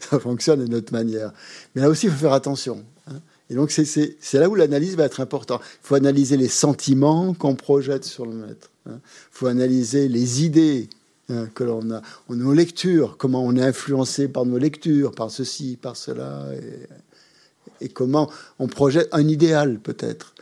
[0.09, 1.33] ça fonctionne d'une autre manière.
[1.75, 2.83] Mais là aussi, il faut faire attention.
[3.07, 3.19] Hein.
[3.49, 5.61] Et donc, c'est là où l'analyse va être importante.
[5.83, 8.71] Il faut analyser les sentiments qu'on projette sur le maître.
[8.85, 8.99] Hein.
[9.03, 10.89] Il faut analyser les idées
[11.55, 15.95] que l'on a, nos lectures, comment on est influencé par nos lectures, par ceci, par
[15.95, 16.47] cela,
[17.79, 18.29] et comment
[18.59, 20.32] on projette un idéal peut-être.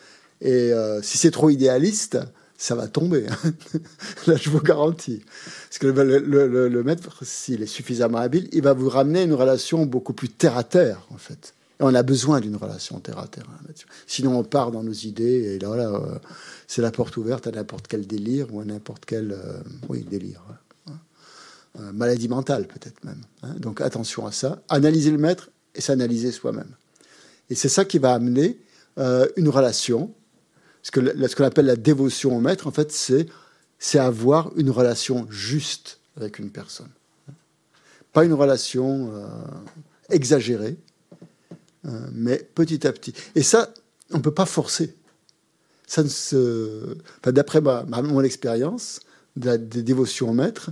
[0.41, 2.17] Et euh, si c'est trop idéaliste,
[2.57, 3.25] ça va tomber.
[3.29, 3.53] Hein.
[4.27, 5.23] Là, je vous garantis.
[5.69, 10.13] Parce que le, maître, s'il est suffisamment habile, il va vous ramener une relation beaucoup
[10.13, 11.53] plus terre à terre, en fait.
[11.79, 13.45] Et on a besoin d'une relation terre à terre.
[13.49, 13.71] Hein,
[14.07, 16.17] Sinon, on part dans nos idées, et là, là euh,
[16.67, 20.43] c'est la porte ouverte à n'importe quel délire ou à n'importe quel euh, oui, délire.
[20.87, 21.91] Hein.
[21.93, 23.21] maladie mentale, peut-être même.
[23.57, 24.61] Donc, attention à ça.
[24.69, 26.75] Analyser le maître et s'analyser soi-même.
[27.49, 28.59] Et c'est ça qui va amener
[29.35, 30.13] une relation
[30.83, 35.99] ce qu'on ce appelle la dévotion au maître, en fait, c'est avoir une relation juste
[36.17, 36.89] avec une personne.
[38.13, 39.27] Pas une relation euh,
[40.09, 40.77] exagérée,
[41.85, 43.13] euh, mais petit à petit.
[43.35, 43.73] Et ça,
[44.11, 44.95] on ne peut pas forcer.
[45.87, 46.97] Ça ne se...
[47.23, 48.99] D'après ma, mon expérience
[49.35, 50.71] de la dévotion au maître,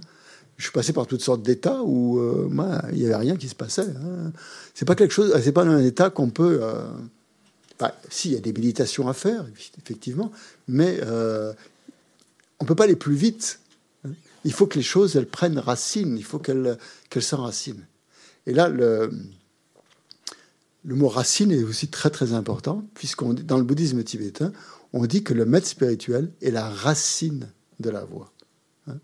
[0.57, 2.19] je suis passé par toutes sortes d'états où
[2.49, 3.87] moi, il n'y avait rien qui se passait.
[3.87, 4.33] Hein.
[4.73, 6.59] C'est pas pas un état qu'on peut.
[7.79, 9.45] Enfin, si, il y a des méditations à faire,
[9.77, 10.31] effectivement,
[10.67, 10.99] mais
[12.59, 13.59] on peut pas aller plus vite.
[14.45, 16.77] Il faut que les choses, elles prennent racine, il faut qu'elles
[17.19, 17.85] s'enracinent.
[18.45, 19.11] Et là, le,
[20.83, 24.51] le mot racine est aussi très très important, puisqu'on dans le bouddhisme tibétain,
[24.93, 27.49] on dit que le maître spirituel est la racine
[27.79, 28.31] de la voie.
[28.87, 28.97] Hein.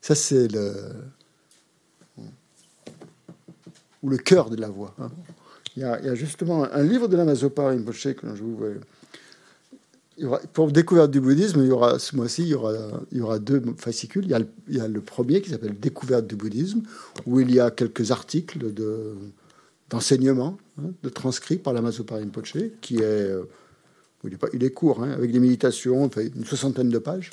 [0.00, 0.74] Ça, c'est le.
[4.02, 4.94] ou le cœur de la voie.
[4.98, 5.10] Hein.
[5.76, 8.58] Il, y a, justement un livre de la Mazopa Rinpoche que je vous
[10.52, 12.72] pour découverte du bouddhisme, il y aura ce mois-ci, il y aura,
[13.10, 14.24] il y deux fascicules.
[14.24, 16.82] Il y a le, il y premier qui s'appelle Découverte du bouddhisme,
[17.26, 19.14] où il y a quelques articles de,
[19.88, 23.44] d'enseignement, hein, de transcrits par la Mazopa Rinpoche, qui est, euh,
[24.24, 27.30] il, est il court, hein, avec des méditations, une soixantaine de pages.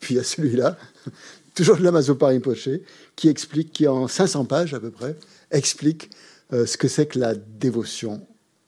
[0.00, 0.78] Puis il y a celui-là,
[1.54, 2.68] toujours de la Mazopa Rinpoche,
[3.16, 5.16] qui explique, qui en 500 pages à peu près,
[5.50, 6.10] explique
[6.52, 8.26] euh, ce que c'est que la dévotion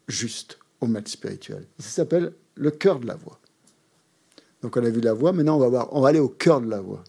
[0.09, 1.67] juste au maître spirituel.
[1.79, 3.39] Ça s'appelle le cœur de la voix.
[4.63, 6.61] Donc on a vu la voix, maintenant on va, voir, on va aller au cœur
[6.61, 7.05] de la voix.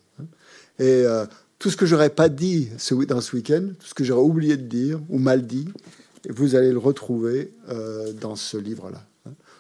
[0.80, 1.26] Et euh,
[1.60, 2.70] tout ce que j'aurais pas dit
[3.08, 5.68] dans ce week-end, tout ce que j'aurais oublié de dire ou mal dit,
[6.30, 9.06] vous allez le retrouver euh, dans ce livre-là.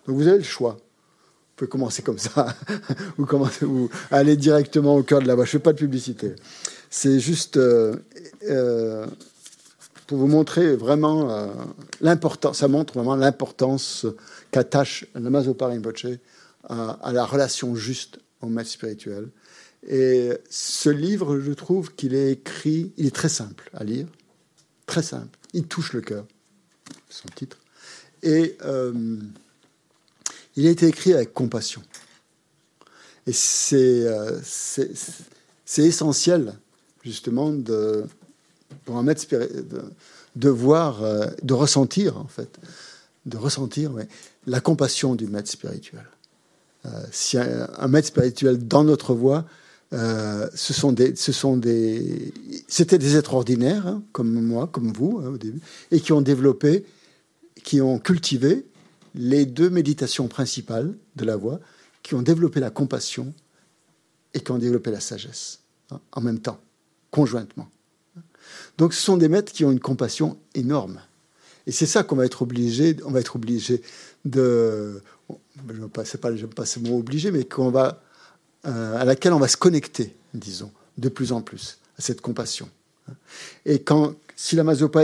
[0.07, 0.73] Donc vous avez le choix.
[0.73, 2.53] Vous pouvez commencer comme ça,
[3.17, 5.45] ou, commencer, ou aller directement au cœur de la voix.
[5.45, 6.33] Je ne fais pas de publicité.
[6.89, 7.57] C'est juste
[10.07, 11.49] pour vous montrer vraiment
[12.01, 14.05] l'importance, ça montre vraiment l'importance
[14.51, 16.07] qu'attache Namazopa Rinpoche
[16.63, 19.29] à, à la relation juste au maître spirituel.
[19.87, 24.07] Et ce livre, je trouve qu'il est écrit, il est très simple à lire,
[24.87, 25.37] très simple.
[25.53, 26.25] Il touche le cœur,
[27.09, 27.57] son titre.
[28.23, 29.17] Et euh,
[30.55, 31.83] il a été écrit avec compassion.
[33.27, 34.39] Et c'est euh,
[35.77, 36.53] essentiel,
[37.03, 38.05] justement, de,
[38.83, 39.25] pour un maître
[40.35, 42.59] de, voir, euh, de ressentir, en fait,
[43.25, 43.91] de ressentir
[44.45, 46.05] la compassion du maître spirituel.
[46.85, 49.45] Euh, si un, maître spirituel dans notre voie,
[49.93, 52.33] euh, ce sont des, ce sont des,
[52.67, 55.61] c'était des êtres ordinaires hein, comme moi, comme vous hein, au début,
[55.91, 56.85] et qui ont développé,
[57.63, 58.65] qui ont cultivé
[59.15, 61.59] les deux méditations principales de la voie,
[62.03, 63.33] qui ont développé la compassion
[64.33, 65.59] et qui ont développé la sagesse
[65.91, 66.59] hein, en même temps,
[67.09, 67.67] conjointement.
[68.77, 70.99] Donc, ce sont des maîtres qui ont une compassion énorme.
[71.67, 73.81] Et c'est ça qu'on va être obligé, on va être obligé
[74.25, 75.01] de,
[75.67, 78.01] je ne pas, pas, pas ce mot obligé, mais qu'on va,
[78.65, 82.69] euh, à laquelle on va se connecter, disons, de plus en plus, à cette compassion.
[83.65, 84.57] Et quand, si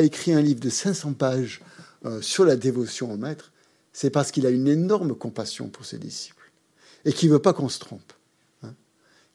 [0.03, 1.61] écrit un livre de 500 pages
[2.05, 3.51] euh, sur la dévotion au maître,
[3.93, 6.51] c'est parce qu'il a une énorme compassion pour ses disciples
[7.05, 8.13] et qu'il veut pas qu'on se trompe,
[8.63, 8.73] hein,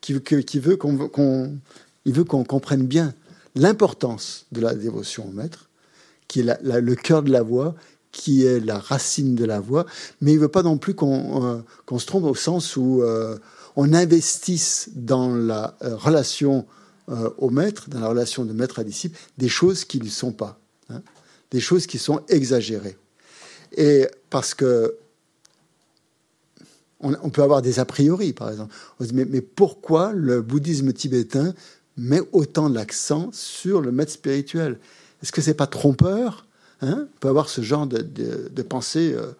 [0.00, 1.58] qui, veut qu'on,
[2.04, 3.14] il veut qu'on comprenne bien
[3.56, 5.68] l'importance de la dévotion au maître
[6.28, 7.74] qui est le cœur de la voix,
[8.12, 9.86] qui est la racine de la voix,
[10.20, 13.36] mais il ne veut pas non plus qu'on euh, se trompe au sens où euh,
[13.76, 16.66] on investisse dans la euh, relation
[17.38, 20.58] au maître, dans la relation de maître à disciple, des choses qui ne sont pas,
[20.90, 21.02] hein,
[21.52, 22.98] des choses qui sont exagérées.
[23.76, 24.96] Et parce que
[26.98, 28.74] on, peut avoir des a priori, par exemple.
[28.98, 31.54] On se dit, mais pourquoi le bouddhisme tibétain
[31.96, 34.78] met autant l'accent sur le maître spirituel.
[35.22, 36.46] Est-ce que c'est pas trompeur
[36.82, 37.08] hein?
[37.14, 39.32] On peut avoir ce genre de, de, pensée euh,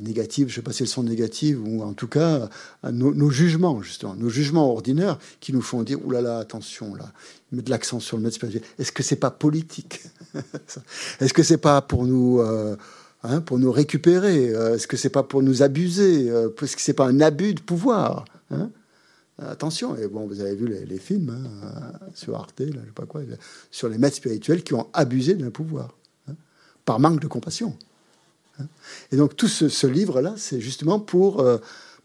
[0.00, 2.48] négative, je ne sais pas si elles sont négatives, ou en tout cas
[2.90, 7.12] nos, jugements, justement, nos jugements ordinaires qui nous font dire, oulala, là là, attention, là,
[7.52, 8.62] mettre l'accent sur le maître spirituel.
[8.78, 10.02] Est-ce que c'est pas politique?
[11.20, 12.40] Est-ce que c'est pas pour nous...
[12.40, 12.76] Euh,
[13.22, 14.46] hein, pour nous récupérer?
[14.46, 16.26] Est-ce que c'est pas pour nous abuser?
[16.26, 18.70] Est-ce que c'est pas un abus de pouvoir hein?
[19.48, 23.22] Attention, et bon, vous avez vu les, films hein, sur Arte, je sais pas quoi,
[23.70, 25.96] sur les maîtres spirituels qui ont abusé d'un pouvoir
[26.28, 26.34] hein,
[26.84, 27.74] par manque de compassion.
[28.58, 28.66] Hein.
[29.12, 31.58] Et donc tout ce, livre-là, c'est justement pour euh,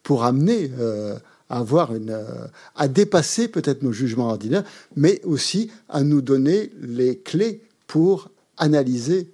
[0.04, 1.18] pour amener euh,
[1.50, 4.64] à avoir une, euh, à dépasser peut-être nos jugements ordinaires,
[4.96, 9.30] mais aussi à nous donner les clés pour analyser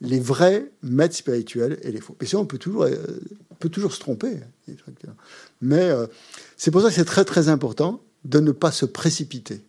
[0.00, 2.14] les vrais maîtres spirituels et les faux.
[2.20, 2.86] Et ça, on peut toujours,
[3.62, 4.40] peut toujours se tromper.
[5.60, 5.90] Mais
[6.56, 9.64] c'est pour ça que c'est très très important de ne pas se précipiter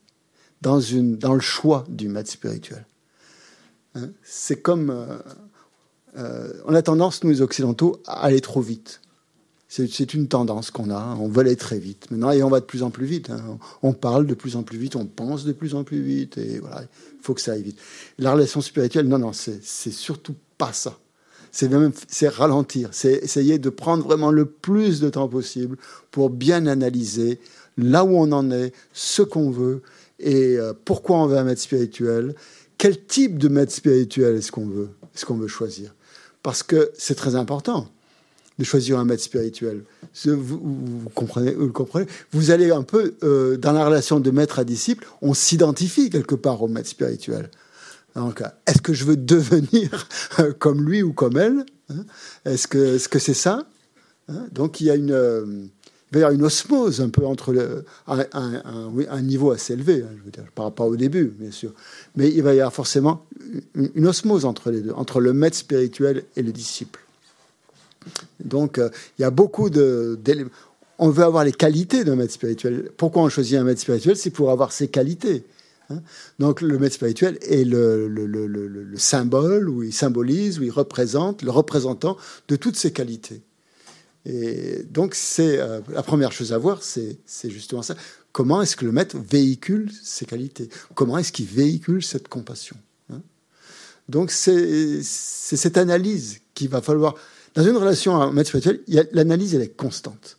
[0.62, 2.86] dans, une, dans le choix du maître spirituel.
[3.96, 4.90] Hein, c'est comme...
[4.90, 5.18] Euh,
[6.18, 9.02] euh, on a tendance, nous Occidentaux, à aller trop vite.
[9.68, 12.12] C'est une tendance qu'on a, on veut aller très vite.
[12.12, 13.32] Maintenant, et on va de plus en plus vite.
[13.32, 13.58] Hein.
[13.82, 16.60] On parle de plus en plus vite, on pense de plus en plus vite, et
[16.60, 17.80] voilà, il faut que ça aille vite.
[18.20, 21.00] La relation spirituelle, non, non, c'est surtout pas ça
[21.54, 21.94] c'est même
[22.24, 25.78] ralentir, c'est essayer de prendre vraiment le plus de temps possible
[26.10, 27.40] pour bien analyser
[27.78, 29.84] là où on en est, ce qu'on veut,
[30.20, 32.34] et euh, pourquoi on veut un maître spirituel,
[32.80, 35.94] quel type de maître spirituel est-ce qu'on veut, est-ce qu'on veut choisir?
[36.42, 37.88] Parce que c'est très important
[38.58, 39.84] de choisir un maître spirituel.
[40.26, 42.08] Vous, comprenez, vous comprenez?
[42.32, 46.36] Vous allez un peu euh, dans la relation de maître à disciple, on s'identifie quelque
[46.36, 47.50] part au maître spirituel.
[48.66, 50.08] Est-ce que je veux devenir
[50.60, 52.06] comme lui ou comme elle hein?
[52.46, 53.66] Est-ce que c'est -ce c'est ça?
[54.30, 54.48] Hein?
[54.52, 55.66] Donc, il y a une, euh,
[56.14, 60.32] y une osmose un peu entre le, un, un, niveau assez élevé, hein, je veux
[60.32, 61.74] dire, par rapport au début, bien sûr.
[62.16, 63.26] Mais il va y avoir forcément
[63.76, 67.00] une, une osmose entre les deux, entre le maître spirituel et le disciple.
[68.44, 70.20] Donc, euh, il y a beaucoup de.
[71.00, 72.92] On veut avoir les qualités d'un maître spirituel.
[72.98, 74.16] Pourquoi on choisit un maître spirituel?
[74.16, 75.44] C'est pour avoir ses qualités.
[75.94, 76.02] Hein.
[76.40, 81.52] Donc, le maître spirituel est le, le, symbole, où il symbolise, où il représente, le
[81.52, 82.18] représentant
[82.48, 83.42] de toutes ses qualités.
[84.26, 87.18] Et donc, c'est euh, la première chose à voir, c'est
[87.50, 87.96] justement ça.
[88.32, 90.70] Comment est-ce que le maître véhicule ses qualités?
[90.96, 92.76] Comment est-ce qu'il véhicule cette compassion
[93.12, 93.22] hein?
[94.10, 97.16] Donc, c'est cette analyse qu'il va falloir
[97.56, 100.38] dans une relation à un maître spirituel, l'analyse, elle est constante.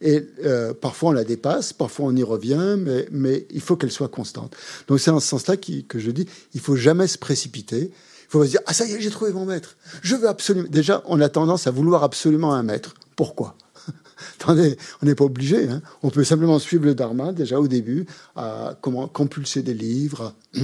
[0.00, 3.90] Et euh, parfois on la dépasse, parfois on y revient, mais, mais il faut qu'elle
[3.90, 4.56] soit constante.
[4.86, 7.90] Donc c'est dans ce sens-là que je dis, il faut jamais se précipiter.
[8.28, 9.76] Il faut se dire, ah ça y est, j'ai trouvé mon maître.
[10.02, 10.68] Je veux absolument.
[10.68, 12.92] Déjà, on a tendance à vouloir absolument un maître.
[13.16, 13.56] Pourquoi?
[14.38, 15.66] Attendez, on n'est pas obligé.
[15.66, 15.80] Hein.
[16.02, 18.04] On peut simplement suivre le dharma déjà au début,
[18.36, 20.34] à comment compulser des livres,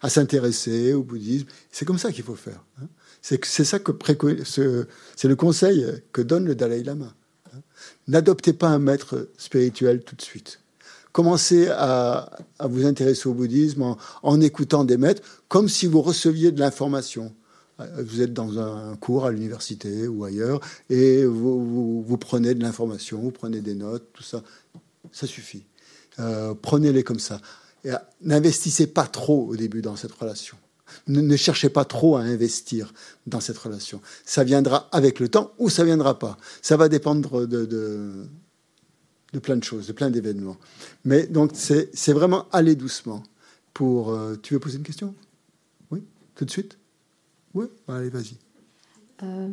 [0.00, 1.48] à, s'intéresser au bouddhisme.
[1.72, 2.62] C'est comme ça qu'il faut faire.
[2.80, 2.86] Hein.
[3.20, 3.92] C'est ça que
[4.44, 7.12] c'est le conseil que donne le Dalai Lama.
[8.08, 10.60] N'adoptez pas un maître spirituel tout de suite.
[11.12, 12.30] Commencez à,
[12.60, 17.34] vous intéresser au bouddhisme en, écoutant des maîtres, comme si vous receviez de l'information.
[17.98, 20.60] Vous êtes dans un cours à l'université ou ailleurs
[20.90, 24.42] et vous, prenez de l'information, vous prenez des notes, tout ça.
[25.12, 25.64] Ça suffit.
[26.18, 27.40] Euh, prenez-les comme ça.
[28.20, 30.56] N'investissez pas trop au début dans cette relation
[31.06, 32.92] ne, cherchez pas trop à investir
[33.26, 34.00] dans cette relation.
[34.24, 36.36] Ça viendra avec le temps ou ça viendra pas.
[36.62, 40.56] Ça va dépendre de, de, plein de choses, de plein d'événements.
[41.04, 43.22] Mais donc, c'est vraiment aller doucement.
[43.74, 45.14] Pour, euh, tu veux poser une question?
[45.92, 46.02] Oui?
[46.34, 46.78] Tout de suite?
[47.54, 47.66] Oui?
[47.86, 48.34] Allez, vas-y.
[49.22, 49.48] Euh,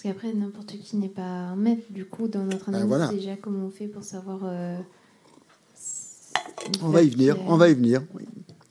[0.00, 3.36] parce qu'après, n'importe qui n'est pas un maître, du coup, dans notre ben analyse, déjà,
[3.36, 4.40] comment on fait pour savoir.
[4.44, 4.78] Euh,
[6.82, 8.02] on va y venir, on va y venir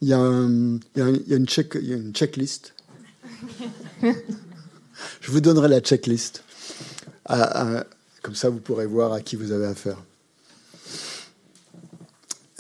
[0.02, 0.80] il y a, une,
[1.46, 2.74] check, il y a une checklist.
[5.22, 6.44] Je vous donnerai la checklist.
[7.26, 9.98] comme ça, vous pourrez voir à qui vous avez affaire.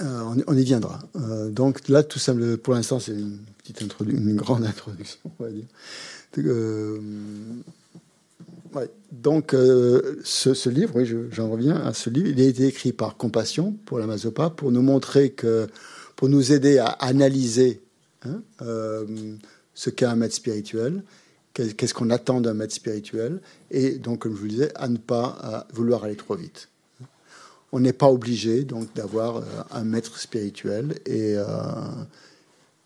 [0.02, 0.99] Euh, on, y viendra.
[1.18, 5.49] Euh, donc là, tout simple, pour l'instant, c'est une petite une grande introduction, on va
[5.49, 5.66] dire.
[6.38, 6.99] Euh,
[9.11, 12.28] donc, ce, ce, livre, oui, j'en reviens à ce livre.
[12.28, 15.68] Il a été écrit par Compassion pour la Mazopa pour nous montrer que
[16.19, 17.81] pour nous aider à analyser
[18.25, 19.05] hein, euh,
[19.73, 21.01] ce qu'est un maître spirituel,
[21.53, 23.39] qu'est-ce qu'on attend d'un maître spirituel,
[23.71, 26.67] et donc, comme je vous le disais, à ne pas euh, vouloir aller trop vite.
[27.71, 31.37] On n'est pas obligé donc d'avoir euh, un maître spirituel, et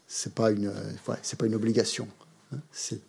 [0.05, 0.71] c'est pas une,
[1.23, 2.07] c'est pas une obligation.
[2.53, 2.59] Hein.
[2.71, 3.01] C'est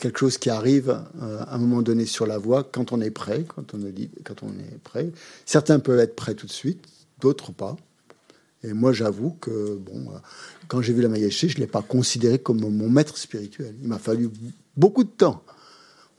[0.00, 3.44] quelque chose qui arrive à un moment donné sur la voie quand on est prêt,
[3.48, 5.10] quand on, dit, quand on est prêt.
[5.44, 6.86] Certains peuvent être prêts tout de suite,
[7.18, 7.76] d'autres pas.
[8.62, 10.18] Et moi, j'avoue que, bon, euh,
[10.68, 13.74] quand j'ai vu la Maïaché, je ne l'ai pas considéré comme mon maître spirituel.
[13.82, 14.30] Il m'a fallu
[14.76, 15.42] beaucoup de temps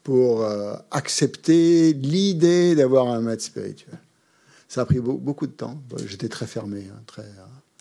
[0.04, 4.00] pour euh, accepter l'idée d'avoir un maître spirituel.
[4.68, 5.82] Ça a pris beaucoup de temps.
[6.08, 7.30] J'étais très fermé, hein, très,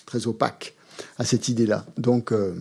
[0.07, 0.75] très opaque
[1.19, 1.87] à cette idée-là.
[1.97, 2.55] Donc, euh,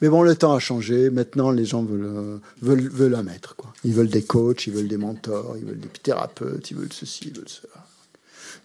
[0.00, 1.10] mais bon, le temps a changé.
[1.10, 3.54] Maintenant, les gens veulent, un maître.
[3.84, 7.28] Ils veulent des coachs, ils veulent des mentors, ils veulent des thérapeutes, ils veulent ceci,
[7.28, 7.85] ils veulent cela.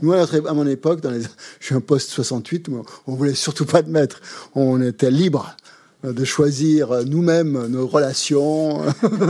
[0.02, 1.22] Nous, à mon époque, dans les,
[1.60, 2.70] je suis un poste 68,
[3.08, 4.22] on voulait surtout pas de maître.
[4.56, 5.56] On était libre
[6.04, 8.82] de choisir nous-mêmes nos relations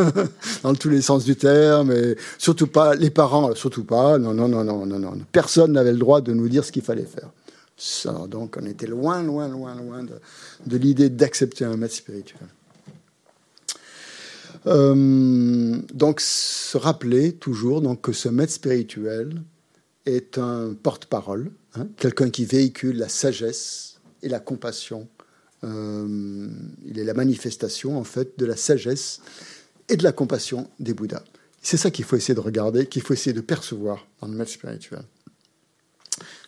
[0.64, 4.48] dans tous les sens du terme et surtout pas les parents surtout pas non non
[4.48, 7.30] non non non non personne n'avait le droit de nous dire ce qu'il fallait faire.
[8.28, 12.48] Donc on était loin loin loin loin de, l'idée d'accepter un maître spirituel.
[14.68, 19.42] Euh, donc se rappeler toujours donc que ce maître spirituel
[20.06, 25.08] est un porte-parole, hein, quelqu'un qui véhicule la sagesse et la compassion.
[25.64, 26.50] Euh,
[26.86, 29.22] il est la manifestation, en fait, de la sagesse
[29.90, 31.24] et de la compassion des Bouddhas.
[31.62, 34.52] C'est ça qu'il faut essayer de regarder, qu'il faut essayer de percevoir dans le maître
[34.52, 35.04] spirituel.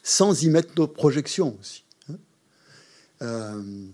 [0.01, 1.83] Sans y mettre nos projections aussi.
[2.09, 2.15] Hein.
[3.21, 3.85] Euh,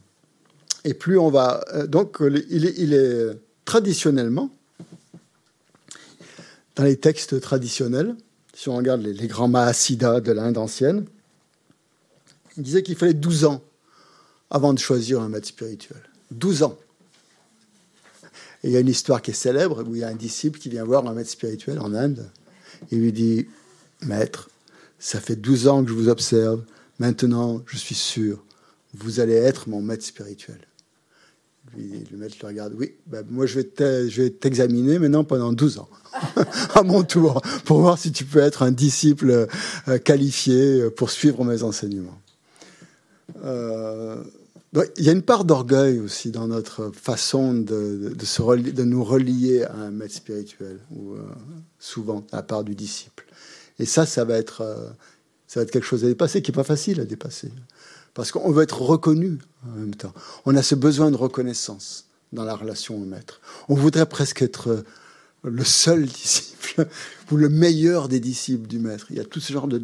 [0.85, 1.63] et plus on va.
[1.73, 2.17] Euh, donc,
[2.49, 4.49] il est, il est traditionnellement,
[6.75, 8.15] dans les textes traditionnels,
[8.59, 11.05] si on regarde les, grands Mahasiddhas de l'Inde ancienne,
[12.57, 13.63] Il disait qu'il fallait 12 ans
[14.49, 16.01] avant de choisir un maître spirituel.
[16.31, 16.77] 12 ans.
[18.65, 20.67] Il y a une histoire qui est célèbre où il y a un disciple qui
[20.67, 22.29] vient voir un maître spirituel en Inde.
[22.91, 23.47] Il lui dit
[24.01, 24.49] Maître,
[24.99, 26.61] ça fait 12 ans que je vous observe.
[26.99, 28.43] Maintenant, je suis sûr,
[28.93, 30.59] vous allez être mon maître spirituel.
[31.77, 35.89] Le maître le regarde Oui, ben, moi je vais t'examiner maintenant pendant 12 ans,
[36.73, 39.47] à mon tour, pour voir si tu peux être un disciple
[39.87, 42.19] euh, qualifié pour suivre mes enseignements.
[43.43, 44.23] Euh,
[44.97, 49.75] il y a une part d'orgueil aussi dans notre façon de, de, nous relier à
[49.75, 51.17] un maître spirituel, euh,
[51.79, 53.25] souvent à part du disciple.
[53.79, 54.63] Et ça, ça va être,
[55.47, 57.49] ça va être quelque chose à dépasser, qui n'est pas facile à dépasser.
[58.13, 60.13] Parce qu'on veut être reconnu en même temps.
[60.45, 63.41] On a ce besoin de reconnaissance dans la relation au maître.
[63.67, 64.83] On voudrait presque être euh,
[65.43, 66.87] le seul disciple
[67.31, 69.07] ou le meilleur des disciples du maître.
[69.09, 69.81] Il y a tout ce genre de,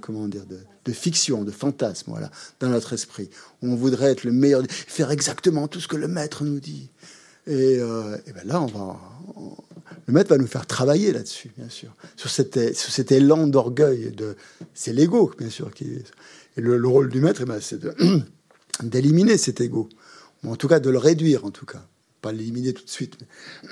[0.00, 3.28] comment dire, de, fiction, de fantasme, voilà, dans notre esprit.
[3.60, 6.90] On voudrait être le meilleur, faire exactement tout ce que le maître nous dit.
[7.46, 8.66] Et, euh, ben là,
[10.06, 14.12] le maître va nous faire travailler là-dessus, bien sûr, sur sur cet élan d'orgueil.
[14.12, 14.36] De,
[14.74, 16.02] c'est l'ego, bien sûr, qui
[16.58, 17.80] Et le, rôle du maître, eh ben, c'est
[18.82, 19.88] d'éliminer cet ego,
[20.44, 21.82] ou en tout cas de le réduire, en tout cas
[22.20, 23.16] pas l'éliminer tout de suite,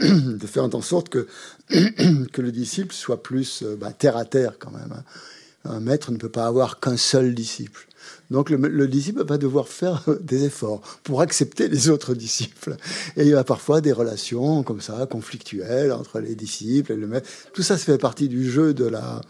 [0.01, 0.09] mais
[0.39, 1.27] de faire en sorte que,
[1.69, 4.93] que le disciple soit plus euh, bah, terre à terre quand même.
[4.93, 5.05] Hein
[5.69, 7.87] un maître ne peut pas avoir qu'un seul disciple.
[8.31, 12.77] Donc le, disciple va devoir faire des efforts pour accepter les autres disciples.
[13.17, 17.07] Et il y a parfois des relations comme ça, conflictuelles entre les disciples et le
[17.07, 17.29] maître.
[17.53, 19.21] Tout ça, ça fait partie du jeu de la,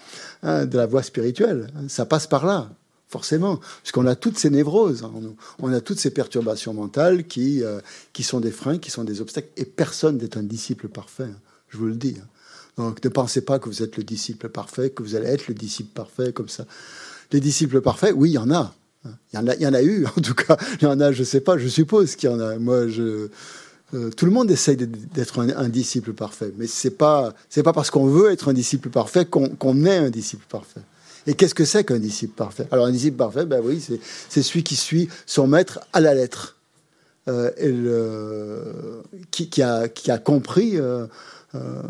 [0.42, 1.68] hein, de la voie spirituelle.
[1.88, 2.70] Ça passe par là,
[3.08, 5.36] forcément, puisqu'on a toutes ces névroses en nous.
[5.60, 7.80] On a toutes ces perturbations mentales qui, euh,
[8.12, 9.48] qui sont des freins, qui sont des obstacles.
[9.56, 11.40] Et personne n'est un disciple parfait, hein.
[11.68, 12.16] je vous le dis.
[12.20, 12.26] Hein.
[12.76, 15.54] Donc ne pensez pas que vous êtes le disciple parfait, que vous allez être le
[15.54, 16.66] disciple parfait comme ça.
[17.32, 18.74] Les disciples parfaits, oui, il y en a.
[19.04, 20.56] Il y en a, il y en a eu, en tout cas.
[20.80, 22.58] Il y en a, je ne sais pas, je suppose qu'il y en a.
[22.58, 23.30] Moi, euh,
[24.16, 28.06] tout le monde essaye d'être un, disciple parfait, mais c'est pas c'est pas parce qu'on
[28.06, 30.80] veut être un disciple parfait qu'on est un disciple parfait.
[31.26, 32.66] Et qu'est-ce que c'est qu'un disciple parfait?
[32.70, 33.82] Alors un disciple parfait, ben oui,
[34.28, 36.56] c'est celui qui suit son maître à la lettre,
[37.28, 40.78] euh, qui, qui, a, qui compris.
[40.78, 41.06] Euh,
[41.54, 41.80] euh,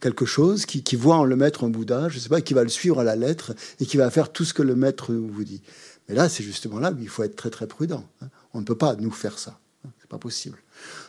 [0.00, 2.68] quelque chose, qui, voit en le maître un Bouddha, je sais pas, qui va le
[2.68, 5.62] suivre à la lettre et qui va faire tout ce que le maître vous dit.
[6.08, 8.04] Mais là, c'est justement là où il faut être très très prudent.
[8.20, 8.28] Hein.
[8.52, 9.58] On ne peut pas nous faire ça.
[9.84, 9.90] Hein.
[10.00, 10.58] C'est pas possible.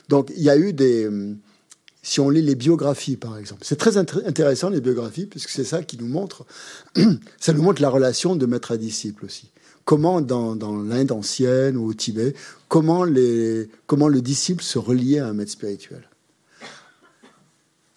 [0.09, 1.07] Donc il y a eu des.
[2.07, 5.83] Si on lit les biographies, par exemple, c'est très intéressant les biographies, puisque c'est ça
[5.83, 6.45] qui nous montre.
[7.37, 9.51] ça nous montre la relation de maître à disciple aussi.
[9.83, 12.33] Comment dans, l'Inde ancienne ou au Tibet,
[12.69, 16.09] comment, les, comment le disciple se reliait à un maître spirituel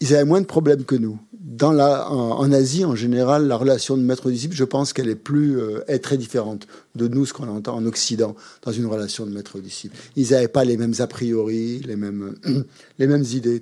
[0.01, 1.19] ils avaient moins de problèmes que nous.
[1.31, 5.59] Dans la, en, Asie, en général, la relation de maître-disciple, je pense qu'elle est plus
[5.59, 6.65] euh, est très différente
[6.95, 9.95] de nous, ce qu'on entend en Occident, dans une relation de maître-disciple.
[10.15, 12.33] Ils n'avaient pas les mêmes a priori, les mêmes,
[12.97, 13.61] les mêmes idées.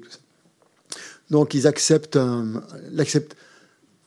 [1.29, 2.19] Donc ils acceptent,
[2.91, 3.35] l'acceptent.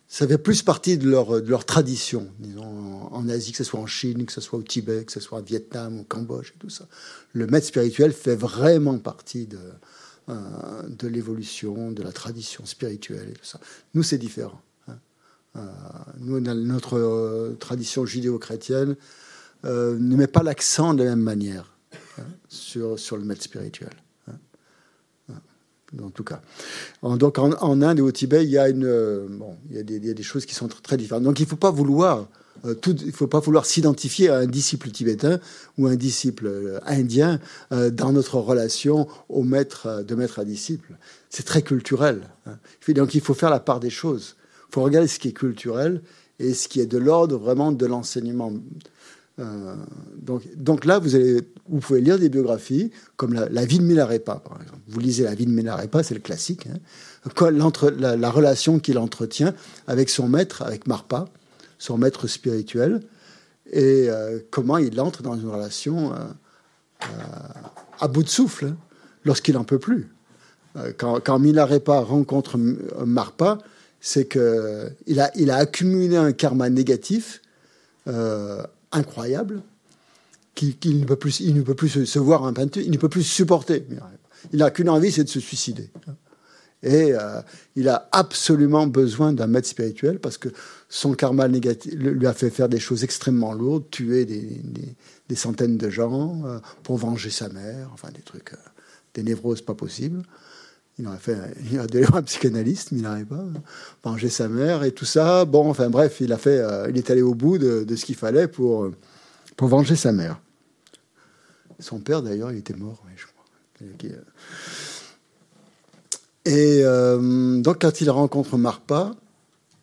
[0.09, 3.81] Ça fait plus partie de leur, de leur tradition, disons, en, Asie, que ce soit
[3.81, 6.59] en Chine, que ce soit au Tibet, que ce soit au Vietnam, au Cambodge et
[6.59, 6.86] tout ça.
[7.32, 9.59] Le maître spirituel fait vraiment partie de,
[10.28, 10.35] euh,
[10.89, 13.59] de l'évolution, de la tradition spirituelle et tout ça.
[13.94, 14.61] Nous, c'est différent.
[14.86, 14.99] Hein.
[15.57, 15.66] Euh,
[16.20, 18.97] nous, notre euh, tradition judéo-chrétienne
[19.65, 21.74] ne met pas l'accent de la même manière
[22.19, 24.02] hein, sur, sur le maître spirituel.
[26.01, 26.40] En tout cas.
[27.02, 29.97] Donc en, Inde et au Tibet, il y a, une, bon, il y a, des,
[29.97, 31.24] il y a des choses qui sont très différentes.
[31.24, 32.28] Donc il ne faut pas vouloir
[32.64, 35.40] euh, il ne faut pas vouloir s'identifier à un disciple tibétain
[35.78, 37.40] ou un disciple euh, indien
[37.73, 40.97] euh, dans notre relation au maître, de maître à disciple.
[41.28, 42.28] C'est très culturel.
[42.47, 42.59] Hein.
[42.89, 44.36] Donc il faut faire la part des choses.
[44.69, 46.02] Il faut regarder ce qui est culturel
[46.39, 48.52] et ce qui est de l'ordre vraiment de l'enseignement.
[50.20, 54.36] Donc, donc là, vous, allez, vous pouvez lire des biographies comme la, vie de Milarepa,
[54.36, 54.81] par exemple.
[54.89, 56.66] Vous lisez la vie de Milarepa, c'est le classique.
[56.66, 59.55] Hein, la, la relation qu'il entretient
[59.86, 61.27] avec son maître, avec Marpa
[61.82, 63.01] son maître spirituel,
[63.73, 66.16] et euh, comment il entre dans une relation euh,
[67.02, 67.06] euh,
[67.98, 68.77] à bout de souffle hein,
[69.24, 70.09] lorsqu'il n'en peut plus.
[70.97, 72.56] quand, quand Milarepa rencontre
[73.05, 73.59] Marpa,
[74.01, 77.40] c'est qu'il il a accumulé un karma négatif
[78.93, 79.62] incroyable,
[80.55, 83.09] qu'il ne peut plus, il ne peut plus se, voir un peinture, il ne peut
[83.09, 83.86] plus supporter.
[84.52, 85.90] Il n'a qu'une envie, c'est de se suicider.
[86.82, 87.40] Et euh,
[87.77, 90.48] il a absolument besoin d'un maître spirituel parce que
[90.89, 94.60] son karma négatif lui a fait faire des choses extrêmement lourdes, tuer des,
[95.28, 98.56] des, centaines de gens euh, pour venger sa mère, enfin des trucs, euh,
[99.14, 100.23] des névroses pas possibles.
[100.98, 101.39] Il a fait,
[101.70, 103.36] il a d'ailleurs un psychanalyste, mais il n'arrive pas.
[103.36, 103.62] Hein.
[104.05, 105.44] Venger sa mère et tout ça.
[105.44, 108.47] Bon, enfin bref, il a fait, il est allé au bout de, ce qu'il fallait
[108.47, 108.90] pour
[109.56, 110.40] pour venger sa mère.
[111.78, 113.44] Son père, d'ailleurs, il était mort, je crois.
[116.44, 119.14] Et euh, donc, quand il rencontre Marpa,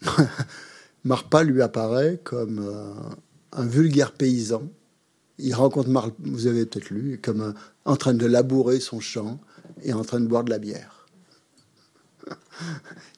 [1.03, 2.94] Marpa lui apparaît comme euh,
[3.53, 4.64] un vulgaire paysan.
[5.38, 7.53] Il rencontre Marpa, vous avez peut-être lu, comme
[7.86, 9.40] en train de labourer son champ
[9.84, 10.99] et en train de boire de la bière.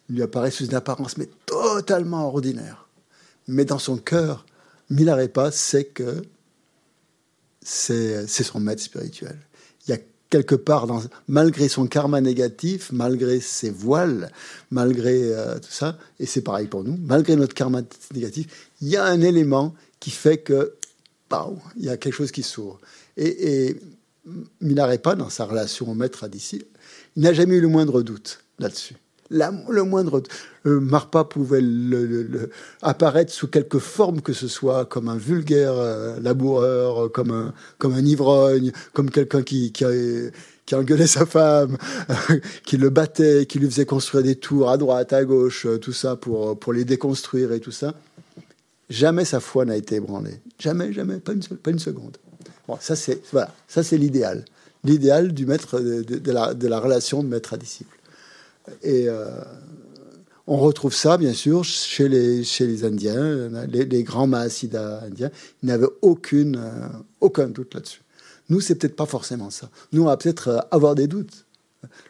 [0.10, 2.88] Il lui apparaît sous une apparence, mais totalement ordinaire.
[3.48, 4.46] Mais dans son cœur,
[4.90, 6.22] Milarepa sait que
[7.62, 9.38] c'est son maître spirituel.
[9.88, 10.00] Il y a
[10.30, 14.32] quelque part, dans, malgré son karma négatif, malgré ses voiles,
[14.70, 17.82] malgré euh, tout ça, et c'est pareil pour nous, malgré notre karma
[18.14, 20.76] négatif, il y a un élément qui fait que,
[21.78, 22.80] il y a quelque chose qui s'ouvre.
[23.16, 23.78] Et,
[24.60, 26.28] Milarepa, dans sa relation au maître à
[27.16, 28.96] il n'a jamais eu le moindre doute là-dessus
[29.32, 30.22] le moindre.
[30.66, 31.64] Euh, Marpa pouvait
[32.82, 37.94] apparaître sous quelque forme que ce soit, comme un vulgaire euh, laboureur, comme un, comme
[37.94, 39.86] un ivrogne, comme quelqu'un qui, qui,
[40.66, 41.78] qui engueulait sa femme,
[42.66, 45.94] qui le battait, qui lui faisait construire des tours à droite, à gauche, euh, tout
[45.94, 47.96] ça pour, pour les déconstruire et tout ça.
[48.90, 50.42] Jamais sa foi n'a été ébranlée.
[50.60, 52.18] Jamais, jamais, pas une, pas une seconde.
[52.68, 54.46] Bon, ça c'est voilà, ça c'est l'idéal,
[54.84, 58.01] l'idéal du maître la, de la relation de maître à disciple.
[58.84, 59.30] Et euh,
[60.48, 65.32] on retrouve ça, bien sûr, chez les, chez les Indiens, les, grands Mahasiddhas indiens.
[65.64, 66.88] Ils n'avaient aucune, euh,
[67.20, 68.02] aucun doute là-dessus.
[68.50, 69.70] Nous, c'est peut-être pas forcément ça.
[69.92, 71.46] Nous, on va peut-être euh, avoir des doutes.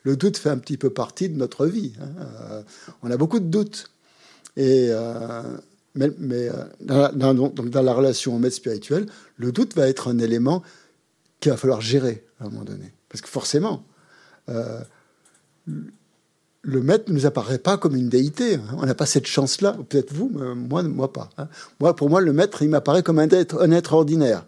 [0.03, 1.93] Le doute fait un petit peu partie de notre vie.
[2.01, 2.63] Hein.
[3.03, 3.89] on a beaucoup de doutes.
[4.57, 4.91] Et,
[5.95, 6.49] mais,
[6.81, 9.05] dans la relation au maître spirituel,
[9.37, 10.61] le doute va être un élément
[11.39, 12.93] qu'il va falloir gérer à un moment donné.
[13.07, 13.85] Parce que forcément,
[16.63, 18.55] le maître ne nous apparaît pas comme une déité.
[18.55, 18.77] Hein.
[18.77, 19.77] On n'a pas cette chance-là.
[19.89, 21.29] Peut-être vous, mais moi, moi pas.
[21.37, 21.47] Hein.
[21.79, 24.45] Moi, pour moi, le maître, il m'apparaît comme un être, ordinaire.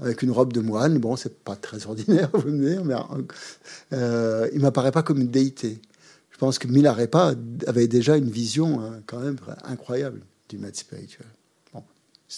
[0.00, 2.94] Avec une robe de moine, bon, c'est pas très ordinaire, vous me dire, mais
[3.92, 5.80] euh, il m'apparaît pas comme une déité.
[6.30, 7.34] Je pense que Milarepa
[7.66, 11.26] avait déjà une vision hein, quand même incroyable du maître spirituel.
[11.72, 11.84] Bon,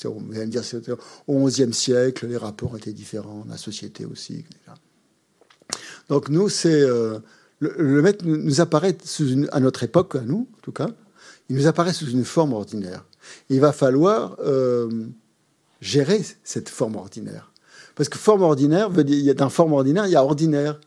[0.05, 0.93] vous allez me dire, c'était
[1.27, 4.45] au XIe siècle, les rapports étaient différents, la société aussi.
[6.09, 7.21] Donc nous, c'est euh,
[7.61, 8.97] le, maître nous apparaît
[9.53, 10.89] à notre époque, à nous en tout cas,
[11.49, 13.05] il nous apparaît sous une forme ordinaire.
[13.49, 15.07] Il va falloir euh,
[15.81, 17.53] gérer cette forme ordinaire.
[17.95, 20.81] Parce que forme ordinaire veut dire, dans forme ordinaire, il y a ordinaire.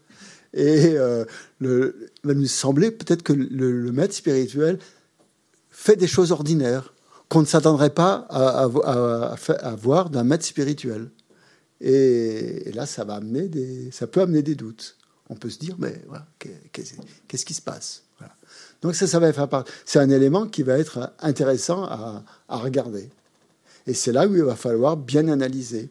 [0.54, 1.26] Et euh,
[1.62, 1.94] il
[2.24, 4.80] va nous sembler peut-être que le, maître spirituel
[5.70, 6.94] fait des choses ordinaires
[7.30, 11.10] qu'on ne s'attendrait pas à, voir d'un maître spirituel.
[11.82, 13.50] Et, là, ça va amener
[13.92, 14.99] ça peut amener des doutes
[15.30, 16.28] on peut se dire, mais voilà,
[16.72, 18.04] qu'est-ce qui se passe?
[18.82, 19.66] Donc ça, ça va faire part.
[19.86, 23.10] C'est un élément qui va être intéressant à, regarder.
[23.88, 25.90] Et c'est là où il va falloir bien analyser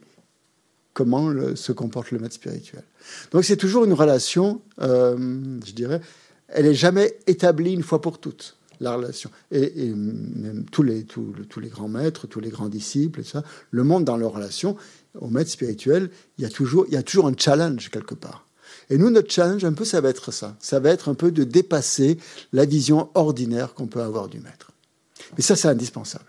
[0.93, 2.83] comment se comporte le maître spirituel.
[3.31, 5.17] Donc c'est toujours une relation, euh,
[5.65, 6.01] je dirais,
[6.49, 9.31] elle n'est jamais établie une fois pour toutes la relation.
[9.51, 14.05] Et, même tous les, tous, les grands maîtres, tous les grands disciples, ça, le monde
[14.05, 14.77] dans leur relation,
[15.19, 18.47] au maître spirituel, il y, a toujours, il y a toujours un challenge quelque part.
[18.91, 20.57] Et nous, notre challenge, un peu, ça va être ça.
[20.61, 22.19] Ça va être un peu de dépasser
[22.53, 24.73] la vision ordinaire qu'on peut avoir du maître.
[25.37, 26.25] Mais ça, c'est indispensable.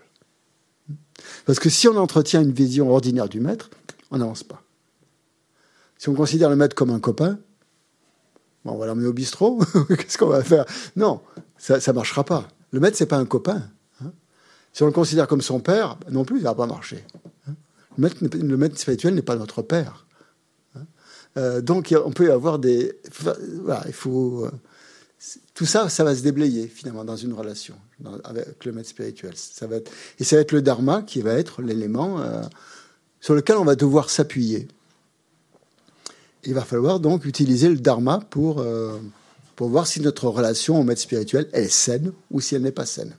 [1.46, 3.70] Parce que si on entretient une vision ordinaire du maître,
[4.10, 4.62] on n'avance pas.
[5.98, 7.38] Si on considère le maître comme un copain,
[8.64, 10.64] on va l'emmener au bistrot, qu'est-ce qu'on va faire?
[10.96, 11.20] Non,
[11.56, 12.46] ça ne marchera pas.
[12.72, 13.62] Le maître, c'est pas un copain.
[14.02, 14.12] Hein.
[14.72, 17.04] si on le considère comme son père, non plus, ça ne va pas marcher.
[17.48, 17.54] Hein.
[17.98, 20.06] le maître spirituel n'est pas notre père.
[21.36, 22.92] Euh, donc on peut avoir des...
[23.62, 24.46] Voilà, il faut...
[24.46, 24.50] Euh,
[25.54, 27.74] tout ça, ça va se déblayer finalement dans une relation
[28.24, 29.34] avec le maître spirituel.
[29.36, 29.76] Ça va
[30.18, 32.42] et ça va être le dharma qui va être l'élément euh,
[33.20, 34.66] sur lequel on va devoir s'appuyer.
[36.44, 38.64] Il va falloir donc utiliser le dharma pour,
[39.56, 42.86] pour voir si notre relation au maître spirituel est saine ou si elle n'est pas
[42.86, 43.14] saine.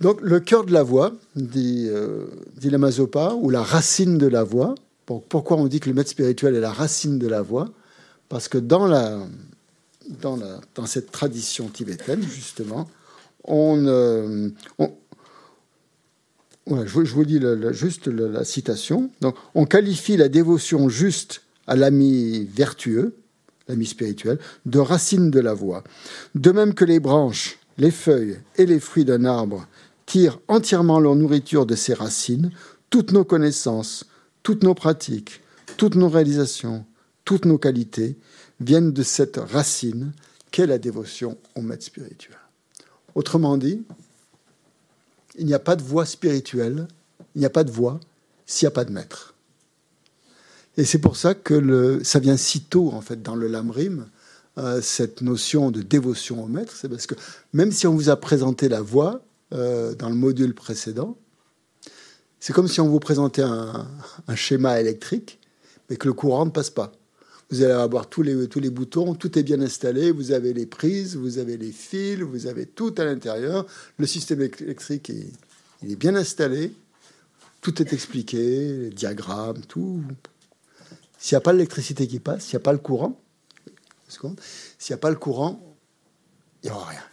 [0.00, 1.90] Donc le cœur de la voix, dit,
[2.56, 4.74] dit Lamazopa, ou la racine de la voix,
[5.06, 7.70] pourquoi on dit que le maître spirituel est la racine de la voix
[8.28, 9.20] Parce que dans, la,
[10.20, 12.88] dans, cette tradition tibétaine, justement,
[13.44, 14.48] on, euh,
[16.66, 17.40] je, vous dis
[17.72, 19.10] juste la, citation.
[19.20, 23.14] Donc, on qualifie la dévotion juste à l'ami vertueux,
[23.68, 25.84] l'ami spirituel, de racine de la voix.
[26.34, 29.66] De même que les branches, les feuilles et les fruits d'un arbre
[30.06, 32.50] tirent entièrement leur nourriture de ces racines,
[32.90, 34.04] toutes nos connaissances,
[34.44, 35.40] toutes nos pratiques,
[35.76, 36.84] toutes nos réalisations,
[37.24, 38.16] toutes nos qualités
[38.60, 40.12] viennent de cette racine
[40.52, 42.36] qu'est la dévotion au maître spirituel.
[43.16, 43.82] Autrement dit,
[45.36, 46.86] il n'y a pas de voie spirituelle,
[47.34, 47.98] il n'y a pas de voie
[48.46, 49.34] s'il n'y a pas de maître.
[50.76, 54.08] Et c'est pour ça que ça vient si tôt, en fait, dans le lamrim,
[54.58, 56.74] euh, cette notion de dévotion au maître.
[56.76, 57.14] C'est parce que
[57.52, 59.22] même si on vous a présenté la voix
[59.52, 61.16] euh, dans le module précédent,
[62.44, 63.88] c'est comme si on vous présentait un,
[64.34, 65.38] schéma électrique,
[65.88, 66.92] mais que le courant ne passe pas.
[67.48, 70.66] Vous allez avoir tous les, tous les boutons, tout est bien installé, vous avez les
[70.66, 73.64] prises, vous avez les fils, vous avez tout à l'intérieur.
[73.96, 75.32] Le système électrique est,
[75.82, 76.74] il est bien installé,
[77.62, 80.04] tout est expliqué, les diagrammes, tout.
[81.16, 83.18] S'il n'y a pas l'électricité qui passe, s'il n'y a pas le courant,
[84.06, 84.28] s'il
[84.90, 85.74] n'y a pas le courant,
[86.62, 87.04] il n'y aura rien.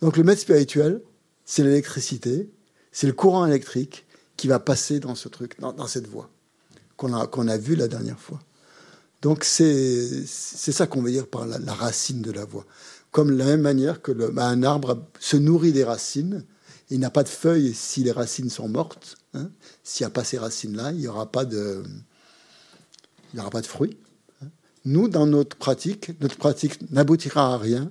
[0.00, 1.02] Donc le maître spirituel,
[1.44, 2.48] c'est l'électricité,
[2.90, 4.05] c'est le courant électrique
[4.36, 6.30] qui va passer dans ce truc, dans, cette voie
[6.96, 8.40] qu'on a, qu'on a vue la dernière fois.
[9.22, 12.66] Donc c'est ça qu'on veut dire par la, racine de la voie.
[13.10, 16.44] Comme la même manière que bah, un arbre se nourrit des racines,
[16.90, 19.16] il n'a pas de feuilles si les racines sont mortes.
[19.34, 19.50] Hein.
[19.82, 21.82] S'il n'y a pas ces racines-là, il n'y aura pas de,
[23.32, 23.96] il aura pas de fruits.
[24.42, 24.48] Hein.
[24.84, 27.90] Nous, dans notre pratique, notre pratique n'aboutira à rien,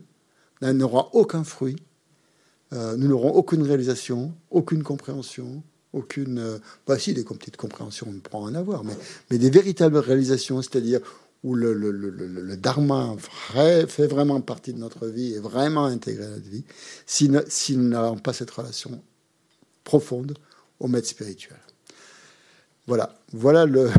[0.62, 1.76] n'aura aucun fruit.
[2.74, 5.64] Euh, nous n'aurons aucune réalisation, aucune compréhension,
[5.96, 6.40] aucune.
[6.40, 8.94] Euh, bah si, des petites compréhensions, on pourra en avoir, mais,
[9.32, 11.00] mais des véritables réalisations, c'est-à-dire
[11.44, 16.26] où le, le, le, le, dharma fait vraiment partie de notre vie et vraiment intégré
[16.26, 16.64] à notre vie,
[17.06, 19.00] si, si nous n'avons pas cette relation
[19.84, 20.36] profonde
[20.80, 21.60] au maître spirituel.
[22.88, 23.92] Voilà, voilà le,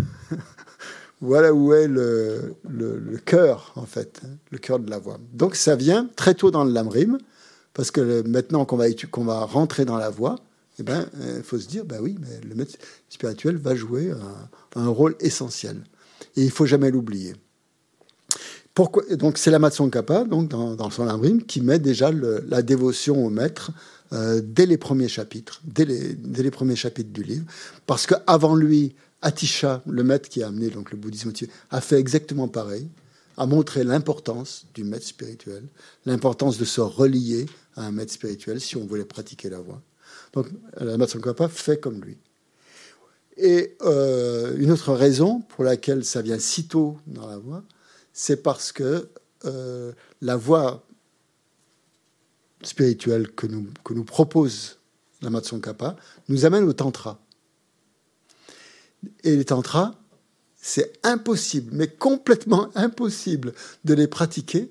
[1.21, 5.19] voilà où est le, le, cœur en fait, hein, le cœur de la voix.
[5.33, 7.19] Donc ça vient très tôt dans le lamrim,
[7.75, 10.37] parce que maintenant qu'on va qu'on va rentrer dans la voix,
[10.79, 12.77] eh ben, il euh, faut se dire, bah oui, mais le maître
[13.09, 14.13] spirituel va jouer
[14.75, 15.83] un, rôle essentiel.
[16.37, 17.35] Et il faut jamais l'oublier.
[19.13, 23.71] Donc c'est la Kappa, donc dans, son lamrim, qui met déjà la dévotion au maître
[24.13, 27.47] euh, dès les premiers chapitres, dès les, premiers chapitres du livre,
[27.87, 31.33] parce qu'avant lui, Atisha, le maître qui a amené donc le bouddhisme,
[31.71, 32.87] a fait exactement pareil,
[33.39, 35.65] a montré l'importance du maître spirituel,
[36.05, 37.47] l'importance de se relier
[37.77, 39.81] à un maître spirituel si on voulait pratiquer la voie.
[40.37, 40.49] Donc
[40.79, 42.19] la Kappa fait comme lui.
[43.39, 47.65] Et euh, une autre raison pour laquelle ça vient si tôt dans la voie,
[48.13, 49.09] c'est parce que
[49.47, 50.87] euh, la voie
[52.63, 54.79] spirituelle que nous, propose
[55.23, 55.31] la
[55.63, 55.97] Kappa
[56.29, 57.19] nous amène au Tantra.
[59.25, 59.95] Et les Tantras,
[60.61, 63.55] c'est impossible, mais complètement impossible
[63.85, 64.71] de les pratiquer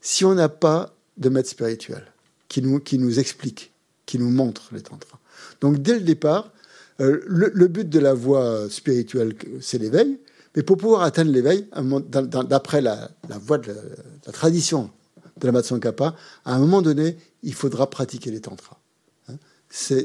[0.00, 2.12] si on n'a pas de maître spirituel
[2.48, 3.71] qui nous, qui nous explique,
[4.12, 5.18] qui nous montre les Tantras.
[5.62, 6.52] Donc dès le départ,
[7.00, 10.18] euh, le, but de la voie spirituelle, c'est l'éveil.
[10.54, 11.66] Mais pour pouvoir atteindre l'éveil,
[12.10, 13.08] d'après la,
[13.40, 13.72] voie de
[14.26, 14.90] la, tradition
[15.40, 16.14] de la Kappa,
[16.44, 18.76] à un moment donné, il faudra pratiquer les tantras.
[19.30, 19.36] Hein.
[19.70, 20.04] c'est,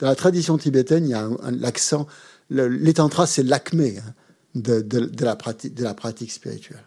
[0.00, 2.08] dans la tradition tibétaine, il y a l'accent.
[2.50, 4.14] les tantras, c'est l'acmé hein,
[4.56, 4.84] de,
[5.24, 6.84] la de la pratique spirituelle.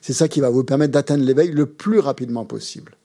[0.00, 2.96] C'est ça qui va vous permettre d'atteindre l'éveil le plus rapidement possible.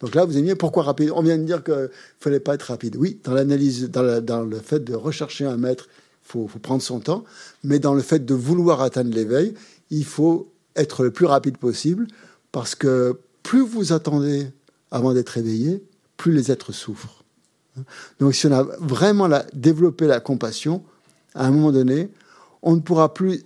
[0.00, 1.10] Donc là, vous dit pourquoi rapide?
[1.14, 2.96] On vient de dire qu'il fallait pas être rapide.
[2.96, 5.88] Oui, dans l'analyse, dans, le fait de rechercher un maître,
[6.24, 7.24] il faut, prendre son temps.
[7.64, 9.54] Mais dans le fait de vouloir atteindre l'éveil,
[9.90, 12.06] il faut être le plus rapide possible
[12.50, 14.48] parce que plus vous attendez
[14.90, 15.84] avant d'être éveillé,
[16.16, 17.24] plus les êtres souffrent.
[18.18, 20.82] Donc si on a vraiment développé la compassion,
[21.34, 22.08] à un moment donné,
[22.62, 23.44] on ne pourra plus,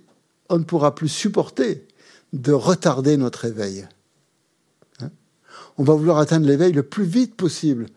[0.49, 1.85] on ne pourra plus supporter
[2.33, 3.87] de retarder notre éveil
[5.77, 7.87] on va vouloir atteindre l'éveil le plus vite possible.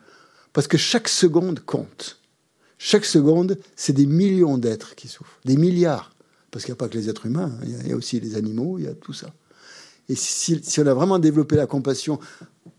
[0.52, 2.18] Parce que chaque seconde compte.
[2.78, 6.14] Chaque seconde, c'est des millions d'êtres qui souffrent, des milliards.
[6.50, 7.64] Parce qu'il n'y a pas que les êtres humains, hein.
[7.64, 9.32] il y a aussi les animaux, il y a tout ça.
[10.08, 12.18] Et si, on a vraiment développé la compassion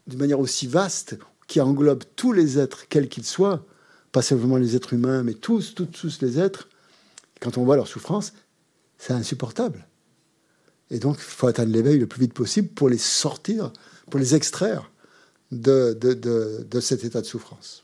[0.08, 1.18] d'une manière aussi vaste,
[1.48, 3.66] qui englobe tous les êtres, quels qu'ils soient,
[4.12, 6.70] pas simplement les êtres humains, mais tous, tous, tous les êtres,
[7.40, 8.34] quand on voit leur souffrance,
[8.98, 9.88] c'est insupportable.
[10.92, 13.72] Et donc, il faut atteindre l'éveil le plus vite possible pour les sortir
[14.10, 14.92] pour les extraire
[15.52, 17.84] de, de, cet état de souffrance.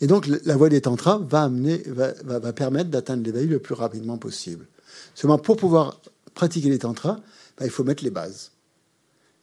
[0.00, 3.74] Et donc la voie des tantras va, amener, va, va, permettre d'atteindre l'éveil le plus
[3.74, 4.66] rapidement possible.
[5.14, 6.00] Seulement pour pouvoir
[6.34, 7.20] pratiquer les tantras,
[7.58, 8.52] bah, il faut mettre les bases.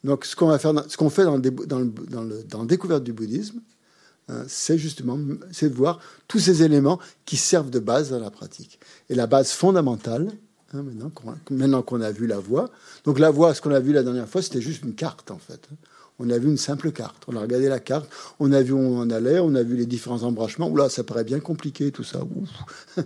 [0.04, 2.66] Donc ce qu'on va faire, ce qu'on fait dans, dans, le, dans, le, dans la
[2.66, 3.60] découverte du bouddhisme,
[4.28, 5.18] hein, c'est justement
[5.50, 5.98] c'est de voir
[6.28, 8.78] tous ces éléments qui servent de base à la pratique.
[9.08, 10.30] Et la base fondamentale,
[10.74, 10.84] Hein,
[11.50, 12.70] maintenant qu'on a vu la voie.
[13.04, 15.38] Donc la voie, ce qu'on a vu la dernière fois, c'était juste une carte en
[15.38, 15.68] fait.
[16.18, 17.24] On a vu une simple carte.
[17.26, 19.76] On a regardé la carte, on a vu où on en allait, on a vu
[19.76, 20.68] les différents embranchements.
[20.68, 22.20] Oula, ça paraît bien compliqué tout ça.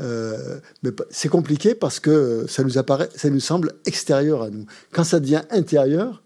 [0.00, 4.66] Euh, mais c'est compliqué parce que ça nous apparaît, ça nous semble extérieur à nous.
[4.90, 6.24] Quand ça devient intérieur,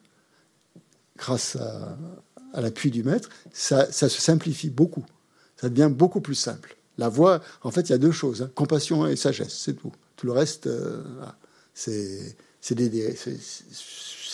[1.18, 1.98] grâce à,
[2.62, 5.04] l'appui du maître, ça, se simplifie beaucoup.
[5.60, 6.78] Ça devient beaucoup plus simple.
[6.96, 8.50] La voie, en fait, il y a deux choses hein.
[8.54, 9.92] compassion et sagesse, c'est tout.
[10.18, 11.00] Tout le reste, euh,
[11.74, 12.34] c'est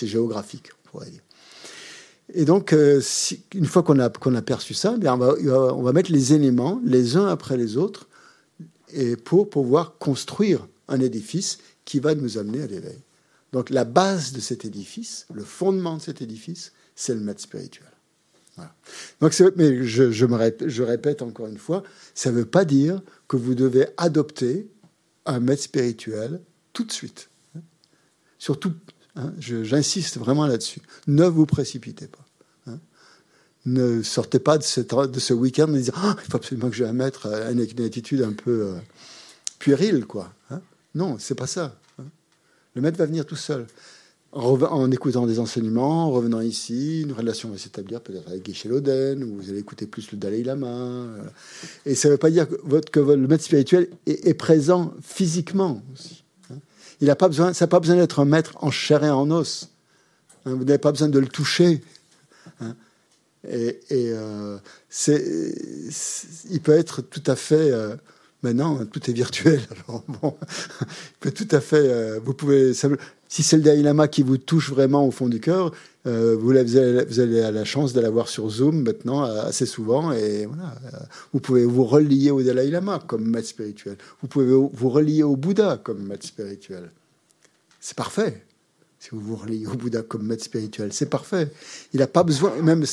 [0.03, 1.21] géographique, on pourrait dire.
[2.33, 3.03] Et donc, euh,
[3.55, 5.35] une fois qu'on a, qu'on a perçu ça, bien on, va,
[5.75, 8.09] on va mettre les éléments les uns après les autres
[8.95, 13.03] et pour pouvoir construire un édifice qui va nous amener à l'éveil.
[13.53, 17.89] Donc la base de cet édifice, le fondement de cet édifice, c'est le maître spirituel.
[19.21, 20.27] Donc, mais je, je,
[20.67, 21.83] je répète encore une fois,
[22.15, 24.69] ça ne veut pas dire que vous devez adopter
[25.27, 26.41] un maître spirituel
[26.73, 27.31] tout de suite.
[28.39, 28.75] Surtout,
[29.17, 30.81] hein, j'insiste vraiment là-dessus.
[31.07, 32.27] Ne vous précipitez pas.
[32.67, 32.79] Hein.
[33.65, 36.93] Ne sortez pas de, ce week-end en disant ah, il faut absolument que je un
[36.93, 38.79] maître une, une attitude un peu euh,
[39.59, 40.33] puérile, quoi.
[40.51, 40.61] Hein.
[40.95, 41.79] Non, c'est pas ça.
[42.75, 43.67] Le maître va venir tout seul
[44.35, 49.23] en, écoutant des enseignements, en revenant ici, une relation va s'établir peut-être avec Geshe Loden,
[49.23, 51.07] ou vous allez écouter plus le Dalai Lama.
[51.87, 55.83] Et ça ne veut pas dire que, votre, que le maître spirituel est, présent physiquement
[55.95, 56.25] aussi.
[56.51, 56.57] Hein.
[57.01, 59.31] Il n'a pas besoin, ça n'a pas besoin d'être un maître en chair et en
[59.31, 59.71] os.
[60.47, 60.55] Hein.
[60.55, 61.81] Vous n'avez pas besoin de le toucher.
[62.61, 62.75] Hein.
[63.49, 64.59] Et, euh,
[66.51, 67.95] il peut être tout à fait euh,
[68.45, 69.63] Maintenant, tout est virtuel.
[69.89, 70.37] Alors, bon,
[71.21, 71.89] tout à fait.
[71.89, 72.75] Euh, vous pouvez.
[72.75, 75.73] Si c'est le Dalai Lama qui vous touche vraiment au fond du cœur,
[76.07, 80.13] euh, vous, avez, vous, avez, la chance de l'avoir sur Zoom maintenant assez souvent.
[80.13, 80.99] Et voilà, euh,
[81.33, 83.97] vous pouvez vous relier au Dalai Lama comme maître spirituel.
[84.21, 86.91] Vous pouvez vous relier au Bouddha comme maître spirituel.
[87.81, 88.45] C'est parfait.
[89.01, 91.51] Si vous vous reliez au Bouddha comme maître spirituel, c'est parfait.
[91.95, 92.85] Il n'a pas besoin, même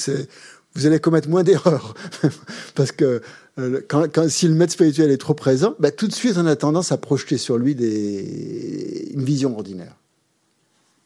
[0.75, 1.93] vous allez commettre moins d'erreurs.
[2.75, 3.21] Parce que
[3.59, 6.55] euh, quand, si le maître spirituel est trop présent, bah, tout de suite on a
[6.55, 9.95] tendance à projeter sur lui des, une vision ordinaire,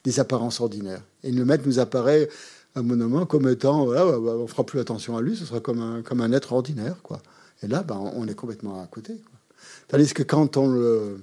[0.04, 1.02] des apparences ordinaires.
[1.24, 2.30] Et le maître nous apparaît
[2.76, 5.82] à un moment comme étant, voilà, on fera plus attention à lui, ce sera comme
[5.82, 6.98] un, comme un être ordinaire.
[7.02, 7.22] Quoi.
[7.64, 9.14] Et là, bah, on est complètement à côté.
[9.14, 9.40] Quoi.
[9.88, 11.20] Tandis que quand on le,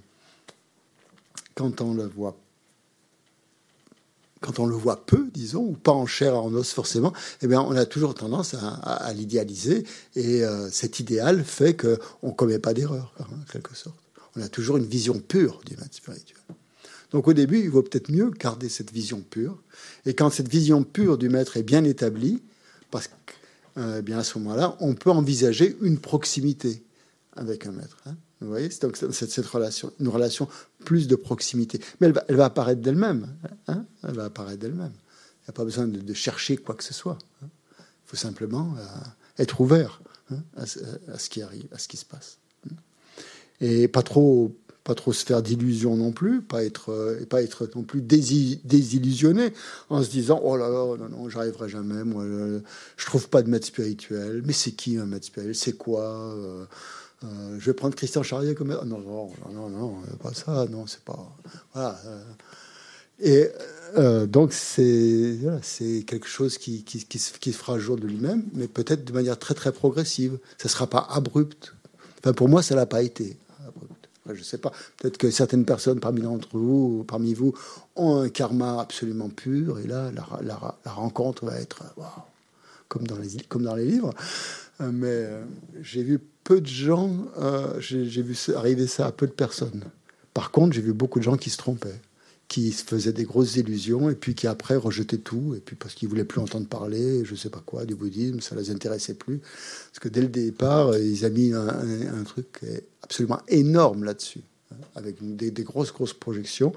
[1.54, 2.36] quand on le voit
[4.42, 7.62] quand on le voit peu, disons, ou pas en chair, en os forcément, eh bien,
[7.62, 9.84] on a toujours tendance à, l'idéaliser.
[10.16, 13.96] Et euh, cet idéal fait qu'on ne commet pas d'erreur, hein, en quelque sorte.
[14.36, 16.38] On a toujours une vision pure du maître spirituel.
[17.12, 19.62] Donc au début, il vaut peut-être mieux garder cette vision pure.
[20.06, 22.42] Et quand cette vision pure du maître est bien établie,
[22.90, 23.12] parce que,
[23.78, 26.82] euh, eh bien à ce moment-là, on peut envisager une proximité
[27.36, 27.98] avec un maître.
[28.06, 28.16] Hein.
[28.42, 30.48] Vous voyez, c'est donc cette, relation, une relation
[30.84, 31.80] plus de proximité.
[32.00, 33.28] Mais elle va, apparaître d'elle-même.
[33.68, 34.92] Hein elle va apparaître d'elle-même.
[35.42, 37.18] Il n'y a pas besoin de, chercher quoi que ce soit.
[37.42, 37.48] Hein.
[37.80, 42.04] Il faut simplement euh, être ouvert hein, à, ce qui arrive, à ce qui se
[42.04, 42.38] passe.
[42.70, 42.74] Hein.
[43.60, 44.54] Et pas trop,
[44.84, 48.02] pas trop se faire d'illusions non plus, pas être, euh, et pas être non plus
[48.02, 49.52] désillusionné
[49.88, 52.24] en se disant oh là là, non, non, j'arriverai jamais, moi,
[52.96, 54.42] je trouve pas de maître spirituel.
[54.44, 55.54] Mais c'est qui un maître spirituel?
[55.54, 56.66] C'est quoi euh,
[57.24, 58.68] euh, je vais prendre Christian Charrier comme.
[58.68, 61.32] Non, non, non, non, pas ça, non, c'est pas.
[61.72, 61.98] Voilà.
[62.06, 62.22] Euh.
[63.20, 63.48] Et
[63.96, 65.60] euh, donc, c'est voilà,
[66.06, 69.54] quelque chose qui, qui, qui, se fera jour de lui-même, mais peut-être de manière très,
[69.54, 70.38] très progressive.
[70.58, 71.74] Ça ne sera pas abrupt.
[72.18, 73.36] Enfin, pour moi, ça l'a pas été.
[74.32, 74.72] Je sais pas.
[74.98, 77.54] Peut-être que certaines personnes parmi d'entre vous, parmi vous,
[77.96, 80.26] ont un karma absolument pur, et là, la,
[80.84, 81.82] la, rencontre va être
[82.88, 84.14] comme, dans les, comme dans les livres.
[84.80, 85.28] Mais
[85.82, 89.84] j'ai vu peu de gens, euh, j'ai vu arriver ça à peu de personnes.
[90.34, 92.00] Par contre, j'ai vu beaucoup de gens qui se trompaient,
[92.48, 95.94] qui se faisaient des grosses illusions et puis qui après rejetaient tout, et puis parce
[95.94, 99.38] qu'ils voulaient plus entendre parler, je sais pas quoi, du bouddhisme, ça les intéressait plus.
[99.38, 102.60] Parce que dès le départ, ils ont mis un, truc
[103.02, 104.42] absolument énorme là-dessus,
[104.72, 106.72] hein, avec des, grosses, grosses projections,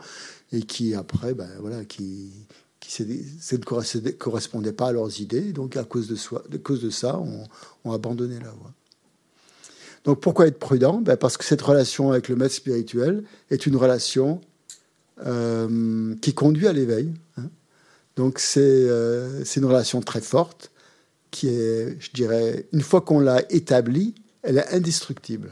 [0.51, 2.29] et qui après, ben, voilà, qui,
[2.79, 7.43] qui ne correspondaient pas à leurs idées, donc à cause de, ça, ont
[7.83, 8.73] on abandonné la voie.
[10.06, 11.02] Donc pourquoi être prudent?
[11.02, 14.40] Ben Parce que cette relation avec le maître spirituel est une relation
[15.26, 17.11] euh, qui conduit à l'éveil.
[17.38, 17.49] Hein.
[18.15, 20.72] Donc euh, c'est une relation très forte
[21.32, 25.52] qui est, je dirais, une fois qu'on l'a établie, elle est indestructible.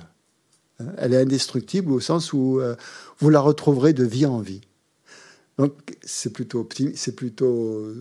[0.80, 0.86] Hein.
[0.98, 2.76] Elle est indestructible au sens où euh,
[3.20, 4.62] vous la retrouverez de vie en vie.
[5.58, 5.74] Donc
[6.04, 7.94] c'est plutôt, plutôt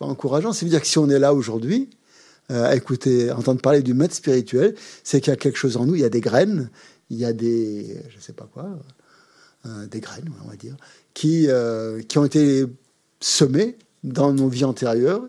[0.00, 0.52] encourageant.
[0.52, 2.01] C'est-à-dire que si on est là aujourd'hui, euh,
[2.48, 4.74] à écouter, entendre parler du maître spirituel,
[5.04, 6.70] c'est qu'il y a quelque chose en nous, il y a des graines,
[7.08, 8.78] il y a des, je sais pas quoi,
[9.66, 10.76] euh, des graines, on va dire,
[11.14, 12.66] qui, euh, qui ont été
[13.20, 15.28] semées dans nos vies antérieures,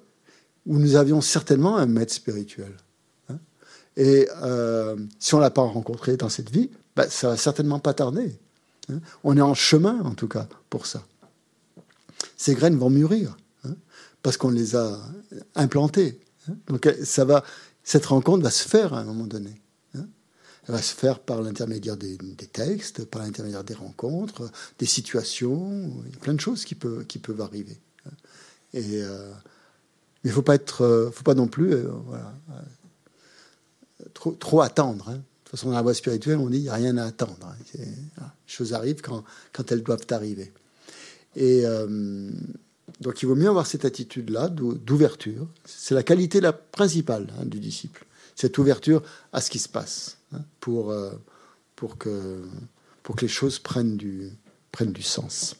[0.66, 2.74] où nous avions certainement un maître spirituel.
[3.30, 3.38] Hein.
[3.98, 4.28] Et
[5.20, 8.36] si on l'a pas rencontré dans cette vie, bah, ça va certainement pas tarder.
[8.90, 9.00] Hein.
[9.24, 11.04] On est en chemin, en tout cas, pour ça.
[12.38, 13.76] Ces graines vont mûrir, hein,
[14.22, 15.00] parce qu'on les a
[15.56, 16.20] implantées.
[16.68, 17.44] Donc ça va,
[17.84, 19.62] cette rencontre va se faire à un moment donné.
[19.96, 20.06] Hein.
[20.68, 22.18] Elle va se faire par l'intermédiaire des,
[22.52, 24.50] textes, par l'intermédiaire des rencontres,
[24.80, 25.92] des situations.
[26.06, 27.78] Il y a plein de choses qui peuvent, arriver.
[28.74, 29.32] Et, euh,
[30.24, 31.76] mais il ne faut pas être, faut pas non plus
[32.08, 32.34] voilà,
[34.14, 35.10] trop, attendre.
[35.10, 35.16] Hein.
[35.16, 37.38] De toute façon, dans la voie spirituelle, on dit il n'y a rien à attendre.
[37.46, 37.56] Hein.
[37.78, 37.86] Les
[38.48, 40.52] choses arrivent quand, elles doivent arriver.
[43.02, 45.48] Donc il vaut mieux avoir cette attitude-là d'ouverture.
[45.66, 48.06] C'est la qualité la principale hein, du disciple,
[48.36, 51.12] cette ouverture à ce qui se passe, hein, pour, euh,
[51.76, 52.44] pour, que,
[53.02, 54.32] pour que les choses prennent du,
[54.72, 55.56] prennent du sens.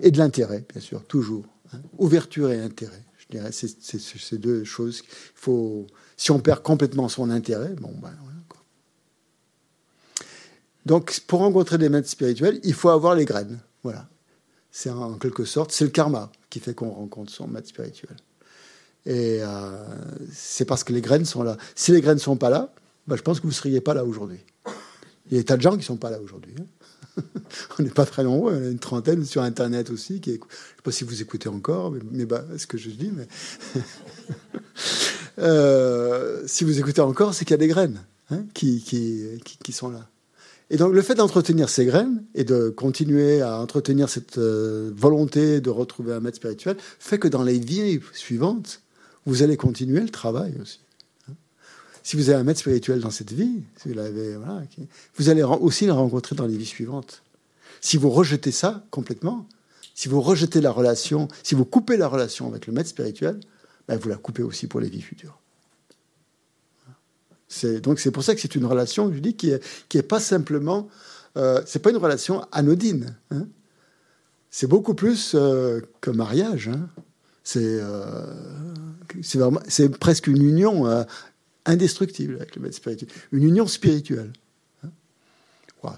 [0.00, 1.44] Et de l'intérêt, bien sûr, toujours.
[1.72, 1.80] Hein.
[1.98, 3.04] Ouverture et intérêt.
[3.18, 5.02] Je dirais, c'est ces deux choses.
[5.34, 8.32] faut, si on perd complètement son intérêt, bon, ben voilà.
[10.84, 13.60] Donc, pour rencontrer des maîtres spirituels, il faut avoir les graines.
[13.84, 14.08] Voilà
[14.72, 18.14] c'est en quelque sorte, c'est le karma qui fait qu'on rencontre son maître spirituel.
[19.06, 19.84] Et euh,
[20.30, 21.56] c'est parce que les graines sont là.
[21.74, 22.74] Si les graines ne sont pas là,
[23.06, 24.40] bah, je pense que vous ne seriez pas là aujourd'hui.
[25.26, 26.54] Il y a des tas de gens qui ne sont pas là aujourd'hui.
[26.60, 27.22] Hein.
[27.78, 30.20] on n'est pas très nombreux, on a une trentaine sur Internet aussi.
[30.20, 32.90] Qui je ne sais pas si vous écoutez encore, mais, mais bah, ce que je
[32.90, 33.26] dis, mais
[35.38, 39.72] euh, si vous écoutez encore, c'est qu'il y a des graines hein, qui, qui, qui
[39.72, 40.06] sont là.
[40.72, 45.60] Et donc le fait d'entretenir ces graines et de continuer à entretenir cette euh, volonté
[45.60, 48.80] de retrouver un maître spirituel fait que dans les vies suivantes,
[49.26, 50.80] vous allez continuer le travail aussi.
[51.28, 51.34] Hein.
[52.02, 56.46] Si vous avez un maître spirituel dans cette vie, vous allez aussi le rencontrer dans
[56.46, 57.22] les vies suivantes.
[57.82, 59.46] Si vous rejetez ça complètement,
[59.94, 63.38] si vous rejetez la relation, si vous coupez la relation avec le maître spirituel,
[63.88, 65.41] ben vous la coupez aussi pour les vies futures
[67.82, 70.20] donc c'est pour ça que c'est une relation, je dis, qui est, qui est pas
[70.20, 70.88] simplement,
[71.36, 73.16] euh, c'est pas une relation anodine.
[73.30, 73.46] Hein.
[74.50, 76.68] C'est beaucoup plus euh, que mariage.
[76.68, 76.88] Hein.
[77.56, 78.34] Euh,
[79.22, 81.04] c'est presque une union euh,
[81.64, 84.32] indestructible avec le maître spirituel, une union spirituelle.
[84.84, 84.90] Hein.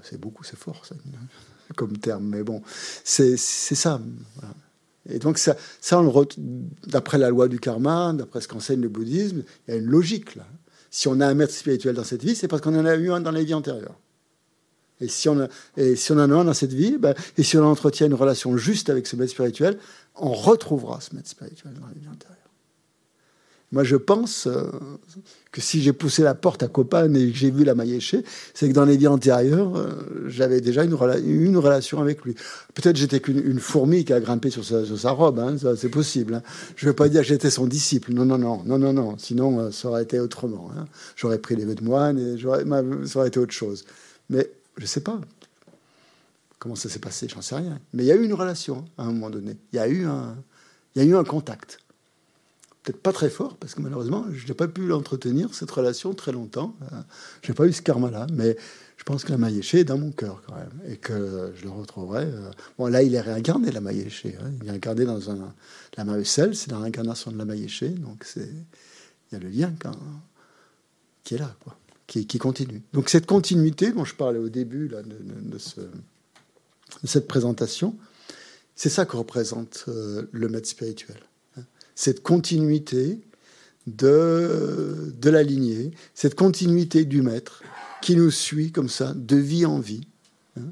[0.02, 0.82] c'est beaucoup, c'est fort
[1.76, 2.62] comme terme, mais bon,
[3.02, 4.00] c'est ça.
[5.08, 6.00] Et donc ça, ça
[6.86, 10.36] d'après la loi du karma, d'après ce qu'enseigne le bouddhisme, il y a une logique
[10.36, 10.46] là
[10.94, 13.10] si on a un maître spirituel dans cette vie, c'est parce qu'on en a eu
[13.10, 13.98] un dans les vies antérieures.
[15.00, 18.06] Et si on, on en a un dans cette vie, ben, et si on entretient
[18.06, 19.76] une relation juste avec ce maître spirituel,
[20.14, 22.43] on retrouvera ce maître spirituel dans les vies antérieures.
[23.74, 24.70] Moi, je pense euh,
[25.50, 28.24] que si j'ai poussé la porte à Copan et que j'ai vu la Maïeché,
[28.54, 29.90] c'est que dans les vies antérieures, euh,
[30.28, 32.36] j'avais déjà une, une, relation avec lui.
[32.74, 36.34] Peut-être j'étais qu'une fourmi qui a grimpé sur sa, robe, hein, c'est possible.
[36.34, 36.42] Hein.
[36.76, 38.12] Je ne veux pas dire que j'étais son disciple.
[38.12, 39.18] Non, non, non, non, non, non.
[39.18, 40.70] Sinon, euh, ça aurait été autrement.
[40.78, 40.84] Hein.
[41.16, 43.84] J'aurais pris les vœux de moine et ça aurait été autre chose.
[44.30, 45.20] Mais je ne sais pas
[46.60, 47.80] comment ça s'est passé, j'en sais rien.
[47.92, 49.56] Mais il y a eu une relation à un moment donné.
[49.72, 50.06] Il y a eu
[51.16, 51.80] un contact
[52.84, 56.32] peut-être pas très fort, parce que malheureusement, je n'ai pas pu l'entretenir, cette relation, très
[56.32, 56.76] longtemps.
[56.92, 56.96] Euh,
[57.42, 58.56] je n'ai pas eu ce karma-là, mais
[58.98, 61.70] je pense que la Maïeché est dans mon cœur quand même, et que je le
[61.70, 62.24] retrouverai.
[62.24, 64.36] Euh, bon, là, il est réincarné, la Maïeché.
[64.38, 64.52] Hein.
[64.62, 65.54] Il est incarné dans un...
[65.96, 68.26] La Maïsel, c'est la réincarnation de la Maïeché, donc.
[68.36, 69.96] Il y a le lien quand...
[71.24, 72.82] qui est là, quoi, qui, continue.
[72.92, 75.80] Donc cette continuité dont je parlais au début là, de, ce...
[77.04, 77.96] cette présentation,
[78.76, 81.16] c'est ça que représente euh, le maître spirituel
[81.94, 83.20] cette continuité
[83.86, 87.62] de, de la lignée, cette continuité du maître
[88.00, 90.06] qui nous suit comme ça, de vie en vie,
[90.58, 90.62] hein,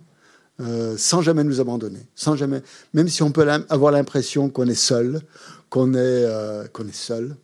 [0.60, 2.62] euh, sans jamais nous abandonner, sans jamais,
[2.94, 5.20] même si on peut avoir l'impression qu'on est seul,
[5.70, 7.36] qu'on est, euh, qu'on est seul.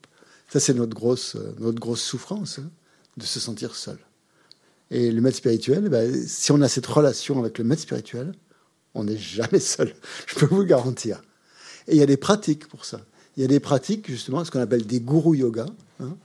[0.51, 2.71] Ça, c'est notre grosse, notre grosse souffrance, hein,
[3.17, 3.99] de se sentir seul.
[4.91, 8.33] Et le maître spirituel, ben, si on a cette relation avec le maître spirituel,
[8.95, 9.95] on n'est jamais seul,
[10.27, 11.23] je peux vous le garantir.
[11.87, 13.01] Et il y a des pratiques pour ça.
[13.39, 15.66] Il y a des pratiques, justement, ce qu'on appelle des gourou yoga.
[16.01, 16.16] Hein.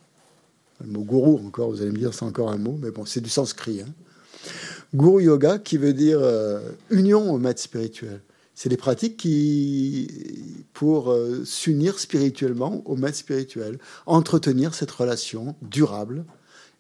[0.84, 3.22] Le mot gourou, encore, vous allez me dire, c'est encore un mot, mais bon, c'est
[3.22, 3.82] du sanskrit.
[3.82, 3.94] Hein.
[5.00, 6.60] Yoga, qui veut dire euh,
[6.90, 8.20] union au maître spirituel.
[8.56, 10.08] C'est des pratiques qui,
[10.74, 13.78] pour euh, s'unir spirituellement au maître spirituel,
[14.08, 16.26] entretenir cette relation durable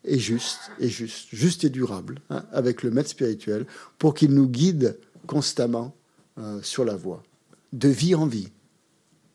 [0.03, 3.67] et juste, et juste, juste et durable hein, avec le maître spirituel,
[3.99, 4.97] pour qu'il nous guide
[5.27, 5.95] constamment
[6.39, 7.21] euh, sur la voie,
[7.71, 8.49] de vie en vie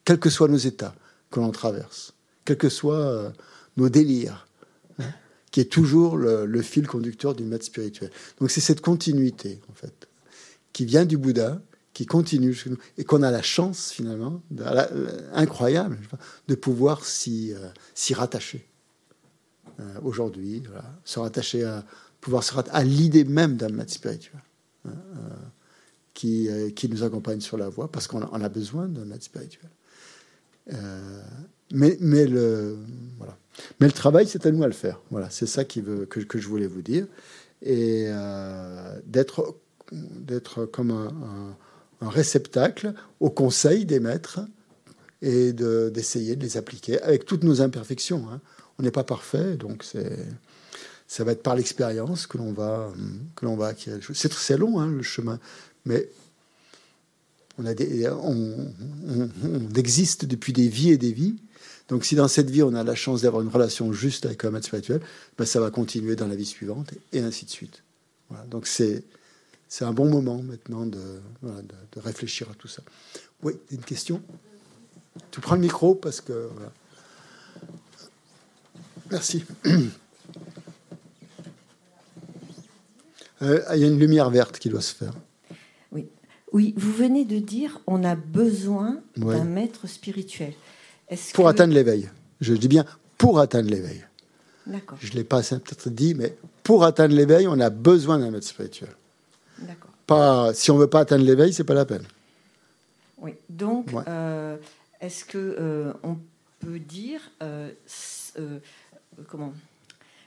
[0.09, 0.95] quels que soient nos états
[1.31, 2.15] que l'on traverse,
[2.47, 3.31] quels que soient euh,
[3.77, 4.49] nos délires,
[4.99, 5.13] hein,
[5.51, 8.11] qui est toujours le, fil conducteur du maître spirituel.
[8.41, 10.09] Donc c'est cette continuité, en fait,
[10.73, 11.61] qui vient du Bouddha,
[11.93, 14.41] qui continue chez nous, et qu'on a la chance, finalement,
[15.35, 15.99] incroyable,
[16.49, 18.67] de pouvoir s'y euh, rattacher.
[19.79, 20.63] Euh, aujourd'hui,
[21.05, 21.85] se rattacher à
[22.23, 24.43] pouvoir se rattacher à l'idée même d'un maître spirituel.
[24.87, 24.93] Hein,
[26.15, 29.71] qui, nous accompagne sur la voie parce qu'on a besoin d'un maître spirituel.
[30.73, 31.23] Euh,
[31.73, 31.97] mais,
[32.27, 32.79] le,
[33.19, 33.37] voilà.
[33.81, 35.01] mais le travail, c'est à nous à le faire.
[35.11, 35.81] Voilà, c'est ça que,
[36.35, 37.07] je voulais vous dire.
[37.63, 41.57] et euh, d'être comme un,
[42.01, 44.41] réceptacle au conseil des maîtres
[45.21, 48.25] et d'essayer de, les appliquer avec toutes nos imperfections.
[48.31, 48.41] Hein.
[48.79, 49.85] On n'est pas parfait, donc
[51.09, 52.93] ça va être par l'expérience que l'on va
[53.35, 54.01] que l'on va acquérir.
[54.15, 55.41] C'est long hein, le chemin,
[55.85, 56.09] mais
[57.59, 58.69] on,
[59.77, 61.37] existe depuis des vies et des vies.
[61.89, 64.51] Donc si dans cette vie on a la chance d'avoir une relation juste avec un
[64.51, 65.01] maître spirituel,
[65.37, 67.83] ben ça va continuer dans la vie suivante et, ainsi de suite.
[68.51, 69.05] Donc c'est
[69.69, 72.83] c'est un bon moment maintenant de, de, réfléchir à tout ça.
[73.43, 74.23] Oui, une question?
[75.31, 76.49] Tu prends le micro parce que.
[79.11, 79.45] Merci.
[83.41, 85.13] Euh, il y a une lumière verte qui doit se faire.
[86.53, 86.75] Oui.
[86.77, 90.55] Vous venez de dire on a besoin d'un maître spirituel.
[91.35, 92.11] Pour atteindre l'éveil.
[92.41, 92.85] Je dis bien
[93.17, 94.05] pour atteindre l'éveil.
[94.67, 94.99] D'accord.
[95.01, 98.47] Je ne l'ai pas peut-être dit, mais pour atteindre l'éveil, on a besoin d'un maître
[98.47, 98.91] spirituel.
[100.07, 102.05] Pas, si on ne veut pas atteindre l'éveil, c'est pas la peine.
[103.19, 103.33] Oui.
[103.49, 104.57] Donc, euh,
[105.01, 106.17] est-ce que euh, on
[106.61, 107.71] peut dire euh,
[109.27, 109.53] comment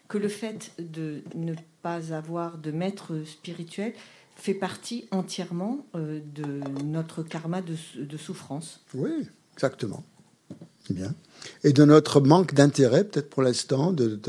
[0.08, 3.94] que le fait de ne pas avoir de maître spirituel
[4.42, 10.04] fait partie entièrement de notre karma de, souffrance Oui, exactement.
[10.90, 11.14] Bien.
[11.64, 14.20] Et de notre manque d'intérêt, peut-être pour l'instant, de,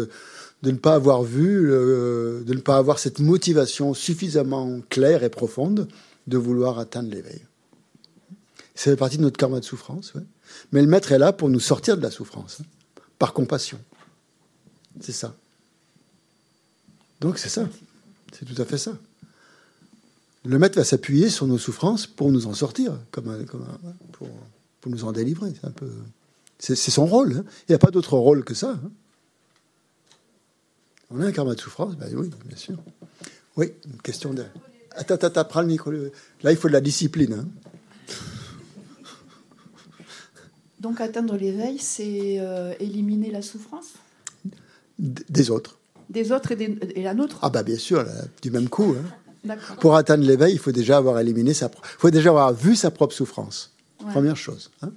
[0.63, 5.31] de ne pas avoir vu, euh, de ne pas avoir cette motivation suffisamment claire et
[5.31, 5.89] profonde
[6.29, 7.43] de vouloir atteindre l'éveil.
[8.75, 10.13] Ça fait partie de notre karma de souffrance.
[10.71, 12.65] Mais le maître est là pour nous sortir de la souffrance, hein,
[13.19, 13.79] par compassion.
[15.01, 15.35] C'est ça.
[17.21, 17.69] Donc c'est ça.
[18.33, 18.93] C'est tout à fait ça.
[20.45, 23.67] Le maître va s'appuyer sur nos souffrances pour nous en sortir, comme, comme
[24.13, 24.29] pour,
[24.81, 25.53] pour, nous en délivrer.
[25.61, 25.89] C'est un peu,
[26.59, 27.39] c'est, son rôle.
[27.39, 27.45] Hein.
[27.69, 28.71] Il n'y a pas d'autre rôle que ça.
[28.71, 28.91] Hein.
[31.11, 32.77] On a un karma de souffrance ben Oui, bien sûr.
[33.57, 34.45] Oui, une question de.
[34.93, 35.91] Attends, attends, prends le micro.
[35.91, 37.35] Là, il faut de la discipline.
[37.35, 37.49] Hein.
[40.81, 43.93] Donc, atteindre l'éveil, c'est euh, éliminer la souffrance?
[44.99, 45.79] Des autres.
[46.11, 47.39] Des autres et, et la nôtre?
[47.43, 48.05] Ah, bah bien sûr,
[48.41, 48.97] du même coup.
[48.99, 49.05] Hein.
[49.81, 51.69] Pour atteindre l'éveil, il faut déjà avoir éliminé sa.
[51.69, 53.75] Faut déjà avoir vu sa propre souffrance.
[53.99, 54.71] Première chose.
[54.83, 54.93] Hein.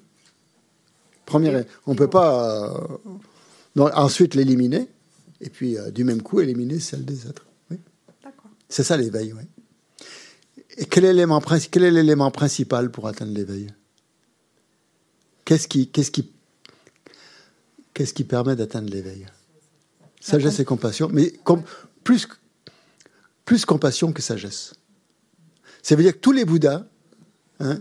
[1.26, 1.66] Première.
[1.86, 2.70] on ne peut pas.
[2.70, 4.88] Euh, ensuite l'éliminer
[5.42, 7.46] et puis euh, du même coup éliminer celle des autres.
[7.72, 7.78] Oui.
[8.70, 9.44] C'est ça l'éveil, oui.
[10.78, 11.42] Et quel est l'élément,
[11.72, 13.68] quel est l'élément principal pour atteindre l'éveil?
[15.46, 16.32] Qu'est-ce qui, qu'est-ce qui,
[17.94, 19.26] qu'est-ce qui permet d'atteindre l'éveil?
[20.20, 21.34] Sagesse et compassion, mais
[22.04, 22.28] plus,
[23.46, 24.74] plus compassion que sagesse.
[25.82, 26.86] Ça veut dire que tous les Bouddhas,
[27.60, 27.80] hein,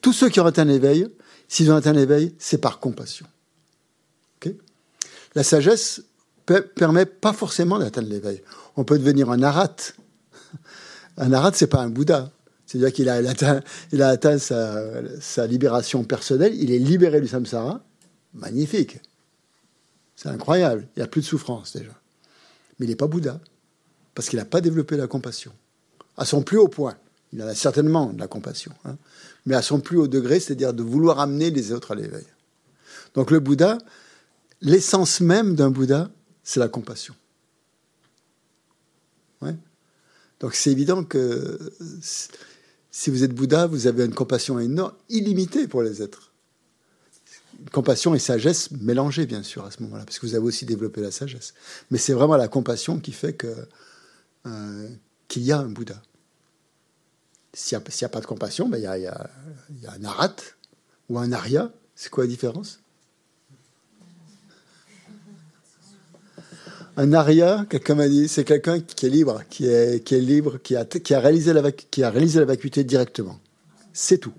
[0.00, 1.08] tous ceux qui ont atteint l'éveil,
[1.46, 3.26] s'ils ont atteint l'éveil, c'est par compassion.
[5.34, 6.02] La sagesse,
[6.74, 8.42] permet pas forcément d'atteindre l'éveil.
[8.76, 9.76] On peut devenir un arat.
[11.16, 12.30] Un arat, c'est pas un Bouddha.
[12.64, 13.60] C'est-à-dire qu'il a, atteint,
[13.90, 17.82] il a atteint sa, libération personnelle, il est libéré du samsara.
[18.34, 19.00] Magnifique.
[20.14, 20.86] C'est incroyable.
[20.94, 21.90] Il n'y a plus de souffrance déjà.
[22.78, 23.40] Mais il n'est pas Bouddha,
[24.18, 25.52] parce qu'il n'a pas développé la compassion.
[26.16, 26.96] À son plus haut point.
[27.32, 28.72] Il en a certainement de la compassion.
[28.84, 28.96] Hein.
[29.46, 32.26] mais à son plus haut degré, c'est-à-dire de vouloir amener les autres à l'éveil.
[33.14, 33.78] Donc le Bouddha,
[34.60, 36.10] l'essence même d'un Bouddha,
[36.42, 37.14] c'est la compassion.
[40.40, 41.72] Donc c'est évident que
[42.90, 46.32] si vous êtes Bouddha, vous avez une compassion énorme, illimitée pour les êtres.
[47.70, 51.02] compassion et sagesse mélangées, bien sûr, à ce moment-là, parce que vous avez aussi développé
[51.02, 51.54] la sagesse.
[51.92, 53.54] Mais c'est vraiment la compassion qui fait que,
[54.46, 54.88] euh,
[55.26, 56.00] qu'il y a un Bouddha.
[57.52, 59.30] S'il n'y a, pas de compassion, ben, il, y a, il, y a,
[59.82, 60.36] y un arat
[61.08, 61.72] ou un arya.
[61.94, 62.80] C'est quoi la différence?
[66.96, 71.20] Un aria, quelqu'un m'a dit, c'est quelqu'un qui est libre, qui est, libre, qui a,
[71.20, 73.38] réalisé la, qui a réalisé la vacuité directement.
[73.92, 74.34] C'est tout.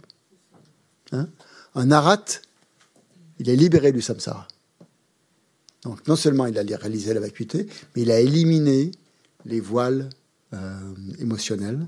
[1.14, 1.30] Hein?
[1.76, 2.26] Un arat,
[3.40, 4.46] il est libéré du samsara.
[5.84, 7.66] Donc non seulement il a réalisé la vacuité,
[7.96, 8.92] mais il a éliminé
[9.50, 10.10] les voiles
[10.54, 10.80] euh,
[11.20, 11.86] émotionnels,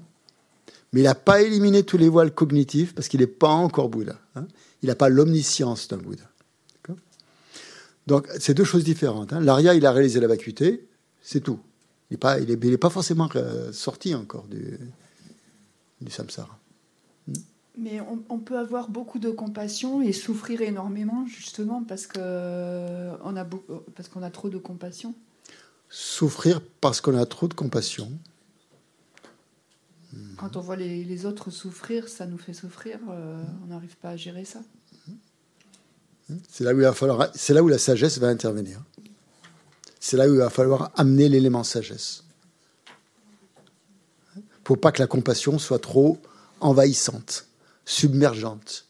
[0.94, 4.20] mais il n'a pas éliminé tous les voiles cognitifs parce qu'il n'est pas encore Bouddha.
[4.36, 4.48] Hein
[4.82, 6.26] il n'a pas l'omniscience d'un Bouddha.
[8.08, 9.32] Donc, c'est deux choses différentes.
[9.32, 9.40] Hein.
[9.42, 10.88] L'aria, il a réalisé la vacuité,
[11.22, 11.60] c'est tout.
[12.10, 14.78] Il n'est pas, il pas forcément euh, sorti encore du,
[16.02, 16.58] du samsara.
[17.28, 17.34] Hmm.
[17.78, 23.46] Mais on, peut avoir beaucoup de compassion et souffrir énormément, justement, parce qu'on a,
[23.96, 25.14] parce qu'on a trop de compassion.
[25.94, 28.10] Souffrir parce qu'on a trop de compassion.
[30.38, 32.98] Quand on voit les, autres souffrir, ça nous fait souffrir.
[33.10, 34.60] Euh, on n'arrive pas à gérer ça.
[36.50, 38.82] C'est là où il va falloir, c'est là où la sagesse va intervenir.
[40.00, 42.24] C'est là où il va falloir amener l'élément sagesse.
[44.64, 46.18] faut pas que la compassion soit trop
[46.62, 47.48] envahissante,
[47.86, 48.88] submergente.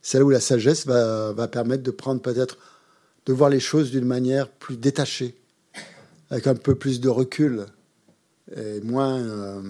[0.00, 2.58] C'est là où la sagesse va, va permettre de prendre peut-être,
[3.26, 5.34] de voir les choses d'une manière plus détachée,
[6.30, 7.66] avec un peu plus de recul
[8.54, 9.62] et moins, euh,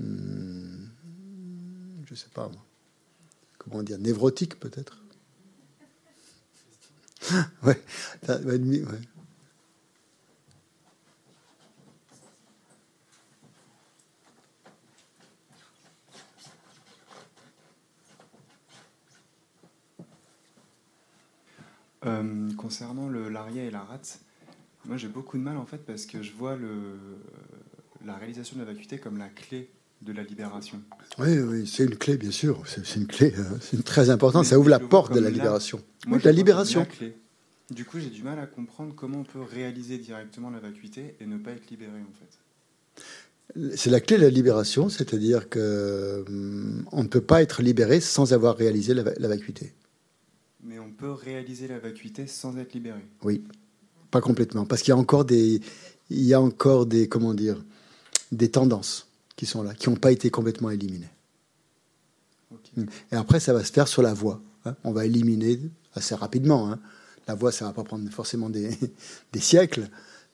[0.00, 0.86] hmm,
[2.06, 2.50] je sais pas,
[3.58, 5.02] comment dire, névrotique peut-être.
[7.64, 7.82] ouais,
[8.28, 8.58] ouais.
[22.06, 24.20] Euh, concernant le l'aria et la rate,
[24.84, 26.96] moi j'ai beaucoup de mal en fait parce que je vois le,
[28.04, 29.70] la réalisation de la vacuité comme la clé
[30.02, 30.82] de la libération.
[31.18, 34.58] Oui, oui, c'est une clé bien sûr, c'est une clé, euh, c'est très importante, ça
[34.58, 35.80] ouvre la porte de la libération.
[36.06, 36.86] Moi, de la libération.
[37.70, 41.26] Du coup, j'ai du mal à comprendre comment on peut réaliser directement la vacuité et
[41.26, 43.76] ne pas être libéré en fait.
[43.76, 48.00] C'est la clé de la libération, c'est-à-dire que hum, on ne peut pas être libéré
[48.00, 49.72] sans avoir réalisé la vacuité.
[50.98, 53.00] Peut réaliser la vacuité sans être libéré.
[53.22, 53.42] Oui,
[54.10, 55.60] pas complètement, parce qu'il y a encore des,
[56.10, 57.64] il y a encore des, comment dire,
[58.32, 61.10] des tendances qui sont là, qui n'ont pas été complètement éliminées.
[63.12, 64.40] Et après, ça va se faire sur la voie.
[64.64, 64.76] Hein.
[64.84, 65.60] On va éliminer
[65.94, 66.70] assez rapidement.
[66.70, 66.80] Hein.
[67.26, 68.70] La voie, ça va pas prendre forcément des,
[69.32, 69.88] des siècles,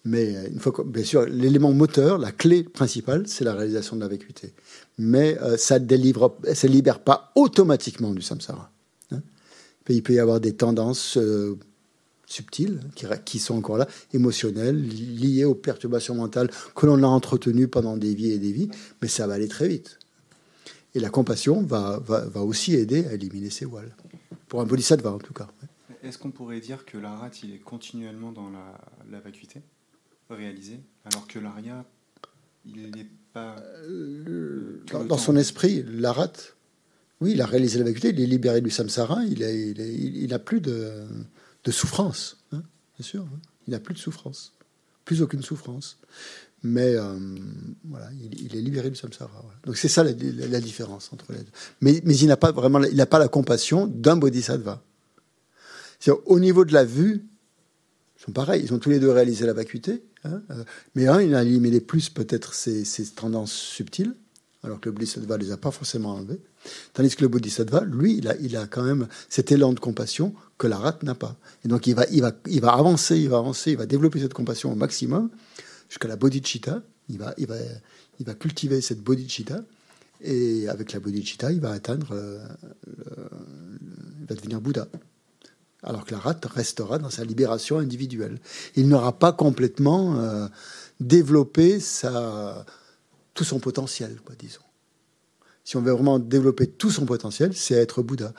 [0.05, 4.09] mais une fois bien sûr, l'élément moteur, la clé principale, c'est la réalisation de la
[4.09, 4.55] vacuité.
[4.99, 8.71] Mais euh, ça ne libère pas automatiquement du samsara
[9.95, 11.59] il peut y avoir des tendances euh,
[12.27, 12.81] subtiles
[13.25, 18.15] qui, sont encore là, émotionnelles, liées aux perturbations mentales que l'on a entretenues pendant des
[18.15, 18.71] vies et des vies,
[19.03, 19.99] mais ça va aller très vite.
[20.95, 23.95] Et la compassion va, va, aussi aider à éliminer ces voiles.
[24.49, 25.49] Pour un bodhisattva, en tout cas.
[26.03, 28.81] Est-ce qu'on pourrait dire que l'arat, il est continuellement dans la,
[29.11, 29.61] la vacuité
[30.29, 31.85] réalisée, alors que l'aria,
[32.65, 33.57] il n'est pas...
[33.85, 36.33] Euh, dans, dans son esprit, l'arat,
[37.21, 40.61] oui, il a réalisé la vacuité, il est libéré du samsara, il n'a il, plus
[40.61, 41.05] de,
[41.69, 42.63] souffrance, hein,
[42.99, 43.23] bien sûr.
[43.23, 43.39] Hein.
[43.67, 44.55] Il n'a plus de souffrance,
[45.05, 45.99] plus aucune souffrance.
[46.63, 47.19] Mais euh,
[47.85, 49.45] voilà, il, est libéré du samsara.
[49.65, 51.53] Donc c'est ça la, différence entre les deux.
[51.81, 54.83] Mais, il n'a pas vraiment, il n'a pas la compassion d'un bodhisattva.
[56.27, 57.25] Au niveau de la vue,
[58.19, 58.63] ils sont pareils.
[58.63, 60.03] Ils ont tous les deux réalisé la vacuité.
[60.25, 60.65] Hein, euh,
[60.95, 62.85] mais un, il a éliminé plus peut-être ses,
[63.15, 64.15] tendances subtiles,
[64.63, 66.41] alors que le bodhisattva les a pas forcément enlevées.
[66.93, 70.35] Tandis que le bodhisattva, lui, il a, il a quand même cet élan de compassion
[70.59, 71.37] que la rate n'a pas.
[71.65, 74.21] Et donc il va, il, va, il va avancer, il va avancer, il va développer
[74.21, 75.31] cette compassion au maximum
[75.89, 76.83] jusqu'à la bodhicitta.
[77.09, 77.57] Il va, il, va,
[78.19, 79.63] il va cultiver cette bodhicitta.
[80.23, 82.47] Et avec la bodhicitta, il va atteindre, euh,
[84.21, 84.87] il va devenir Bouddha.
[85.83, 88.39] Alors que la rate restera dans sa libération individuelle.
[88.77, 90.47] Il n'aura pas complètement euh,
[91.01, 91.79] développé
[93.33, 94.61] tout son potentiel, quoi, disons
[95.71, 98.35] si on veut vraiment développer tout son potentiel, c'est être Bouddha.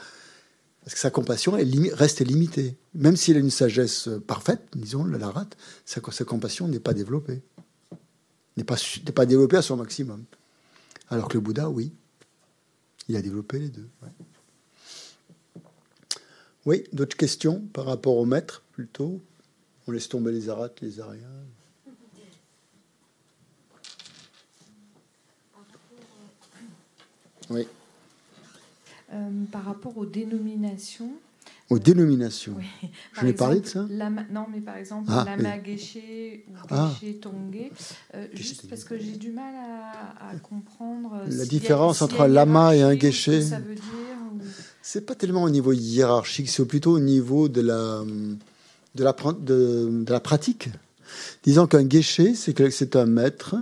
[0.83, 1.53] Parce que sa compassion
[1.93, 2.75] reste limitée.
[2.93, 5.55] Même s'il a une sagesse parfaite, disons, la rate,
[5.85, 7.41] sa, compassion n'est pas développée.
[8.57, 8.75] N'est pas,
[9.15, 10.25] pas développée à son maximum.
[11.09, 11.93] Alors que le Bouddha, oui.
[13.07, 13.87] Il a développé les deux.
[16.65, 19.21] Oui, d'autres questions par rapport au maître, plutôt?
[19.87, 21.21] On laisse tomber les arates, les arias
[27.51, 27.67] Oui.
[29.13, 31.11] Euh, par rapport aux dénominations.
[31.69, 32.55] Aux dénominations.
[33.13, 33.85] Je vais parler de ça?
[33.89, 35.97] Non, mais par exemple, ah, lama ou geshe
[36.69, 36.91] ah.
[38.13, 39.53] euh, juste parce que j'ai du mal
[40.19, 41.21] à, comprendre.
[41.27, 43.29] La différence entre lama et un geshe.
[44.81, 48.01] C'est pas tellement au niveau hiérarchique, c'est plutôt au niveau de la,
[48.95, 50.69] de la, de, de la pratique.
[51.43, 53.55] Disons qu'un geshe, c'est un maître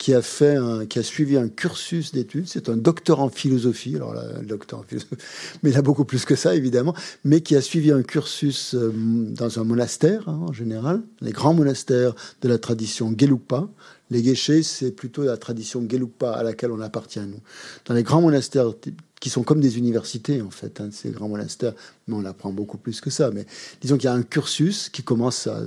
[0.00, 0.56] qui a fait
[0.88, 2.48] qui a suivi un cursus d'études.
[2.48, 3.96] C'est un docteur en philosophie.
[3.96, 5.16] Alors là, docteur en philosophie,
[5.62, 6.94] mais il a beaucoup plus que ça évidemment.
[7.22, 11.52] Mais qui a suivi un cursus euh, dans un monastère hein, en général, les grands
[11.52, 13.68] monastères de la tradition Gelugpa.
[14.08, 17.40] Les Geshe, c'est plutôt la tradition Gelugpa à laquelle on appartient nous.
[17.84, 18.72] Dans les grands monastères
[19.20, 21.74] qui sont comme des universités en fait, hein, ces grands monastères,
[22.08, 23.30] mais on apprend beaucoup plus que ça.
[23.32, 23.44] Mais
[23.82, 25.60] disons qu'il y a un cursus qui commence à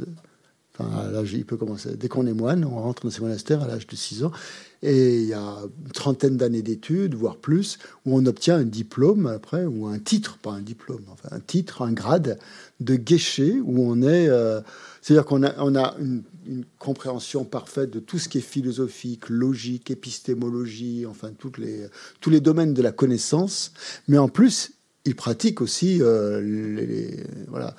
[0.79, 1.95] Il peut commencer.
[1.95, 4.31] Dès qu'on est moine, on rentre dans ces monastères à l'âge de 6 ans.
[4.81, 9.27] Et il y a une trentaine d'années d'études, voire plus, où on obtient un diplôme
[9.27, 12.39] après, ou un titre, pas un diplôme, enfin un titre, un grade
[12.79, 14.27] de guéché, où on est.
[14.27, 14.61] Euh,
[15.01, 16.23] c'est-à-dire qu'on a, une,
[16.79, 21.51] compréhension parfaite de tout ce qui est philosophique, logique, épistémologie, enfin tous
[22.29, 23.71] les domaines de la connaissance.
[24.07, 24.71] Mais en plus,
[25.05, 27.75] il pratique aussi euh, les, voilà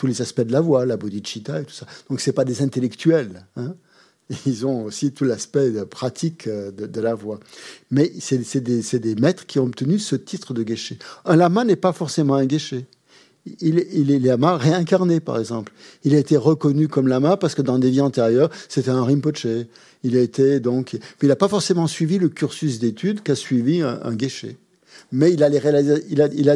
[0.00, 1.84] tous les aspects de la voix, la bodhicitta et tout ça.
[2.08, 3.44] Donc c'est pas des intellectuels.
[3.56, 3.74] Hein.
[4.46, 7.38] ils ont aussi tout l'aspect pratique euh, de, la voix.
[7.90, 10.98] Mais c'est des, des, maîtres qui ont obtenu ce titre de guéché.
[11.26, 12.86] Un lama n'est pas forcément un guéché.
[13.60, 15.70] Il, est lama réincarné, par exemple.
[16.04, 19.46] Il a été reconnu comme lama parce que dans des vies antérieures, c'était un rinpoche.
[20.02, 24.00] Il a été donc, il n'a pas forcément suivi le cursus d'études qu'a suivi un,
[24.02, 24.56] un guéché.
[25.12, 25.50] Mais il a,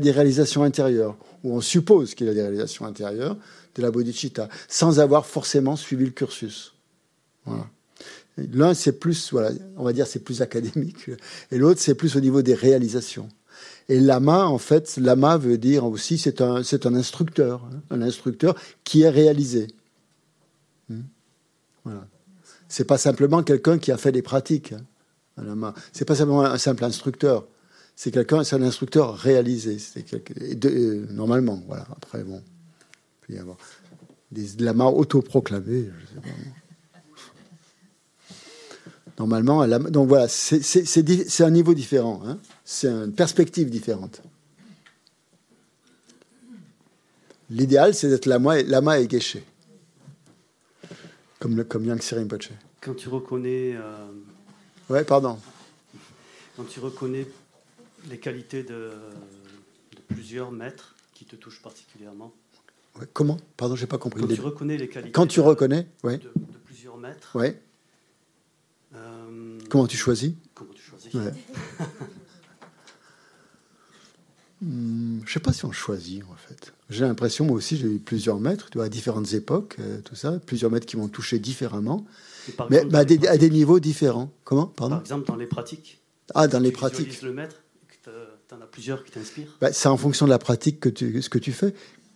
[0.00, 3.36] des réalisations intérieures, ou on suppose qu'il a des réalisations intérieures
[3.74, 6.72] de la bodhicitta, sans avoir forcément suivi le cursus.
[8.36, 11.10] L'un, c'est plus, voilà, on va dire, c'est plus académique,
[11.50, 13.28] et l'autre, c'est plus au niveau des réalisations.
[13.88, 18.02] Et lama, en fait, lama veut dire aussi, c'est un, c'est un instructeur, hein, un
[18.02, 19.68] instructeur qui est réalisé.
[20.88, 21.02] Hmm.
[21.84, 22.06] Voilà.
[22.68, 24.72] C'est pas simplement quelqu'un qui a fait des pratiques.
[24.72, 24.82] Hein,
[25.36, 25.74] un lama.
[25.92, 27.46] C'est pas simplement un simple instructeur.
[27.96, 29.78] C'est quelqu'un, c'est un instructeur réalisé.
[29.78, 30.04] C'est
[30.64, 31.86] euh, normalement, voilà.
[31.92, 33.56] Après, bon, il peut y avoir
[34.32, 35.84] des lamas autoproclamés.
[36.00, 36.28] Je sais pas.
[39.18, 42.38] Normalement, donc voilà, c'est un niveau différent, hein.
[42.64, 44.20] c'est une perspective différente.
[47.48, 49.44] L'idéal, c'est d'être lama, lama et guéché,
[51.38, 52.50] comme, le, comme Yang Rinpoche.
[52.80, 53.76] Quand tu reconnais.
[53.76, 54.08] Euh,
[54.90, 55.38] ouais, pardon.
[56.56, 57.26] Quand tu reconnais
[58.08, 58.90] les qualités de,
[60.08, 62.32] plusieurs maîtres qui te touchent particulièrement.
[63.12, 63.38] comment?
[63.56, 64.20] Pardon, j'ai pas compris.
[64.22, 65.12] Quand tu reconnais les qualités.
[65.12, 67.36] Quand tu reconnais, de, de, plusieurs maîtres.
[67.36, 67.60] Ouais.
[69.68, 70.32] Comment tu choisis?
[70.54, 71.12] Comment tu choisis?
[74.62, 76.72] Hmm, Je sais pas si on choisit en fait.
[76.88, 80.14] J'ai l'impression, moi aussi, j'ai eu plusieurs maîtres, tu vois, à différentes époques, euh, tout
[80.14, 82.06] ça, plusieurs maîtres qui m'ont touché différemment,
[82.70, 84.32] mais à, des, niveaux différents.
[84.44, 84.66] Comment?
[84.66, 84.94] Pardon?
[84.96, 86.00] Par exemple, dans les pratiques.
[86.34, 87.20] Ah, dans les pratiques.
[87.20, 87.56] le maître,
[88.54, 89.56] tu en as plusieurs qui t'inspirent.
[89.60, 91.74] Bah, c'est en fonction de la pratique que tu, ce que tu fais.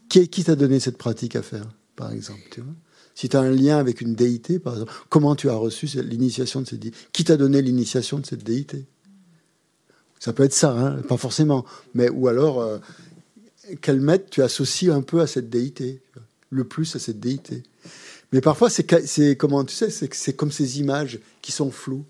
[0.09, 2.73] Qui, t'a donné cette pratique à faire, par exemple tu vois?
[3.15, 6.61] Si tu as un lien avec une déité, par exemple, comment tu as reçu l'initiation
[6.61, 8.87] de cette déité Qui t'a donné l'initiation de cette déité?
[10.21, 11.65] Ça peut être ça, hein, pas forcément.
[11.95, 12.79] Mais, ou alors, euh,
[13.83, 16.01] quel maître tu associes un peu à cette déité
[16.51, 17.65] Le plus à cette déité.
[18.33, 22.05] Mais parfois, c'est comment tu sais, c'est comme ces images qui sont floues.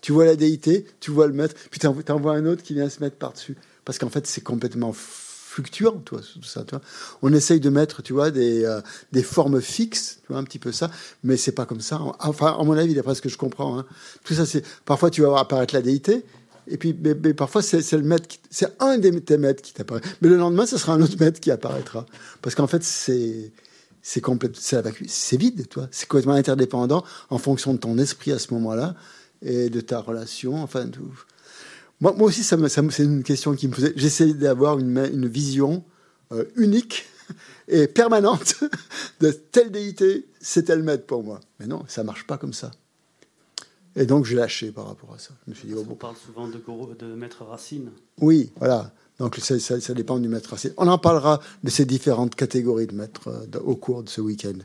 [0.00, 2.74] Tu vois la déité, tu vois le maître, puis tu en vois un autre qui
[2.74, 3.56] vient se mettre par-dessus.
[3.84, 4.92] Parce qu'en fait, c'est complètement
[5.52, 6.64] fluctuant, toi, tout ça.
[6.64, 6.80] Toi.
[7.20, 8.80] On essaye de mettre, tu vois, des, euh,
[9.12, 10.90] des formes fixes, tu vois, un petit peu ça,
[11.24, 12.00] mais c'est pas comme ça.
[12.20, 13.86] Enfin, à mon avis, d'après ce que je comprends, hein.
[14.24, 16.24] tout ça, c'est parfois tu vas voir apparaître la déité,
[16.68, 20.28] et puis, mais, parfois c'est le maître, c'est un des tes maîtres qui t'apparaît, mais
[20.28, 22.06] le lendemain, ce sera un autre maître qui apparaîtra,
[22.40, 23.52] parce qu'en fait, c'est
[24.00, 25.86] c'est complètement, c'est vide, toi.
[25.92, 28.96] C'est complètement interdépendant en fonction de ton esprit à ce moment-là
[29.42, 31.12] et de ta relation, enfin tout.
[32.00, 33.92] Moi, aussi, ça, c'est une question qui me faisait.
[33.94, 35.84] J'essaie d'avoir une, une, vision
[36.32, 37.04] euh, unique
[37.68, 38.56] et permanente
[39.20, 41.38] de telle déité, c'est tel maître pour moi.
[41.60, 42.72] Mais non, ça marche pas comme ça.
[43.94, 45.30] Et donc, j'ai lâché par rapport à ça.
[45.46, 46.60] Je me suis dit, oh, On parle souvent de,
[46.98, 47.90] de maître racine.
[48.20, 48.92] Oui, voilà.
[49.20, 50.72] Donc, ça, ça, dépend du maître racine.
[50.78, 54.58] On en parlera de ces différentes catégories de maîtres euh, au cours de ce week-end.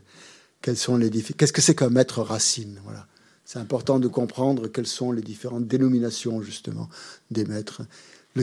[0.60, 3.06] Quels sont les Qu'est-ce que c'est qu'un maître racine Voilà
[3.48, 6.90] c'est important de comprendre quelles sont les différentes dénominations, justement,
[7.30, 7.80] des maîtres.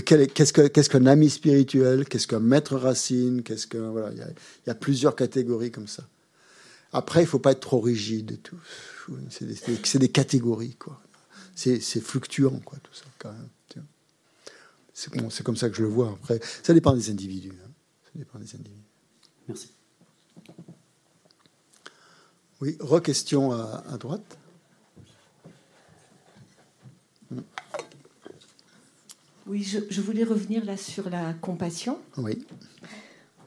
[0.03, 4.26] Qu'est-ce qu'un ami spirituel Qu'est-ce qu'un maître racine Qu'est-ce que voilà, il
[4.65, 6.07] y, a plusieurs catégories comme ça.
[6.91, 8.40] Après, il faut pas être trop rigide.
[9.30, 10.99] C'est des, des, catégories, quoi.
[11.53, 13.86] C'est fluctuant, quoi, tout ça, quand même.
[14.95, 16.14] C'est comme ça que je le vois.
[16.19, 17.53] Après, ça dépend des individus.
[17.64, 17.69] Hein.
[18.06, 18.90] Ça dépend des individus.
[19.48, 19.69] Merci.
[22.60, 24.40] Oui, re-question à, à droite.
[29.48, 32.00] Oui, je, voulais revenir là sur la compassion.
[32.18, 32.46] Oui.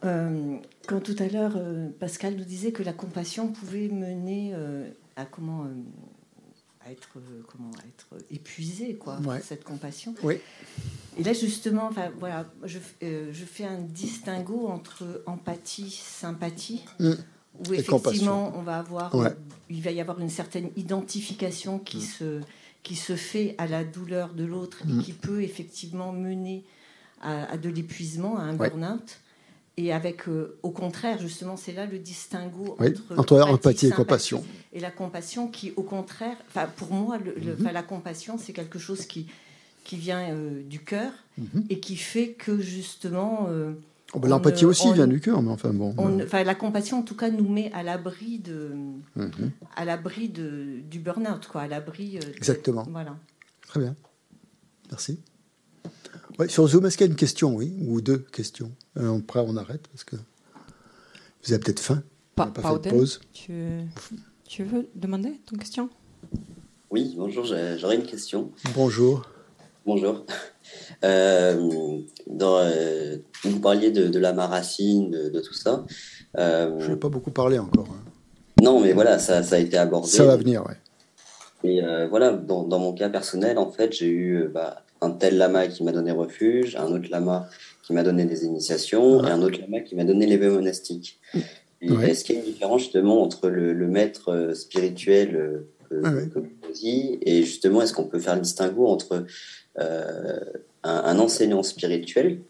[0.05, 0.57] Euh,
[0.87, 5.25] quand tout à l'heure, euh, Pascal nous disait que la compassion pouvait mener euh, à
[5.25, 5.66] comment
[6.87, 7.19] à être
[7.49, 10.15] comment être épuisé quoi cette compassion.
[10.23, 10.39] Oui.
[11.19, 16.85] Et là justement, enfin voilà, je, je fais un distinguo entre empathie, sympathie.
[17.01, 17.12] Mm.
[17.69, 19.12] Où effectivement, on va avoir,
[19.69, 22.03] il va y avoir une certaine identification qui mm.
[22.03, 22.41] se
[22.82, 25.02] qui se fait à la douleur de l'autre et mm.
[25.02, 26.64] qui peut effectivement mener
[27.20, 29.18] à, de l'épuisement, à un burn-out.
[29.76, 32.76] Et avec, euh, au contraire, justement, c'est là le distinguo
[33.16, 34.44] entre, empathie, et compassion.
[34.72, 36.36] Et la compassion qui, au contraire,
[36.76, 37.72] pour moi, le, mm-hmm.
[37.72, 39.28] la compassion, c'est quelque chose qui,
[39.84, 41.66] qui vient euh, du cœur mm-hmm.
[41.70, 43.72] et qui fait que, justement, euh,
[44.14, 45.94] Oh, bah, l'empathie aussi vient du cœur, mais enfin bon.
[45.98, 48.70] enfin, la compassion, en tout cas, nous met à l'abri de,
[49.16, 49.51] mhm.
[49.76, 52.18] à l'abri de, du burn-out, quoi, à l'abri.
[52.18, 52.86] Euh, Exactement.
[52.90, 53.16] Voilà.
[53.66, 53.97] Très bien.
[54.90, 55.20] Merci.
[56.39, 59.40] Ouais, sur Zoom, est-ce qu'il y a une question, oui, ou deux questions euh, Après,
[59.40, 62.02] on arrête parce que vous avez peut-être faim.
[62.35, 63.20] pas, pas pause.
[63.35, 63.52] Tu,
[64.47, 65.90] tu veux demander ton question?
[66.90, 68.52] Oui, bonjour, j'aurais une question.
[68.74, 69.26] Bonjour.
[69.89, 70.27] Bonjour.
[71.02, 75.86] Euh, dans, euh, vous parliez de, de lama racine, de, tout ça.
[76.36, 77.89] Euh, Je n'ai pas beaucoup parlé encore.
[77.89, 78.10] Hein.
[78.62, 80.09] Non, mais voilà, ça, ça, a été abordé.
[80.09, 81.70] Ça va venir, oui.
[81.70, 85.69] Et voilà, dans, dans, mon cas personnel, en fait, j'ai eu bah, un tel lama
[85.69, 87.48] qui m'a donné refuge, un autre lama
[87.82, 91.19] qui m'a donné des initiations, et un autre lama qui m'a donné l'éveil monastique.
[91.81, 97.43] Est-ce qu'il y a une différence justement entre le, le maître spirituel que, vous et
[97.43, 99.24] justement, est-ce qu'on peut faire le distinguo entre
[99.78, 100.40] euh,
[100.82, 102.40] un, enseignant spirituel,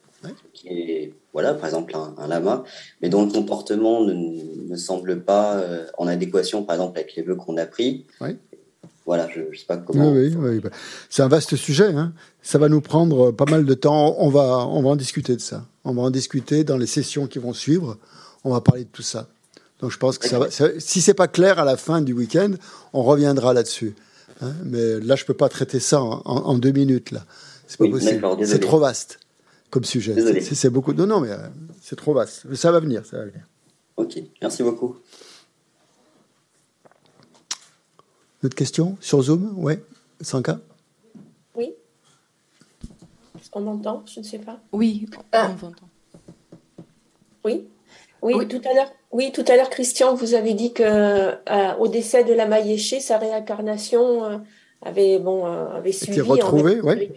[0.53, 2.65] qui est, voilà, par exemple, un, lama,
[3.01, 7.37] mais dont le comportement ne, semble pas euh, en adéquation, par exemple, avec les vœux
[7.37, 8.07] qu'on a pris.
[9.07, 10.13] Voilà, je ne sais pas comment.
[10.13, 10.69] Oui, oui, bah,
[11.09, 11.87] c'est un vaste sujet.
[11.95, 12.13] Hein.
[12.43, 14.17] Ça va nous prendre pas mal de temps.
[14.19, 15.65] On va, on va en discuter de ça.
[15.85, 17.97] On va en discuter dans les sessions qui vont suivre.
[18.45, 19.29] On va parler de tout ça.
[19.81, 20.49] Donc je pense que ça va,
[20.79, 22.51] si c'est pas clair à la fin du week-end,
[22.93, 23.95] on reviendra là-dessus.
[24.41, 24.53] Hein.
[24.65, 27.11] Mais là, je peux pas traiter ça en, deux minutes.
[27.11, 27.25] Là,
[27.67, 28.27] c'est pas possible.
[28.45, 29.21] C'est trop vaste
[29.71, 30.41] comme sujet.
[30.41, 30.93] C'est beaucoup.
[30.93, 31.49] Non, non, mais euh,
[31.83, 32.53] c'est trop vaste.
[32.55, 33.47] Ça va venir, ça va venir.
[33.97, 34.97] Ok, merci beaucoup.
[38.43, 39.55] D'autres questions sur Zoom?
[39.57, 39.75] Oui,
[40.21, 40.61] Sanka?
[41.57, 41.73] Oui.
[43.37, 44.05] Est-ce qu'on m'entend?
[44.07, 44.61] Je ne sais pas.
[44.71, 45.51] Oui, ah.
[45.51, 45.89] on m'entend.
[47.45, 47.69] Oui.
[48.23, 48.93] Oui, tout à l'heure.
[49.11, 53.01] Oui, tout à l'heure, Christian, vous avez dit que euh, au décès de la Maïeché,
[53.01, 54.39] sa réincarnation euh,
[54.81, 56.21] avait bon euh, avait suivi.
[56.21, 57.11] retrouvé, oui.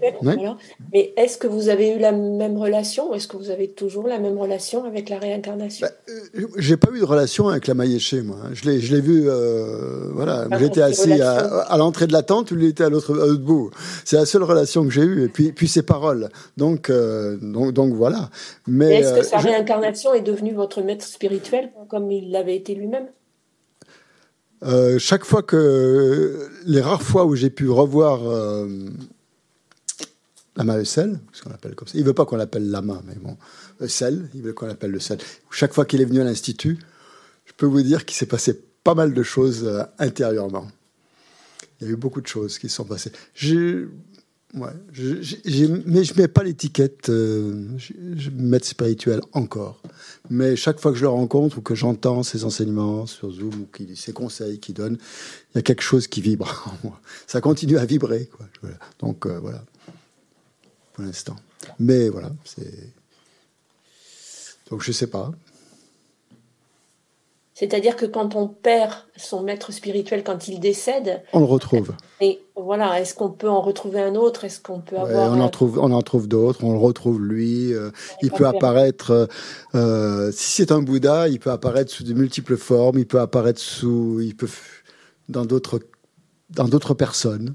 [0.92, 4.08] Mais est-ce que vous avez eu la même relation ou est-ce que vous avez toujours
[4.08, 5.88] la même relation avec la réincarnation?
[5.88, 8.38] Bah, euh, J'ai pas eu de relation avec la Maïeché, moi.
[8.54, 10.48] Je l'ai je l'ai vu, euh, voilà.
[10.58, 13.70] J'étais assis à, l'entrée de la tente, lui était à l'autre bout.
[14.06, 15.26] C'est la seule relation que j'ai eue.
[15.26, 16.30] Et puis puis ses paroles.
[16.58, 18.30] Donc donc donc voilà.
[18.68, 23.06] Mais, est-ce que sa réincarnation est devenue votre maître spirituel comme il l'avait été lui-même?
[24.64, 28.68] Euh, chaque fois que les rares fois où j'ai pu revoir euh,
[30.56, 33.38] Lama Eusel, ce qu'on appelle comme ça, il veut pas qu'on l'appelle Lama, mais bon,
[33.82, 35.18] Eusel, il veut qu'on l'appelle le sel.
[35.50, 36.78] Chaque fois qu'il est venu à l'institut,
[37.46, 40.68] je peux vous dire qu'il s'est passé pas mal de choses euh, intérieurement.
[41.80, 43.12] Il y a eu beaucoup de choses qui se sont passées.
[43.34, 43.88] J'ai
[44.54, 47.70] Ouais, je, mais je mets pas l'étiquette euh,
[48.34, 49.82] maître spirituel encore.
[50.30, 53.96] Mais chaque fois que je le rencontre ou que j'entends ses enseignements sur Zoom ou
[53.96, 54.98] ses conseils qu'il donne,
[55.54, 57.02] il y a quelque chose qui vibre en moi.
[57.28, 58.26] Ça continue à vibrer.
[58.26, 58.46] Quoi.
[59.00, 59.64] Donc euh, voilà,
[60.94, 61.38] pour l'instant.
[61.80, 62.90] Mais voilà, c'est.
[64.70, 65.32] Donc je sais pas.
[67.62, 71.92] C'est-à-dire que quand on perd son maître spirituel, quand il décède, on le retrouve.
[72.20, 74.46] Et voilà, est-ce qu'on peut en retrouver un autre?
[74.46, 76.64] Est-ce qu'on peut avoir On en trouve, on en trouve d'autres.
[76.64, 77.72] On le retrouve lui.
[77.72, 77.92] Euh,
[78.24, 79.12] il peut apparaître.
[79.12, 79.28] Euh,
[79.76, 82.98] euh, si c'est un Bouddha, il peut apparaître sous de multiples formes.
[82.98, 84.50] Il peut apparaître sous, il peut
[85.30, 85.82] dans d'autres,
[86.50, 87.54] dans d'autres personnes,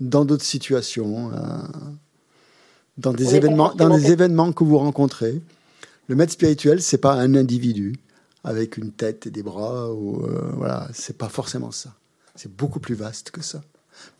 [0.00, 1.30] dans d'autres situations,
[2.98, 5.40] dans des événements, dans des événements que vous rencontrez.
[6.08, 7.94] Le maître spirituel, c'est pas un individu
[8.46, 9.92] avec une tête et des bras.
[9.92, 11.92] Ou, euh, voilà, c'est pas forcément ça.
[12.34, 13.62] C'est beaucoup plus vaste que ça.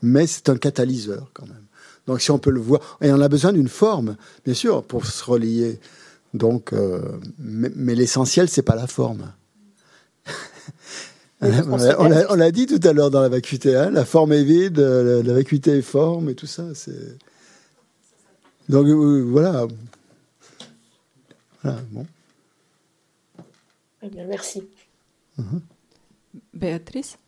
[0.02, 1.64] Mais c'est un catalyseur quand même.
[2.06, 5.06] Donc si on peut le voir, et on a besoin d'une forme, bien sûr, pour
[5.06, 5.80] se relier.
[6.34, 7.00] Donc, euh,
[7.38, 9.32] mais, l'essentiel, c'est pas la forme.
[11.40, 15.32] on l'a dit tout à l'heure dans la vacuité, hein, la forme est vide, la,
[15.32, 16.74] vacuité est forme et tout ça.
[16.74, 17.16] C'est
[18.68, 19.66] donc euh, voilà.
[21.62, 22.06] Voilà, bon
[24.14, 24.68] merci.
[25.38, 25.62] Mhm.
[26.54, 27.18] Béatrice?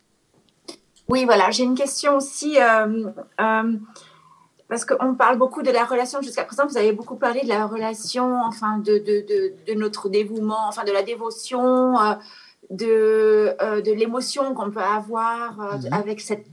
[1.09, 2.61] Oui, voilà, j'ai une question aussi.
[2.61, 3.11] Euh,
[3.41, 3.73] euh,
[4.69, 7.67] parce qu'on parle beaucoup de la relation jusqu'à présent, vous avez beaucoup parlé de la
[7.67, 12.15] relation, enfin, de, de, de, notre dévouement, enfin, de la dévotion, euh,
[12.69, 15.93] de, de l'émotion qu'on peut avoir mhm.
[15.93, 16.47] avec cette.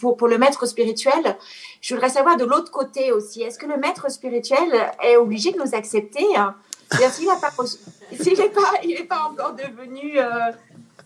[0.00, 1.36] Pour, pour, le maître spirituel,
[1.80, 4.68] je voudrais savoir de l'autre côté aussi, est-ce que le maître spirituel
[5.00, 6.56] est obligé de nous accepter hein
[6.92, 10.52] s'il n'est pas, pas, pas encore devenu euh,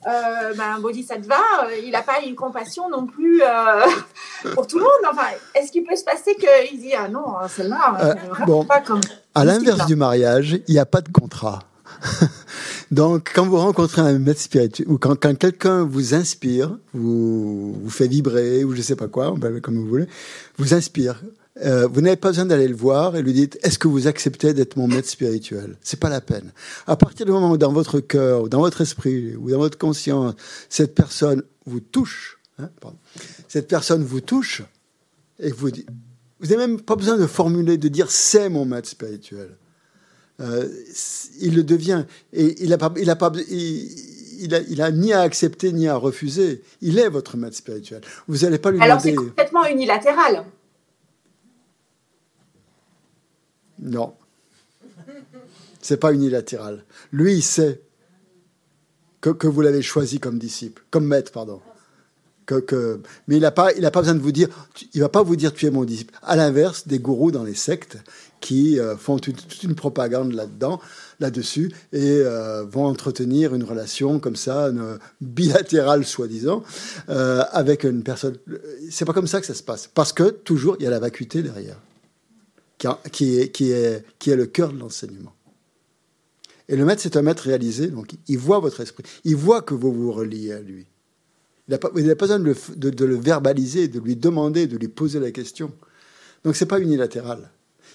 [0.07, 3.86] euh, ben, bodhisattva, euh, il n'a pas une compassion non plus euh,
[4.55, 5.12] pour tout le monde.
[5.12, 8.16] Enfin, est-ce qu'il peut se passer qu'il dit ah non, celle-là,
[8.47, 9.01] bon, pas comme.
[9.35, 11.61] À l'inverse du mariage, il n'y a pas de contrat.
[12.90, 17.90] Donc, quand vous rencontrez un maître spirituel, ou quand, quand quelqu'un vous inspire, vous, vous
[17.90, 20.07] fait vibrer, ou je sais pas quoi, comme vous voulez,
[20.57, 21.23] vous inspire,
[21.65, 24.55] euh, vous n'avez pas besoin d'aller le voir et lui dites est-ce que vous acceptez
[24.55, 25.77] d'être mon maître spirituel?
[25.83, 26.53] C'est pas la peine.
[26.87, 29.77] À partir du moment où dans votre cœur, ou dans votre esprit, ou dans votre
[29.77, 30.35] conscience,
[30.69, 32.71] cette personne vous touche, hein,
[33.49, 34.63] cette personne vous touche,
[35.41, 35.89] et vous dites,
[36.39, 39.51] vous n'avez même pas besoin de formuler, de dire c'est mon maître spirituel.
[40.41, 40.67] Euh,
[41.41, 43.89] il le devient et il a pas, il a pas, il,
[44.41, 46.63] il a, il a ni à accepter ni à refuser.
[46.81, 48.01] Il est votre maître spirituel.
[48.27, 49.11] Vous n'allez pas lui Alors demander.
[49.11, 50.45] c'est complètement unilatéral.
[53.81, 54.15] Non.
[55.81, 56.85] C'est pas unilatéral.
[57.12, 57.81] Lui, il sait
[59.20, 61.61] que, que vous l'avez choisi comme disciple, comme maître, pardon.
[62.47, 63.01] Que, que...
[63.28, 64.48] Mais il n'a pas, pas besoin de vous dire,
[64.93, 66.15] il va pas vous dire tu es mon disciple.
[66.23, 67.98] À l'inverse, des gourous dans les sectes
[68.40, 70.81] qui euh, font toute, une propagande là-dedans,
[71.20, 74.70] là-dessus, et euh, vont entretenir une relation comme ça,
[75.20, 76.65] bilatérale soi-disant,
[77.09, 78.36] euh, avec une personne.
[78.90, 80.98] C'est pas comme ça que ça se passe, parce que toujours il y a la
[80.98, 81.77] vacuité derrière,
[82.81, 85.35] qui, est, le cœur de l'enseignement.
[86.69, 89.74] Et le maître, c'est un maître réalisé, donc il voit votre esprit, il voit que
[89.74, 90.86] vous vous reliez à lui.
[91.69, 95.73] Il n'a pas, besoin de le, verbaliser, de lui demander, de lui poser la question.
[96.43, 97.51] Donc c'est pas unilatéral.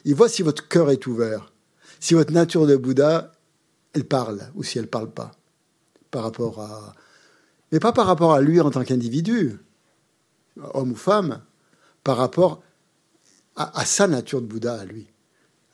[0.05, 1.51] Il voit si votre cœur est ouvert,
[1.99, 3.31] si votre nature de Bouddha,
[3.93, 5.31] elle parle ou si elle parle pas,
[6.11, 6.93] par rapport à,
[7.71, 9.57] mais pas par rapport à lui en tant qu'individu,
[10.73, 11.41] homme ou femme,
[12.03, 12.61] par rapport
[13.55, 15.07] à, à sa nature de Bouddha à lui.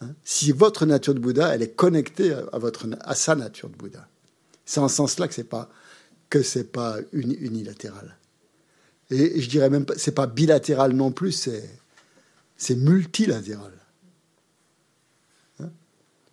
[0.01, 0.15] Hein?
[0.23, 4.07] si votre nature de Bouddha, elle est connectée à, votre, à sa nature de Bouddha.
[4.65, 5.69] C'est en ce sens-là que c'est pas
[6.29, 8.17] que c'est pas unilatéral.
[9.09, 11.69] Et je dirais même pas, c'est pas bilatéral non plus, c'est
[12.55, 13.73] c'est multilatéral.
[15.59, 15.69] Hein?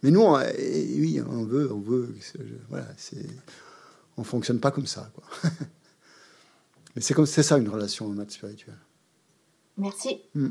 [0.03, 2.15] Mais nous, on, oui, on veut, on veut,
[2.69, 3.27] voilà, c'est,
[4.16, 5.25] on fonctionne pas comme ça, quoi.
[6.95, 8.77] Mais c'est comme, c'est ça une relation au maître spirituel.
[9.77, 10.20] Merci.
[10.35, 10.51] Hmm.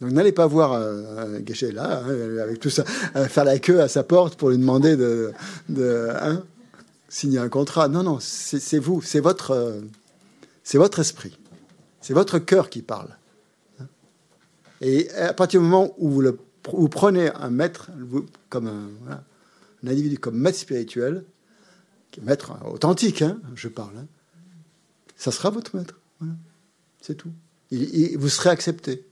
[0.00, 2.84] Donc n'allez pas voir euh, Guéchet là, hein, avec tout ça,
[3.16, 5.32] euh, faire la queue à sa porte pour lui demander de,
[6.20, 6.42] hein,
[7.08, 7.88] signer un contrat.
[7.88, 9.80] Non, non, c'est vous, c'est votre, euh,
[10.62, 11.38] c'est votre esprit,
[12.02, 13.16] c'est votre cœur qui parle.
[14.82, 17.90] Et à partir du moment où vous, prenez un maître
[18.50, 21.24] comme un, individu comme maître spirituel,
[22.22, 24.06] maître authentique, hein, je parle, hein,
[25.16, 25.98] ça sera votre maître.
[27.00, 27.30] C'est tout.
[27.70, 29.06] Vous serez accepté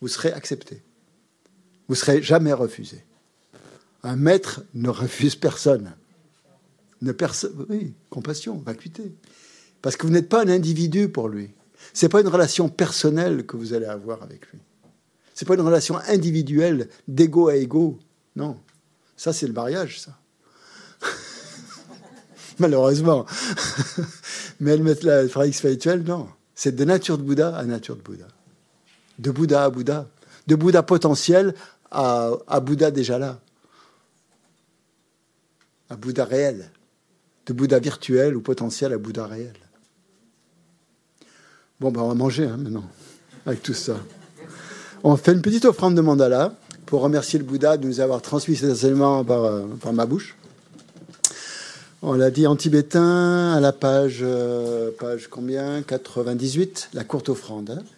[0.00, 0.82] vous serez accepté.
[1.88, 3.04] Vous serez jamais refusé.
[4.02, 5.94] Un maître ne refuse personne.
[7.00, 7.12] Ne
[7.68, 9.14] oui, compassion, vacuité.
[9.82, 11.50] Parce que vous n'êtes pas un individu pour lui.
[11.94, 14.58] Ce n'est pas une relation personnelle que vous allez avoir avec lui.
[15.34, 17.98] Ce n'est pas une relation individuelle d'ego à ego.
[18.34, 18.58] Non.
[19.16, 20.18] Ça, c'est le mariage, ça.
[22.58, 23.24] Malheureusement.
[24.60, 26.28] Mais le la pratique spirituelle, non.
[26.54, 28.26] C'est de nature de Bouddha à nature de Bouddha
[29.18, 30.06] de Bouddha à Bouddha,
[30.46, 31.54] de Bouddha potentiel
[31.90, 33.38] à, Bouddha déjà là,
[35.90, 36.70] à Bouddha réel,
[37.46, 39.54] de Bouddha virtuel ou potentiel à Bouddha réel.
[41.80, 42.84] Bon, ben on va manger hein, maintenant,
[43.46, 43.96] avec tout ça.
[45.04, 46.54] On fait une petite offrande de mandala
[46.86, 50.36] pour remercier le Bouddha de nous avoir transmis ces enseignements par, euh, par ma bouche.
[52.02, 55.82] On l'a dit en tibétain à la page, euh, page combien?
[55.82, 57.78] 98, la courte offrande.
[57.78, 57.97] Hein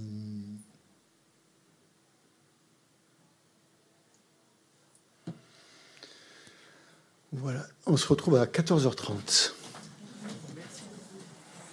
[7.33, 9.53] Voilà, on se retrouve à 14h30.